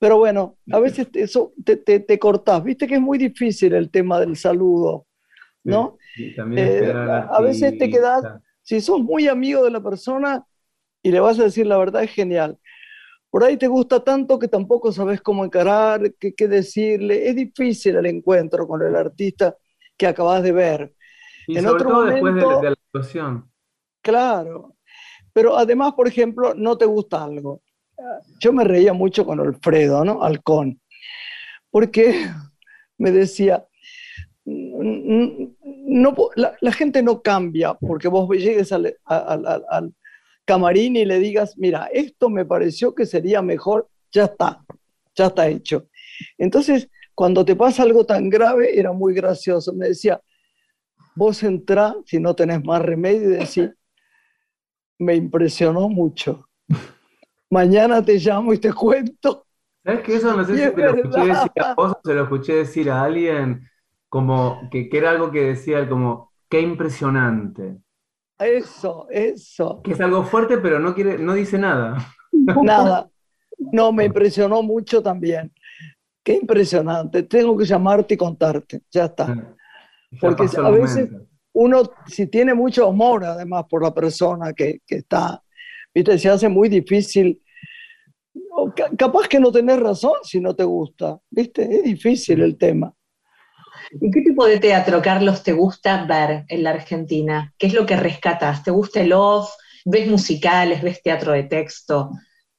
Pero 0.00 0.18
bueno, 0.18 0.56
a 0.72 0.80
veces 0.80 1.06
eso 1.14 1.52
te, 1.64 1.76
te, 1.76 2.00
te 2.00 2.18
cortás. 2.18 2.64
Viste 2.64 2.88
que 2.88 2.94
es 2.94 3.00
muy 3.00 3.18
difícil 3.18 3.74
el 3.74 3.90
tema 3.90 4.18
del 4.18 4.36
saludo, 4.36 5.06
¿no? 5.62 5.98
Eh, 6.18 6.92
a 6.92 7.40
veces 7.40 7.78
te 7.78 7.88
quedas, 7.88 8.24
si 8.62 8.80
sos 8.80 9.00
muy 9.00 9.28
amigo 9.28 9.62
de 9.62 9.70
la 9.70 9.80
persona 9.80 10.44
y 11.02 11.12
le 11.12 11.20
vas 11.20 11.38
a 11.38 11.44
decir 11.44 11.66
la 11.66 11.78
verdad, 11.78 12.02
es 12.02 12.10
genial 12.10 12.58
por 13.30 13.44
ahí 13.44 13.56
te 13.56 13.68
gusta 13.68 14.02
tanto 14.02 14.38
que 14.38 14.48
tampoco 14.48 14.90
sabes 14.90 15.22
cómo 15.22 15.44
encarar, 15.44 16.14
qué, 16.18 16.48
decirle. 16.48 17.28
Es 17.28 17.36
difícil 17.36 17.96
el 17.96 18.06
encuentro 18.06 18.66
con 18.66 18.82
el 18.82 18.94
artista 18.96 19.56
que 19.96 20.08
acabas 20.08 20.42
de 20.42 20.52
ver. 20.52 20.94
Y 21.46 21.56
en 21.56 21.64
sobre 21.64 21.74
otro 21.74 21.90
todo 21.90 22.04
después 22.06 22.34
de, 22.34 22.40
la 22.42 22.70
actuación. 22.70 23.50
Claro. 24.02 24.74
Pero 25.32 25.56
además, 25.56 25.92
por 25.94 26.08
ejemplo, 26.08 26.54
no 26.54 26.76
te 26.76 26.86
gusta 26.86 27.22
algo. 27.22 27.62
Yo 28.40 28.52
me 28.52 28.64
reía 28.64 28.92
mucho 28.92 29.24
con 29.24 29.40
Alfredo, 29.40 30.04
¿no? 30.04 30.22
Halcón. 30.22 30.80
Porque 31.70 32.26
me 32.98 33.10
decía, 33.10 33.66
no, 34.44 36.14
la, 36.36 36.72
gente 36.72 37.02
no 37.02 37.22
cambia 37.22 37.74
porque 37.74 38.08
vos 38.08 38.28
llegues 38.36 38.72
al, 38.72 38.96
al, 39.04 39.94
camarín 40.44 40.96
y 40.96 41.04
le 41.04 41.18
digas, 41.18 41.56
mira, 41.56 41.88
esto 41.92 42.28
me 42.28 42.44
pareció 42.44 42.94
que 42.94 43.06
sería 43.06 43.42
mejor, 43.42 43.88
ya 44.10 44.24
está, 44.24 44.64
ya 45.14 45.26
está 45.26 45.48
hecho. 45.48 45.86
Entonces, 46.38 46.88
cuando 47.14 47.44
te 47.44 47.54
pasa 47.54 47.82
algo 47.82 48.04
tan 48.04 48.28
grave, 48.28 48.78
era 48.78 48.92
muy 48.92 49.14
gracioso. 49.14 49.72
Me 49.72 49.88
decía, 49.88 50.20
vos 51.14 51.42
entrá, 51.42 51.94
si 52.06 52.18
no 52.18 52.34
tenés 52.34 52.64
más 52.64 52.82
remedio, 52.82 53.30
y 53.30 53.36
decís, 53.36 53.70
me 54.98 55.14
impresionó 55.14 55.88
mucho. 55.88 56.48
Mañana 57.50 58.02
te 58.02 58.16
llamo 58.18 58.52
y 58.52 58.58
te 58.58 58.72
cuento. 58.72 59.46
¿Sabes 59.84 60.00
que 60.00 60.14
eso 60.14 60.36
no 60.36 60.44
sé 60.44 60.56
si 60.56 60.74
te 60.74 60.82
lo 60.82 60.94
escuché 60.94 61.26
decir 61.26 61.50
a 61.62 61.74
vos 61.74 61.92
o 61.92 62.00
se 62.04 62.14
lo 62.14 62.22
escuché 62.22 62.54
decir 62.54 62.90
a 62.90 63.02
alguien 63.02 63.68
como 64.08 64.68
que, 64.70 64.88
que 64.88 64.98
era 64.98 65.10
algo 65.10 65.30
que 65.30 65.44
decía 65.44 65.88
como, 65.88 66.32
qué 66.50 66.60
impresionante. 66.60 67.78
Eso, 68.38 69.06
eso. 69.08 69.80
Que 69.82 69.92
es 69.92 70.00
algo 70.00 70.24
fuerte, 70.24 70.58
pero 70.58 70.78
no, 70.78 70.94
quiere, 70.94 71.16
no 71.18 71.34
dice 71.34 71.58
nada. 71.58 71.96
Nada. 72.62 73.08
No, 73.58 73.92
me 73.92 74.06
impresionó 74.06 74.62
mucho 74.62 75.02
también. 75.02 75.52
Qué 76.24 76.34
impresionante. 76.34 77.22
Tengo 77.22 77.56
que 77.56 77.64
llamarte 77.64 78.14
y 78.14 78.16
contarte. 78.16 78.82
Ya 78.90 79.04
está. 79.04 79.56
Porque 80.20 80.46
a 80.56 80.70
veces 80.70 81.10
uno, 81.52 81.82
si 82.06 82.26
tiene 82.26 82.54
mucho 82.54 82.88
amor, 82.88 83.24
además, 83.24 83.64
por 83.68 83.82
la 83.82 83.92
persona 83.92 84.52
que, 84.52 84.80
que 84.86 84.96
está, 84.96 85.42
viste, 85.94 86.18
se 86.18 86.28
hace 86.28 86.48
muy 86.48 86.68
difícil. 86.68 87.42
Capaz 88.96 89.28
que 89.28 89.40
no 89.40 89.50
tenés 89.50 89.80
razón 89.80 90.14
si 90.22 90.40
no 90.40 90.54
te 90.54 90.64
gusta, 90.64 91.18
viste, 91.30 91.62
es 91.62 91.84
difícil 91.84 92.42
el 92.42 92.56
tema. 92.56 92.94
¿Y 93.92 94.10
qué 94.10 94.20
tipo 94.22 94.46
de 94.46 94.60
teatro, 94.60 95.00
Carlos, 95.02 95.42
te 95.42 95.52
gusta 95.52 96.04
ver 96.04 96.44
en 96.48 96.62
la 96.62 96.70
Argentina? 96.70 97.52
¿Qué 97.58 97.66
es 97.66 97.74
lo 97.74 97.86
que 97.86 97.96
rescatas? 97.96 98.62
¿Te 98.62 98.70
gusta 98.70 99.00
el 99.00 99.12
off? 99.12 99.50
¿Ves 99.84 100.08
musicales? 100.08 100.82
¿Ves 100.82 101.02
teatro 101.02 101.32
de 101.32 101.44
texto? 101.44 102.10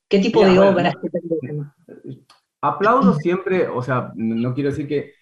¿Qué 0.10 0.20
tipo 0.20 0.44
de 0.44 0.60
obras 0.60 0.94
te 1.02 1.10
Aplaudo 2.62 3.16
siempre, 3.16 3.68
o 3.68 3.82
sea, 3.82 4.12
no 4.16 4.54
quiero 4.54 4.70
decir 4.70 4.88
que 4.88 5.14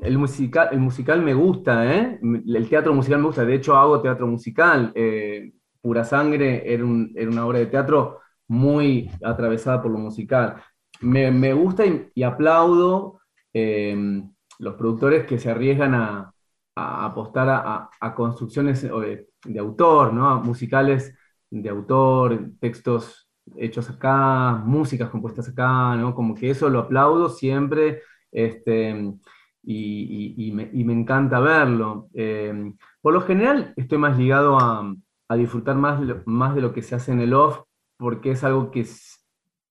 el 0.00 0.16
musical, 0.16 0.68
el 0.72 0.78
musical 0.78 1.20
me 1.20 1.34
gusta, 1.34 1.92
¿eh? 1.92 2.18
El 2.22 2.68
teatro 2.68 2.94
musical 2.94 3.18
me 3.18 3.26
gusta, 3.26 3.44
de 3.44 3.54
hecho 3.56 3.76
hago 3.76 4.00
teatro 4.00 4.26
musical. 4.26 4.92
Eh, 4.94 5.52
Pura 5.86 6.02
Sangre 6.02 6.64
era, 6.66 6.84
una 6.84 7.46
obra 7.46 7.60
de 7.60 7.66
teatro 7.66 8.18
muy 8.48 9.08
atravesada 9.22 9.80
por 9.80 9.92
lo 9.92 9.98
musical. 9.98 10.60
Me, 11.00 11.52
gusta 11.52 11.84
y, 12.12 12.24
aplaudo 12.24 13.20
eh, 13.54 14.20
los 14.58 14.74
productores 14.74 15.26
que 15.26 15.38
se 15.38 15.48
arriesgan 15.48 15.94
a, 15.94 16.32
apostar 16.74 17.88
a, 18.00 18.14
construcciones 18.16 18.82
de, 18.82 19.58
autor, 19.60 20.12
¿no? 20.12 20.40
musicales 20.40 21.16
de 21.50 21.68
autor, 21.68 22.50
textos 22.58 23.30
hechos 23.54 23.88
acá, 23.88 24.60
músicas 24.64 25.08
compuestas 25.08 25.50
acá, 25.50 25.94
¿no? 25.94 26.16
como 26.16 26.34
que 26.34 26.50
eso 26.50 26.68
lo 26.68 26.80
aplaudo 26.80 27.28
siempre 27.28 28.02
este, 28.32 29.14
y, 29.62 30.50
me, 30.52 30.92
encanta 30.92 31.38
verlo. 31.38 32.08
Eh, 32.12 32.72
por 33.00 33.14
lo 33.14 33.20
general 33.20 33.72
estoy 33.76 33.98
más 33.98 34.18
ligado 34.18 34.58
a, 34.58 34.92
disfrutar 35.34 35.76
más, 35.76 36.00
más 36.24 36.54
de 36.54 36.60
lo 36.60 36.72
que 36.72 36.82
se 36.82 36.94
hace 36.94 37.12
en 37.12 37.20
el 37.20 37.34
off, 37.34 37.62
porque 37.96 38.32
es 38.32 38.44
algo 38.44 38.70
que, 38.70 38.86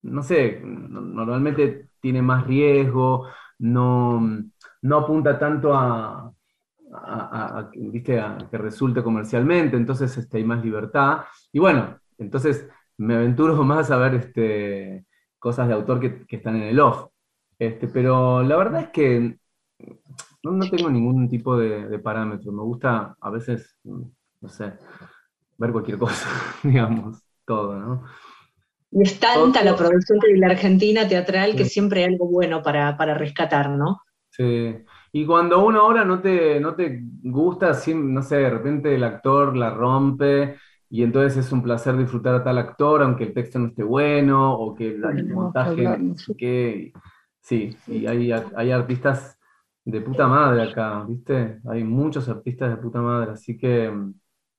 no 0.02 0.24
sé, 0.24 0.62
normalmente 0.62 1.90
tiene 2.02 2.22
más 2.22 2.46
riesgo, 2.46 3.28
no, 3.60 4.22
no 4.82 4.98
apunta 4.98 5.40
tanto 5.40 5.74
a, 5.74 6.32
¿viste? 7.74 8.22
que 8.52 8.58
resulte 8.58 9.04
comercialmente, 9.04 9.78
entonces 9.78 10.18
este, 10.18 10.38
hay 10.38 10.44
más 10.44 10.64
libertad. 10.64 11.22
Y 11.52 11.60
bueno, 11.60 11.98
entonces 12.18 12.68
me 12.98 13.16
aventuro 13.16 13.56
más 13.64 13.92
a 13.92 13.98
ver 13.98 14.16
este, 14.16 15.06
cosas 15.40 15.68
de 15.68 15.74
autor 15.74 16.00
que, 16.00 16.26
están 16.36 16.56
en 16.58 16.64
el 16.64 16.80
off. 16.80 17.08
Este, 17.58 17.88
pero 17.88 18.44
la 18.44 18.58
verdad 18.58 18.82
es 18.82 18.90
que 18.90 19.38
no, 20.44 20.70
tengo 20.70 20.90
ningún 20.90 21.30
tipo 21.30 21.58
de, 21.58 22.00
parámetro. 22.00 22.52
Me 22.52 22.62
gusta 22.62 23.16
a 23.20 23.30
veces, 23.30 23.78
no 23.84 24.50
sé, 24.50 24.74
ver 25.58 25.72
cualquier 25.72 25.98
cosa, 25.98 26.28
digamos, 26.64 27.22
todo, 27.46 27.76
¿no? 27.76 28.04
Y 28.92 29.04
es 29.04 29.20
tanta 29.20 29.64
la 29.64 29.76
producción 29.76 30.20
de 30.20 30.38
la 30.38 30.48
Argentina 30.48 31.08
teatral 31.08 31.56
que 31.56 31.66
siempre 31.66 32.04
hay 32.04 32.14
algo 32.14 32.28
bueno 32.30 32.62
para, 32.62 32.96
para 32.96 33.14
rescatar, 33.14 33.70
¿no? 33.70 34.02
Sí. 34.30 34.76
Y 35.12 35.26
cuando 35.26 35.66
una 35.66 35.84
obra 35.84 36.06
no 36.06 36.22
te, 36.22 36.60
no 36.60 36.76
te 36.76 37.02
gusta, 37.24 37.72
no 37.94 38.22
sé, 38.22 38.36
de 38.38 38.50
repente 38.50 38.96
el 38.96 39.04
actor 39.04 39.56
la 39.56 39.70
rompe 39.70 40.56
y 40.90 41.04
entonces 41.04 41.46
es 41.46 41.52
un 41.52 41.64
placer 41.64 41.98
disfrutar 41.98 42.36
a 42.36 42.44
tal 42.44 42.58
actor, 42.58 43.02
aunque 43.02 43.26
el 43.26 43.34
texto 43.34 43.60
no 43.60 43.68
esté 43.68 43.84
bueno 43.84 44.54
o 44.54 44.74
que 44.76 44.88
el 44.90 45.34
montaje, 45.34 46.00
que, 46.38 46.94
sí, 47.42 47.76
y 47.88 48.06
hay, 48.08 48.32
hay 48.32 48.72
artistas 48.72 49.38
de 49.86 50.02
puta 50.02 50.28
madre 50.28 50.64
acá, 50.64 51.06
¿viste? 51.08 51.60
Hay 51.70 51.84
muchos 51.84 52.28
artistas 52.28 52.70
de 52.70 52.78
puta 52.78 53.02
madre, 53.02 53.32
así 53.32 53.58
que 53.58 53.92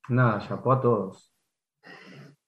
nada, 0.09 0.45
chapó 0.47 0.71
a 0.73 0.81
todos. 0.81 1.31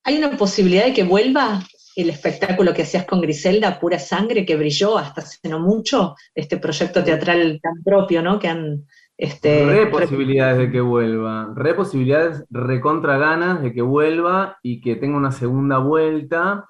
¿Hay 0.04 0.18
una 0.18 0.38
posibilidad 0.38 0.86
de 0.86 0.94
que 0.94 1.04
vuelva 1.04 1.62
el 1.96 2.10
espectáculo 2.10 2.74
que 2.74 2.84
hacías 2.84 3.06
con 3.06 3.22
Griselda, 3.22 3.80
Pura 3.80 4.00
Sangre, 4.00 4.46
que 4.46 4.56
brilló 4.56 4.98
hasta 4.98 5.22
hace 5.22 5.50
no 5.50 5.60
mucho, 5.60 6.16
este 6.34 6.58
proyecto 6.58 7.04
teatral 7.04 7.60
tan 7.62 7.84
propio, 7.84 8.22
¿no? 8.22 8.40
Que 8.40 8.48
han... 8.48 8.86
Este, 9.18 9.66
re 9.66 9.88
posibilidades 9.88 10.58
de 10.60 10.72
que 10.72 10.80
vuelva, 10.80 11.52
re 11.54 11.74
posibilidades, 11.74 12.46
recontra 12.50 13.18
ganas 13.18 13.62
de 13.62 13.74
que 13.74 13.82
vuelva 13.82 14.58
y 14.64 14.80
que 14.80 14.96
tenga 14.96 15.18
una 15.18 15.34
segunda 15.34 15.78
vuelta, 15.78 16.66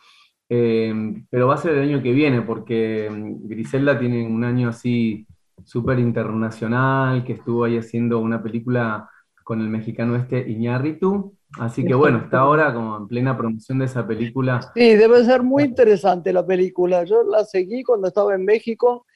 eh, 0.50 0.92
pero 1.30 1.46
va 1.48 1.54
a 1.54 1.58
ser 1.58 1.76
el 1.76 1.84
año 1.88 2.02
que 2.02 2.12
viene, 2.12 2.42
porque 2.42 3.08
mm, 3.08 3.48
Griselda 3.48 4.00
tiene 4.00 4.26
un 4.26 4.44
año 4.44 4.70
así 4.70 5.28
súper 5.64 6.00
internacional, 6.00 7.24
que 7.24 7.34
estuvo 7.34 7.66
ahí 7.66 7.78
haciendo 7.78 8.18
una 8.18 8.42
película 8.42 9.08
con 9.50 9.62
el 9.62 9.68
mexicano 9.68 10.16
este 10.16 10.48
Iñárritu, 10.48 11.34
Así 11.60 11.84
que 11.84 11.96
bueno, 11.96 12.20
está 12.20 12.42
ahora 12.42 12.72
como 12.72 12.96
en 12.98 13.08
plena 13.08 13.36
promoción 13.36 13.80
de 13.80 13.86
esa 13.86 14.06
película. 14.06 14.62
Sí, 14.76 14.94
debe 14.94 15.26
ser 15.26 15.42
muy 15.42 15.64
interesante 15.64 16.32
la 16.32 16.46
película. 16.46 17.04
Yo 17.04 17.24
la 17.24 17.44
seguí 17.44 17.82
cuando 17.82 18.08
estaba 18.08 18.36
en 18.36 18.46
México 18.46 19.08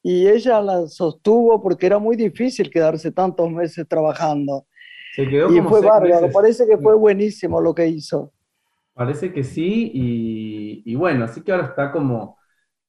y 0.00 0.28
ella 0.28 0.60
la 0.60 0.86
sostuvo 0.86 1.60
porque 1.60 1.86
era 1.86 1.98
muy 1.98 2.14
difícil 2.14 2.70
quedarse 2.70 3.10
tantos 3.10 3.50
meses 3.50 3.84
trabajando. 3.88 4.68
Se 5.16 5.26
quedó 5.28 5.52
y 5.52 5.60
fue 5.62 5.80
bárbaro, 5.80 6.30
parece 6.30 6.64
que 6.68 6.78
fue 6.78 6.94
buenísimo 6.94 7.60
lo 7.60 7.74
que 7.74 7.88
hizo. 7.88 8.32
Parece 8.94 9.32
que 9.32 9.42
sí, 9.42 9.90
y, 9.92 10.82
y 10.84 10.94
bueno, 10.94 11.24
así 11.24 11.42
que 11.42 11.50
ahora 11.50 11.64
está 11.66 11.90
como 11.90 12.38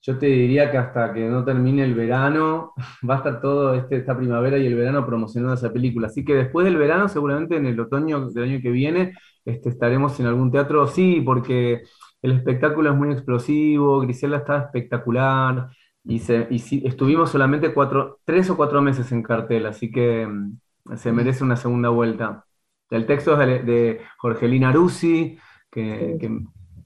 yo 0.02 0.18
te 0.18 0.28
diría 0.28 0.72
que 0.72 0.78
hasta 0.78 1.14
que 1.14 1.28
no 1.28 1.44
termine 1.44 1.84
el 1.84 1.96
verano, 1.96 2.74
va 3.10 3.16
a 3.16 3.18
estar 3.18 3.42
todo 3.42 3.74
este, 3.74 3.98
esta 3.98 4.18
primavera 4.18 4.58
y 4.58 4.66
el 4.66 4.76
verano 4.76 5.06
promocionando 5.06 5.56
esa 5.56 5.74
película. 5.74 6.08
Así 6.08 6.24
que 6.24 6.36
después 6.36 6.66
del 6.66 6.78
verano, 6.78 7.10
seguramente 7.10 7.58
en 7.58 7.66
el 7.66 7.80
otoño 7.80 8.30
del 8.30 8.44
año 8.44 8.62
que 8.62 8.72
viene, 8.72 9.14
este, 9.46 9.70
estaremos 9.70 10.20
en 10.20 10.28
algún 10.28 10.52
teatro, 10.52 10.88
sí, 10.88 11.22
porque 11.22 11.84
el 12.22 12.32
espectáculo 12.32 12.92
es 12.92 12.96
muy 12.96 13.12
explosivo, 13.12 14.00
Grisela 14.02 14.38
está 14.38 14.58
espectacular, 14.60 15.70
y, 16.04 16.20
se, 16.20 16.48
estuvimos 16.86 17.32
solamente 17.32 17.74
cuatro, 17.74 18.20
tres 18.24 18.50
o 18.50 18.56
cuatro 18.56 18.82
meses 18.82 19.12
en 19.12 19.24
cartel, 19.24 19.66
así 19.66 19.92
que 19.92 20.26
mm, 20.26 20.96
se 20.96 21.12
merece 21.12 21.44
una 21.44 21.58
segunda 21.58 21.90
vuelta. 21.90 22.46
El 22.90 23.06
texto 23.06 23.40
es 23.42 23.66
de, 23.66 24.02
Jorgelina 24.18 24.72
Rusi, 24.72 25.38
que, 25.70 26.18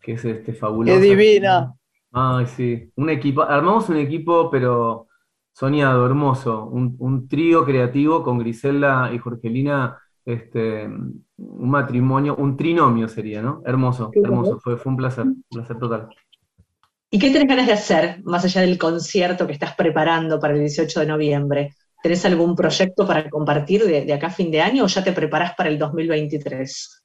que, 0.01 0.13
es 0.13 0.25
este, 0.25 0.53
fabuloso. 0.53 0.99
¡Qué 0.99 1.05
divina! 1.05 1.71
Ay, 2.11 2.45
sí. 2.45 2.91
Un 2.95 3.09
equipo, 3.09 3.41
armamos 3.41 3.89
un 3.89 3.97
equipo, 3.97 4.49
pero 4.49 5.07
soñado, 5.53 6.05
hermoso. 6.05 6.65
Un, 6.65 7.27
trío 7.27 7.65
creativo 7.65 8.23
con 8.23 8.37
Griselda 8.37 9.11
y 9.13 9.17
Jorgelina, 9.17 9.97
este, 10.25 10.85
un 10.85 11.69
matrimonio, 11.69 12.35
un 12.35 12.57
trinomio 12.57 13.07
sería, 13.07 13.41
¿no? 13.41 13.61
Hermoso, 13.65 14.11
hermoso. 14.13 14.59
Fue, 14.59 14.77
fue 14.77 14.91
un 14.91 14.97
placer, 14.97 15.25
un 15.25 15.43
placer 15.49 15.77
total. 15.77 16.09
¿Y 17.09 17.19
qué 17.19 17.29
tenés 17.29 17.47
ganas 17.47 17.67
de 17.67 17.73
hacer, 17.73 18.21
más 18.23 18.43
allá 18.45 18.61
del 18.61 18.77
concierto 18.77 19.45
que 19.45 19.53
estás 19.53 19.75
preparando 19.75 20.39
para 20.39 20.53
el 20.53 20.59
18 20.59 21.01
de 21.01 21.05
noviembre? 21.05 21.75
¿Tenés 22.01 22.25
algún 22.25 22.55
proyecto 22.55 23.05
para 23.05 23.29
compartir 23.29 23.83
de, 23.83 24.05
de 24.05 24.13
acá 24.13 24.27
a 24.27 24.31
fin 24.31 24.49
de 24.49 24.61
año 24.61 24.83
o 24.83 24.87
ya 24.87 25.03
te 25.03 25.11
preparás 25.11 25.53
para 25.55 25.69
el 25.69 25.77
2023? 25.77 27.03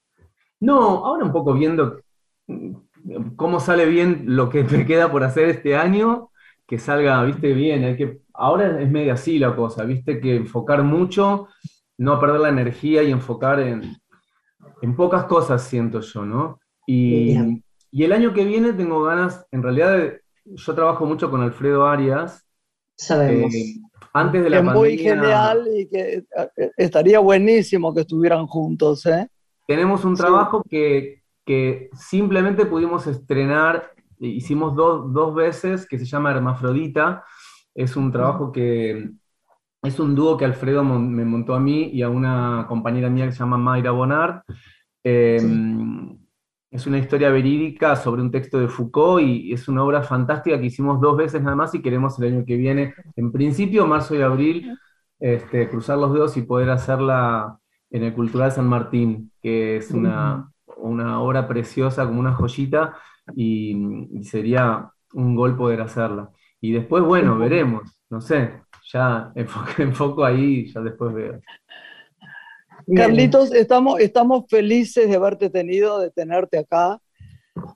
No, 0.61 1.05
ahora 1.05 1.25
un 1.25 1.31
poco 1.31 1.53
viendo 1.53 1.99
cómo 3.35 3.59
sale 3.59 3.85
bien 3.85 4.23
lo 4.25 4.49
que 4.49 4.63
te 4.63 4.85
queda 4.85 5.11
por 5.11 5.23
hacer 5.23 5.49
este 5.49 5.75
año, 5.75 6.29
que 6.65 6.79
salga, 6.79 7.23
viste, 7.23 7.53
bien. 7.53 7.83
Hay 7.83 7.95
que, 7.95 8.19
ahora 8.33 8.81
es 8.81 8.89
media 8.89 9.13
así 9.13 9.39
la 9.39 9.55
cosa, 9.55 9.83
viste, 9.83 10.19
que 10.19 10.35
enfocar 10.35 10.83
mucho, 10.83 11.47
no 11.97 12.19
perder 12.19 12.41
la 12.41 12.49
energía 12.49 13.03
y 13.03 13.11
enfocar 13.11 13.59
en, 13.59 13.95
en 14.81 14.95
pocas 14.95 15.25
cosas, 15.25 15.63
siento 15.63 16.01
yo, 16.01 16.25
¿no? 16.25 16.59
Y, 16.85 17.35
el 17.91 18.11
año 18.11 18.33
que 18.33 18.45
viene 18.45 18.73
tengo 18.73 19.03
ganas, 19.03 19.45
en 19.51 19.63
realidad 19.63 20.13
yo 20.45 20.75
trabajo 20.75 21.05
mucho 21.05 21.31
con 21.31 21.41
Alfredo 21.41 21.87
Arias. 21.87 22.45
Sabemos. 22.95 23.53
Eh, 23.53 23.75
antes 24.13 24.43
de 24.43 24.49
la 24.49 24.61
que 24.61 24.67
es 24.67 24.73
muy 24.73 24.97
genial 24.97 25.67
y 25.75 25.87
que 25.87 26.23
eh, 26.57 26.71
estaría 26.77 27.19
buenísimo 27.19 27.93
que 27.93 28.01
estuvieran 28.01 28.45
juntos, 28.45 29.05
¿eh? 29.05 29.27
Tenemos 29.67 30.05
un 30.05 30.15
trabajo 30.15 30.63
que, 30.69 31.23
que 31.47 31.89
simplemente 31.93 32.65
pudimos 32.65 33.07
estrenar, 33.07 33.93
hicimos 34.19 34.75
dos 34.75 35.33
veces, 35.33 35.87
que 35.87 35.97
se 35.97 36.05
llama 36.05 36.31
Hermafrodita. 36.31 37.23
Es 37.73 37.95
un 37.95 38.11
trabajo 38.11 38.51
que 38.51 39.11
es 39.81 39.99
un 39.99 40.13
dúo 40.13 40.35
que 40.35 40.43
Alfredo 40.43 40.83
me 40.83 41.23
montó 41.23 41.55
a 41.55 41.59
mí 41.61 41.89
y 41.93 42.01
a 42.01 42.09
una 42.09 42.65
compañera 42.67 43.09
mía 43.09 43.25
que 43.25 43.31
se 43.31 43.39
llama 43.39 43.57
Mayra 43.57 43.91
Bonard. 43.91 44.41
Em, 45.05 46.17
es 46.69 46.85
una 46.85 46.97
historia 46.97 47.29
verídica 47.29 47.95
sobre 47.95 48.21
un 48.21 48.29
texto 48.29 48.59
de 48.59 48.67
Foucault 48.67 49.23
y 49.23 49.53
es 49.53 49.69
una 49.69 49.85
obra 49.85 50.03
fantástica 50.03 50.59
que 50.59 50.65
hicimos 50.65 50.99
dos 50.99 51.15
veces 51.15 51.41
nada 51.41 51.55
más 51.55 51.73
y 51.73 51.81
queremos 51.81 52.19
el 52.19 52.33
año 52.33 52.45
que 52.45 52.57
viene, 52.57 52.93
en 53.15 53.31
principio, 53.31 53.87
marzo 53.87 54.15
y 54.15 54.21
abril, 54.21 54.77
este, 55.17 55.69
cruzar 55.69 55.97
los 55.97 56.13
dedos 56.13 56.35
y 56.35 56.41
poder 56.41 56.69
hacerla 56.71 57.57
en 57.89 58.03
el 58.03 58.13
Cultural 58.13 58.51
San 58.51 58.67
Martín, 58.67 59.31
que 59.41 59.77
es 59.77 59.91
una, 59.91 60.51
una 60.77 61.21
obra 61.21 61.47
preciosa, 61.47 62.05
como 62.05 62.19
una 62.19 62.33
joyita, 62.33 62.97
y, 63.35 64.23
sería 64.23 64.91
un 65.13 65.35
gol 65.35 65.57
poder 65.57 65.81
hacerla. 65.81 66.29
Y 66.61 66.71
después, 66.71 67.03
bueno, 67.03 67.37
veremos, 67.37 67.83
no 68.09 68.21
sé, 68.21 68.61
ya 68.91 69.31
enfoco, 69.77 70.23
ahí, 70.23 70.71
ya 70.71 70.81
después 70.81 71.13
veo. 71.13 71.39
Carlitos, 72.95 73.53
estamos, 73.53 73.99
estamos 73.99 74.45
felices 74.49 75.09
de 75.09 75.15
haberte 75.15 75.49
tenido, 75.49 75.99
de 75.99 76.09
tenerte 76.09 76.57
acá. 76.57 77.01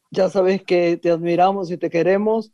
Ya 0.09 0.29
sabes 0.29 0.63
que 0.63 0.95
te 0.97 1.11
admiramos 1.11 1.69
y 1.71 1.77
te 1.77 1.89
queremos 1.89 2.53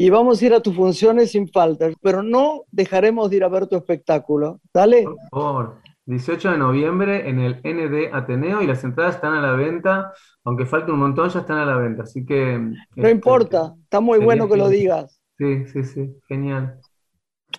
y 0.00 0.10
vamos 0.10 0.40
a 0.40 0.46
ir 0.46 0.54
a 0.54 0.60
tus 0.60 0.76
funciones 0.76 1.32
sin 1.32 1.48
falta, 1.48 1.90
pero 2.00 2.22
no 2.22 2.62
dejaremos 2.70 3.28
de 3.28 3.36
ir 3.36 3.44
a 3.44 3.48
ver 3.48 3.66
tu 3.66 3.76
espectáculo. 3.76 4.60
Dale. 4.72 5.02
Por 5.02 5.16
favor. 5.30 5.74
18 6.08 6.52
de 6.52 6.58
noviembre 6.58 7.28
en 7.28 7.38
el 7.38 7.60
ND 7.62 8.14
Ateneo 8.14 8.62
y 8.62 8.66
las 8.66 8.82
entradas 8.82 9.16
están 9.16 9.34
a 9.34 9.42
la 9.42 9.52
venta, 9.52 10.10
aunque 10.42 10.64
falte 10.64 10.90
un 10.90 11.00
montón, 11.00 11.28
ya 11.28 11.40
están 11.40 11.58
a 11.58 11.66
la 11.66 11.76
venta. 11.76 12.04
Así 12.04 12.24
que. 12.24 12.58
No 12.58 12.72
este, 12.96 13.10
importa, 13.10 13.74
está 13.82 14.00
muy 14.00 14.18
bueno 14.18 14.48
que 14.48 14.56
lo 14.56 14.70
digas. 14.70 15.20
Sí, 15.36 15.66
sí, 15.66 15.84
sí, 15.84 16.16
genial. 16.26 16.80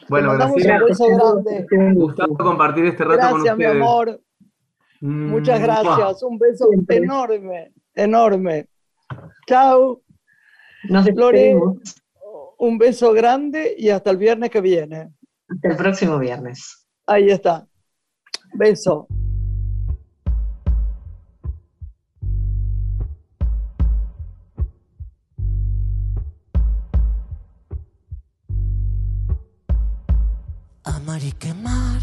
Bueno, 0.09 0.33
Graciela, 0.33 0.81
un 1.71 1.93
gusto 1.93 2.27
compartir 2.37 2.85
este 2.85 3.03
rato 3.03 3.19
con 3.29 3.41
ustedes. 3.41 3.57
Gracias, 3.57 3.57
mi 3.57 3.65
amor. 3.65 4.21
Mm, 5.01 5.29
Muchas 5.29 5.61
gracias, 5.61 6.23
un 6.23 6.39
beso 6.39 6.69
enorme, 6.89 7.71
enorme. 7.93 8.67
Chao. 9.47 10.01
Nos 10.89 11.05
despedimos. 11.05 11.77
un 12.57 12.77
beso 12.79 13.13
grande 13.13 13.75
y 13.77 13.89
hasta 13.89 14.09
el 14.09 14.17
viernes 14.17 14.49
que 14.49 14.61
viene. 14.61 15.09
Hasta 15.47 15.69
el 15.69 15.77
próximo 15.77 16.17
viernes. 16.17 16.87
Ahí 17.05 17.29
está. 17.29 17.68
Beso. 18.53 19.07
Amar 30.83 31.23
y 31.23 31.31
quemar 31.33 32.01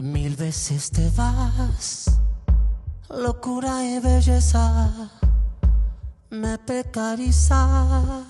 Mil 0.00 0.36
veces 0.36 0.92
te 0.92 1.10
vas, 1.16 2.20
locura 3.10 3.84
y 3.84 3.98
belleza, 3.98 5.10
me 6.30 6.56
precarizas, 6.58 8.24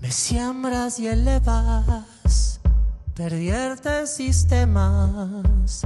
me 0.00 0.10
siembras 0.10 0.98
y 0.98 1.06
elevas, 1.06 2.55
perviertes 3.16 4.14
sistemas, 4.14 5.82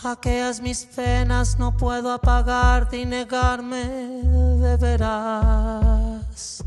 hackeas 0.00 0.60
mis 0.60 0.84
penas, 0.84 1.58
no 1.58 1.76
puedo 1.76 2.12
apagarte 2.12 2.98
y 2.98 3.04
negarme 3.04 3.84
de 3.84 4.76
veras. 4.76 6.62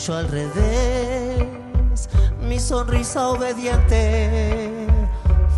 construyo 0.00 0.18
al 0.18 0.28
revés. 0.28 2.08
Mi 2.40 2.58
sonrisa 2.58 3.28
obediente 3.28 4.86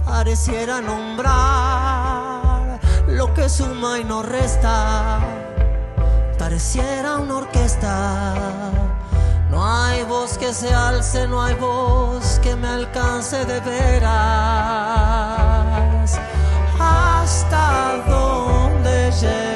pareciera 0.05 0.80
nombrar 0.80 2.80
lo 3.07 3.32
que 3.34 3.49
suma 3.49 4.01
y 4.01 4.05
no 4.05 4.24
resta. 4.24 5.20
Pareciera 6.38 7.18
una 7.18 7.36
orquesta. 7.36 8.34
No 9.51 9.64
hay 9.64 10.03
voz 10.05 10.36
que 10.38 10.53
se 10.53 10.74
alce, 10.74 11.28
no 11.28 11.40
hay 11.43 11.55
voz 11.55 12.40
que 12.43 12.57
me 12.57 12.66
alcance 12.66 13.45
de 13.45 13.61
veras. 13.61 14.11
¿Hasta 16.80 18.03
dónde 18.09 19.12
llegarás, 19.20 19.51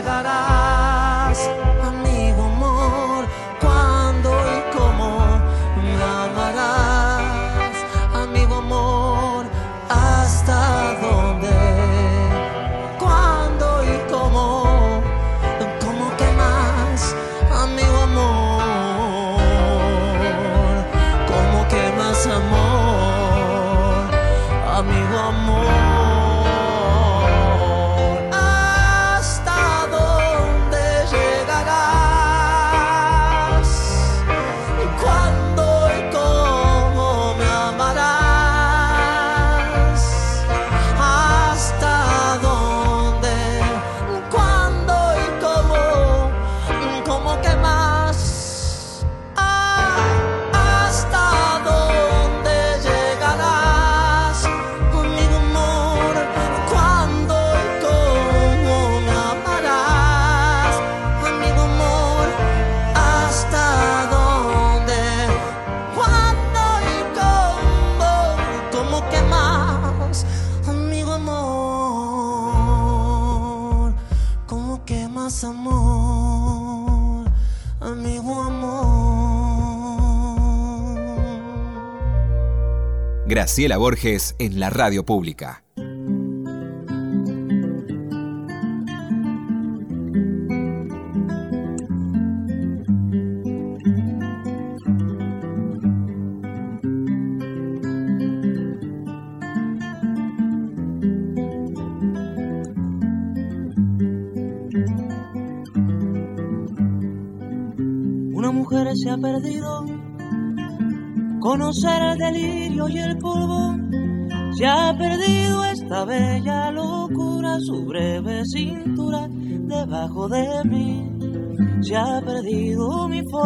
Graciela 83.36 83.76
Borges 83.76 84.34
en 84.38 84.58
la 84.60 84.70
radio 84.70 85.04
pública. 85.04 85.65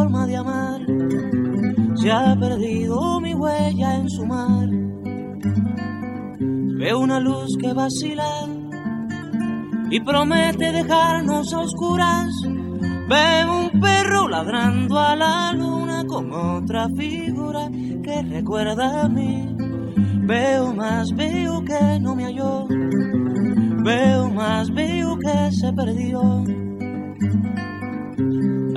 Forma 0.00 0.26
de 0.26 0.36
amar. 0.36 0.80
Se 1.96 2.10
ha 2.10 2.34
perdido 2.34 3.20
mi 3.20 3.34
huella 3.34 3.96
en 3.96 4.08
su 4.08 4.24
mar. 4.24 4.68
Veo 6.80 7.00
una 7.00 7.20
luz 7.20 7.50
que 7.60 7.74
vacila 7.74 8.30
y 9.90 10.00
promete 10.00 10.72
dejarnos 10.72 11.52
a 11.52 11.58
oscuras. 11.58 12.32
Veo 13.08 13.58
un 13.64 13.80
perro 13.80 14.28
ladrando 14.28 14.98
a 14.98 15.14
la 15.16 15.52
luna 15.52 16.04
con 16.06 16.32
otra 16.32 16.88
figura 16.96 17.68
que 18.02 18.22
recuerda 18.22 19.02
a 19.02 19.08
mí. 19.08 19.54
Veo 20.22 20.72
más, 20.72 21.10
veo 21.14 21.62
que 21.62 22.00
no 22.00 22.14
me 22.14 22.24
halló. 22.24 22.66
Veo 23.84 24.30
más, 24.30 24.72
veo 24.72 25.18
que 25.18 25.52
se 25.52 25.70
perdió. 25.74 26.44